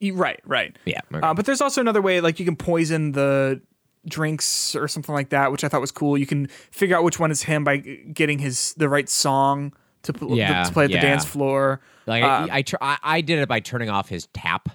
[0.00, 0.76] Right, right.
[0.84, 1.00] Yeah.
[1.12, 1.26] okay.
[1.26, 3.60] Uh, but there's also another way, like you can poison the
[4.06, 6.16] drinks or something like that, which I thought was cool.
[6.16, 9.72] You can figure out which one is him by getting his the right song
[10.04, 11.80] to, Yeah, to play at the dance floor.
[12.06, 14.68] Like Um, I, I, tr- I, I did it by turning off his tap,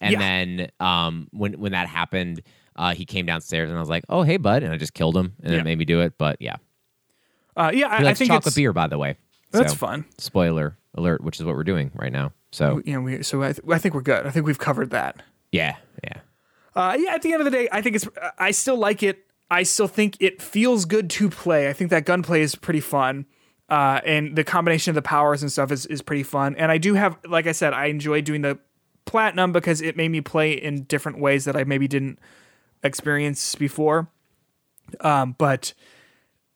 [0.00, 0.18] and Yeah.
[0.18, 2.42] then um, when when that happened,
[2.76, 5.16] uh, he came downstairs, and I was like, "Oh, hey, bud," and I just killed
[5.16, 5.60] him, and Yeah.
[5.60, 6.18] it made me do it.
[6.18, 6.56] But yeah,
[7.56, 9.16] Uh, yeah, he I, I think chocolate it's beer, by the way.
[9.50, 10.04] that's So, fun.
[10.18, 12.32] Spoiler alert, which is what we're doing right now.
[12.52, 14.26] So know, we, so I, th- I think we're good.
[14.26, 15.22] I think we've covered that.
[15.52, 16.20] yeah, yeah,
[16.74, 18.08] Uh, yeah, at the end of the day, I think it's.
[18.38, 19.24] I still like it.
[19.50, 21.68] I still think it feels good to play.
[21.68, 23.26] I think that gunplay is pretty fun,
[23.68, 26.54] uh, and the combination of the powers and stuff is is pretty fun.
[26.56, 28.58] And I do have, like I said, I enjoy doing the
[29.04, 32.18] platinum because it made me play in different ways that I maybe didn't
[32.82, 34.08] experience before.
[35.00, 35.74] Um, but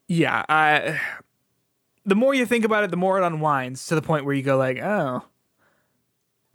[0.08, 1.00] yeah, I.
[2.06, 4.42] The more you think about it, the more it unwinds to the point where you
[4.42, 5.22] go like, oh.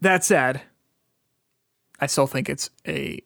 [0.02, 0.62] That said,
[2.00, 3.22] I still think it's a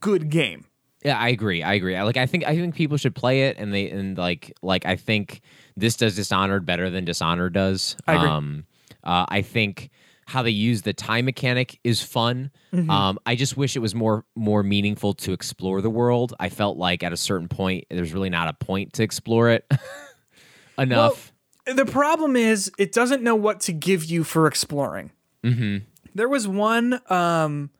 [0.00, 0.66] good game.
[1.02, 1.18] yeah.
[1.18, 1.62] I agree.
[1.62, 1.96] I agree.
[1.96, 4.86] I, like, I think I think people should play it, and they and like like
[4.86, 5.40] I think
[5.76, 7.96] this does Dishonored better than Dishonored does.
[8.06, 8.28] I agree.
[8.28, 8.66] Um,
[9.04, 9.90] uh, I think
[10.26, 12.50] how they use the time mechanic is fun.
[12.72, 12.90] Mm-hmm.
[12.90, 16.34] Um, I just wish it was more more meaningful to explore the world.
[16.40, 19.70] I felt like at a certain point, there's really not a point to explore it
[20.78, 21.32] enough.
[21.66, 25.10] The problem is it doesn't know what to give you for exploring.
[25.44, 25.84] Mm-hmm.
[26.14, 27.70] There was one um,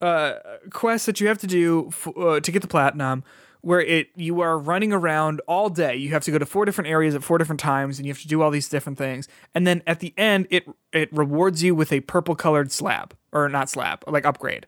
[0.00, 0.34] uh,
[0.70, 3.24] quest that you have to do f- uh, to get the platinum,
[3.62, 5.94] where it you are running around all day.
[5.96, 8.20] You have to go to four different areas at four different times, and you have
[8.22, 9.28] to do all these different things.
[9.54, 13.48] And then at the end, it it rewards you with a purple colored slab or
[13.48, 14.66] not slab, like upgrade,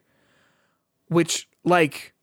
[1.07, 2.13] which like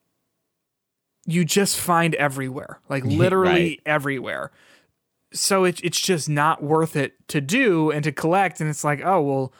[1.26, 3.80] you just find everywhere, like literally Right.
[3.86, 4.50] everywhere
[5.32, 9.00] so it, it's just not worth it to do and to collect and it's like
[9.04, 9.52] oh well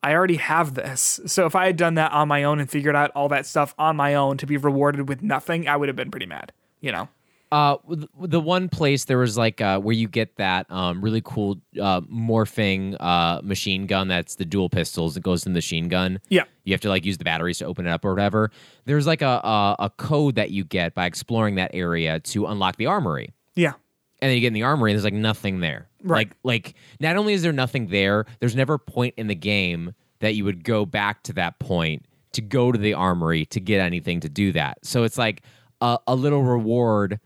[0.00, 2.94] i already have this so if i had done that on my own and figured
[2.94, 5.96] out all that stuff on my own to be rewarded with nothing i would have
[5.96, 7.08] been pretty mad you know
[7.52, 7.76] Uh,
[8.20, 12.00] the one place there was like uh, where you get that um, really cool uh,
[12.02, 16.18] morphing uh, machine gun that's the dual pistols that goes in the machine gun.
[16.28, 18.50] yeah You have to like use the batteries to open it up or whatever.
[18.84, 22.76] There's like a, a a code that you get by exploring that area to unlock
[22.76, 23.32] the armory.
[23.54, 23.74] yeah
[24.20, 25.88] And then you get in the armory and there's like nothing there.
[26.02, 26.28] Right.
[26.28, 29.94] Like like not only is there nothing there, there's never a point in the game
[30.18, 33.80] that you would go back to that point to go to the armory to get
[33.80, 34.78] anything to do that.
[34.82, 35.42] So it's like
[35.80, 37.20] a, a little reward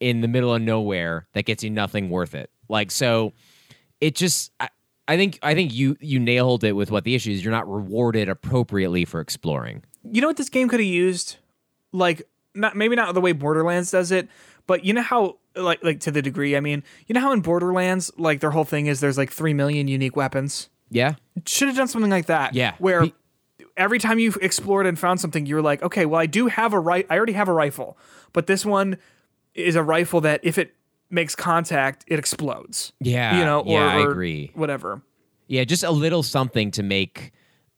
[0.00, 2.50] in the middle of nowhere that gets you nothing worth it.
[2.68, 3.32] Like so
[4.00, 4.68] it just I,
[5.08, 7.42] I think I think you you nailed it with what the issue is.
[7.42, 9.82] You're not rewarded appropriately for exploring.
[10.04, 11.36] you know what this game could have used
[11.92, 12.22] like
[12.54, 14.28] not maybe not the way borderlands does it
[14.66, 17.40] but you know how like like to the degree i mean you know how in
[17.40, 21.14] borderlands like their whole thing is there's like 3 million unique weapons Yeah.
[21.46, 22.54] should have done something like that.
[22.54, 22.74] Yeah.
[22.78, 23.14] Where Be-
[23.78, 26.78] every time you explored and found something, you're like, okay, well, I do have a
[26.78, 27.06] right.
[27.08, 27.96] I already have a rifle,
[28.32, 28.98] but this one
[29.54, 30.74] is a rifle that if it
[31.08, 32.92] makes contact, it explodes.
[33.00, 33.38] Yeah.
[33.38, 33.60] You know.
[33.60, 34.50] Or, yeah, I agree.
[34.54, 35.00] Whatever.
[35.46, 37.32] Yeah, just a little something to make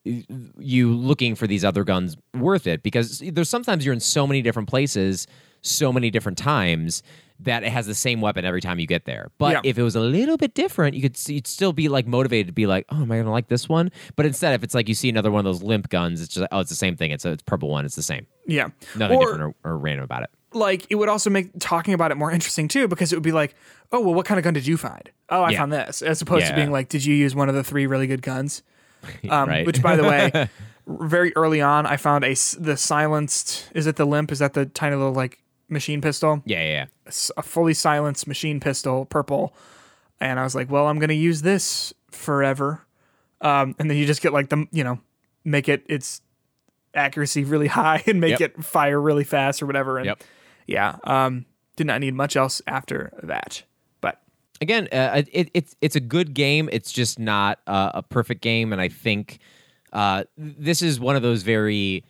[0.05, 4.41] you looking for these other guns worth it because there's sometimes you're in so many
[4.41, 5.27] different places
[5.63, 7.03] so many different times
[7.45, 9.31] that it has the same weapon every time you get there.
[9.39, 9.61] But Yeah.
[9.65, 12.49] if it was a little bit different, you could see, you'd still be like motivated
[12.49, 14.75] to be like, "Oh, am I going to like this one?" But instead if it's
[14.75, 16.77] like you see another one of those limp guns, it's just like, "Oh, it's the
[16.77, 17.11] same thing.
[17.11, 17.85] It's a it's purple one.
[17.85, 18.27] It's the same.
[18.47, 18.69] Yeah.
[18.97, 22.11] Nothing or, different or, or random about it." Like it would also make talking about
[22.11, 23.55] it more interesting too, because it would be like,
[23.93, 25.11] oh well, what kind of gun did you find?
[25.29, 25.59] Oh, I Yeah.
[25.59, 28.07] found this, as opposed to being like, did you use one of the three really
[28.07, 28.62] good guns?
[29.31, 29.65] Um, Right.
[29.65, 30.49] Which, by the way,
[30.87, 33.71] very early on, I found a the silenced.
[33.75, 34.31] Is it the limp?
[34.33, 35.39] Is that the tiny little like
[35.71, 36.43] machine pistol?
[36.45, 37.13] Yeah, yeah, yeah.
[37.37, 39.55] a fully silenced machine pistol, purple,
[40.21, 42.85] and I was like, well, I'm gonna use this forever.
[43.41, 45.01] Um, and then you just get like the you know
[45.45, 46.21] make it its
[46.95, 48.41] accuracy really high and make Yep.
[48.59, 49.97] it fire really fast or whatever.
[49.99, 50.23] And Yep.
[50.67, 53.63] yeah, um, did not need much else after that.
[54.03, 54.21] But
[54.61, 56.69] again, uh, it, it's it's a good game.
[56.73, 59.39] It's just not uh, a perfect game, and I think
[59.93, 62.05] uh, this is one of those very.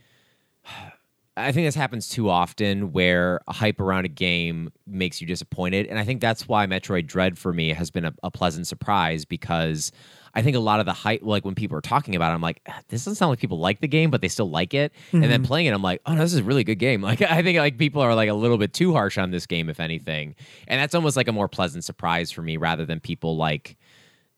[1.41, 5.87] I think this happens too often where a hype around a game makes you disappointed.
[5.87, 9.25] And I think that's why Metroid Dread for me has been a, a pleasant surprise
[9.25, 9.93] because
[10.35, 12.41] I think a lot of the hype, like when people are talking about it, I'm
[12.41, 14.93] like, "Ah, this doesn't sound like people like the game, but they still like it.
[15.12, 17.01] And then playing it, I'm like, oh, no, this is a really good game.
[17.11, 19.69] Like, I think like people are like a little bit too harsh on this game,
[19.69, 20.37] if anything.
[20.69, 23.77] And that's almost like a more pleasant surprise for me rather than people like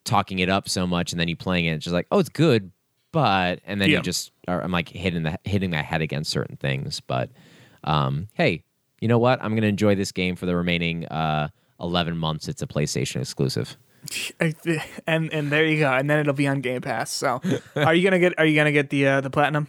[0.05, 2.29] talking it up so much and then you playing it, it's just like, oh, it's
[2.31, 2.71] good,
[3.13, 3.99] but, and then Yeah.
[3.99, 7.01] you just are, I'm like hitting the hitting my head against certain things.
[7.01, 7.31] But
[7.85, 8.65] um, hey,
[9.01, 9.43] you know what?
[9.43, 11.49] I'm going to enjoy this game for the remaining uh,
[11.81, 12.49] 11 months.
[12.49, 13.77] It's a PlayStation exclusive.
[15.07, 15.93] and and there you go.
[15.93, 17.13] And then it'll be on Game Pass.
[17.13, 17.41] So
[17.77, 19.69] are you gonna get are you gonna get the uh, the platinum?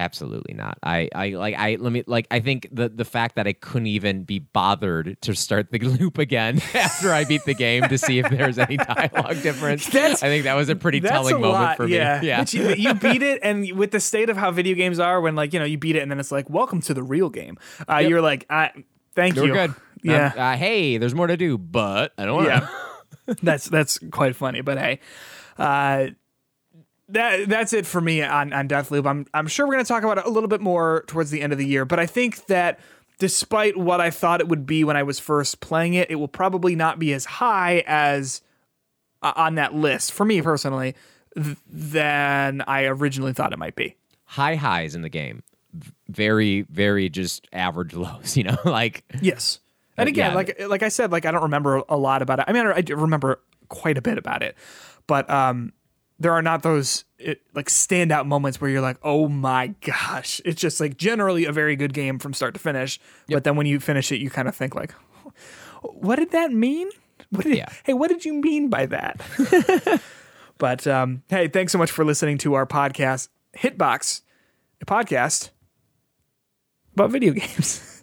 [0.00, 0.78] Absolutely not.
[0.82, 3.88] I, I like I let me like I think the the fact that I couldn't
[3.88, 8.18] even be bothered to start the loop again after I beat the game to see
[8.18, 9.86] if there's any dialogue difference.
[9.86, 11.96] That's- I think that was a pretty telling a moment lot, for me.
[11.96, 12.22] yeah.
[12.22, 12.44] Yeah.
[12.48, 15.52] You, you beat it, and with the state of how video games are, when like
[15.52, 17.58] you know you beat it, and then it's like, welcome to the real game.
[17.86, 18.70] Uh, You're like, I,
[19.14, 19.52] thank We're you.
[19.52, 19.74] good.
[20.02, 20.32] Yeah.
[20.34, 22.68] Um, uh, hey, there's more to do, but I don't want yeah.
[23.42, 24.62] that's that's quite funny.
[24.62, 25.00] But hey,
[25.58, 26.06] uh,
[27.12, 29.06] that that's it for me on on Deathloop.
[29.06, 31.52] I'm I'm sure we're gonna talk about it a little bit more towards the end
[31.52, 31.84] of the year.
[31.84, 32.80] But I think that
[33.18, 36.28] despite what I thought it would be when I was first playing it, it will
[36.28, 38.40] probably not be as high as
[39.22, 40.94] uh, on that list for me personally
[41.36, 43.96] th- than I originally thought it might be.
[44.24, 45.42] high highs in the game.
[46.08, 48.56] Very, very just average lows, you know?
[48.64, 49.60] like Yes.
[49.96, 50.36] And again, yeah.
[50.36, 52.46] like like I said, like I don't remember a lot about it.
[52.48, 54.56] I mean, I, I remember quite a bit about it,
[55.06, 55.74] but um,
[56.20, 60.60] there are not those it, like standout moments where you're like, oh my gosh, it's
[60.60, 63.00] just like generally a very good game from start to finish.
[63.28, 64.92] But then when you finish it, you kind of think like,
[65.82, 66.90] what did that mean?
[67.30, 67.68] What did, Yeah.
[67.84, 69.20] Hey, what did you mean by that?
[70.58, 74.20] but um, hey, thanks so much for listening to our podcast, Hitbox,
[74.82, 75.50] a podcast
[76.92, 78.02] about video games.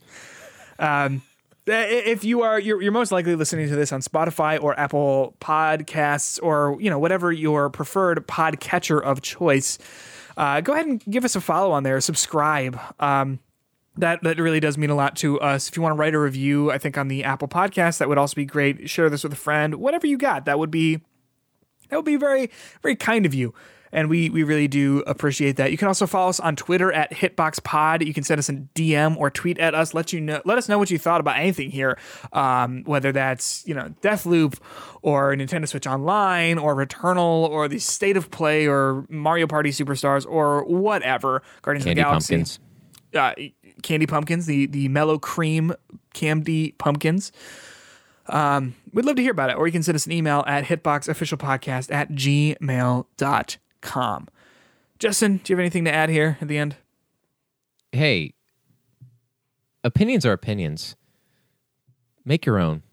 [0.79, 1.21] um,
[1.67, 6.39] if you are, you're, you're most likely listening to this on Spotify or Apple Podcasts
[6.41, 9.77] or you know whatever your preferred podcatcher of choice.
[10.35, 11.99] Uh, go ahead and give us a follow on there.
[11.99, 12.79] Subscribe.
[12.99, 13.39] Um,
[13.97, 15.69] that that really does mean a lot to us.
[15.69, 18.17] If you want to write a review, I think on the Apple Podcast, that would
[18.17, 18.89] also be great.
[18.89, 19.75] Share this with a friend.
[19.75, 21.01] Whatever you got, that would be
[21.89, 23.53] that would be very very kind of you
[23.91, 27.11] and we we really do appreciate that you can also follow us on twitter at
[27.11, 30.57] hitboxpod you can send us a dm or tweet at us let you know let
[30.57, 31.97] us know what you thought about anything here
[32.33, 34.57] um, whether that's you know deathloop
[35.01, 40.25] or nintendo switch online or returnal or the state of play or mario party superstars
[40.27, 42.59] or whatever guardians candy of the galaxy pumpkins.
[43.15, 43.33] uh,
[43.83, 45.73] candy pumpkins, the the mellow cream
[46.13, 47.31] candy pumpkins.
[48.27, 50.65] Um, we'd love to hear about it, or you can send us an email at
[50.65, 53.45] hitboxofficialpodcast at gmail.com.
[54.99, 56.75] Justin, do you have anything to add here at the end?
[57.91, 58.33] Hey,
[59.83, 60.95] opinions are opinions.
[62.25, 62.83] Make your own.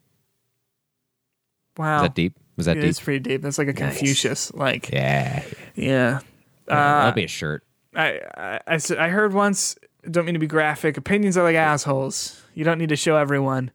[1.77, 1.97] Wow.
[1.97, 2.39] Is that deep?
[2.56, 2.90] Was that It deep?
[2.90, 3.43] It's pretty deep.
[3.43, 4.52] That's like a Confucius.
[4.55, 5.43] Like, Yeah.
[5.74, 6.20] yeah.
[6.69, 7.65] Uh, that'll be a shirt.
[7.94, 9.77] I, I, I I heard once,
[10.11, 12.40] don't mean to be graphic, opinions are like assholes.
[12.55, 13.70] You don't need to show everyone,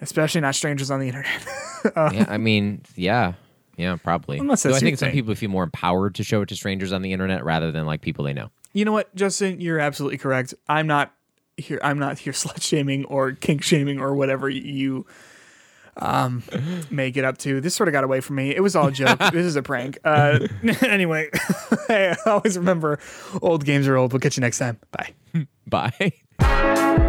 [0.00, 1.46] especially not strangers on the internet.
[1.96, 3.32] Um, yeah, I mean, yeah.
[3.76, 4.38] Yeah, probably.
[4.38, 5.14] Unless Though that's I your think some thing.
[5.14, 8.00] people feel more empowered to show it to strangers on the internet rather than like
[8.02, 8.50] people they know.
[8.72, 9.60] You know what, Justin?
[9.60, 10.54] You're absolutely correct.
[10.68, 11.12] I'm not
[11.56, 11.80] here.
[11.82, 15.06] I'm not here slut shaming or kink shaming or whatever you
[15.98, 16.42] um
[16.90, 17.60] may get up to.
[17.60, 18.54] This sort of got away from me.
[18.54, 19.18] It was all a joke.
[19.32, 19.98] this is a prank.
[20.04, 20.38] Uh,
[20.82, 21.28] anyway,
[21.88, 22.98] I always remember,
[23.42, 24.12] old games are old.
[24.12, 24.78] We'll catch you next time.
[24.90, 25.12] Bye.
[25.66, 27.08] Bye.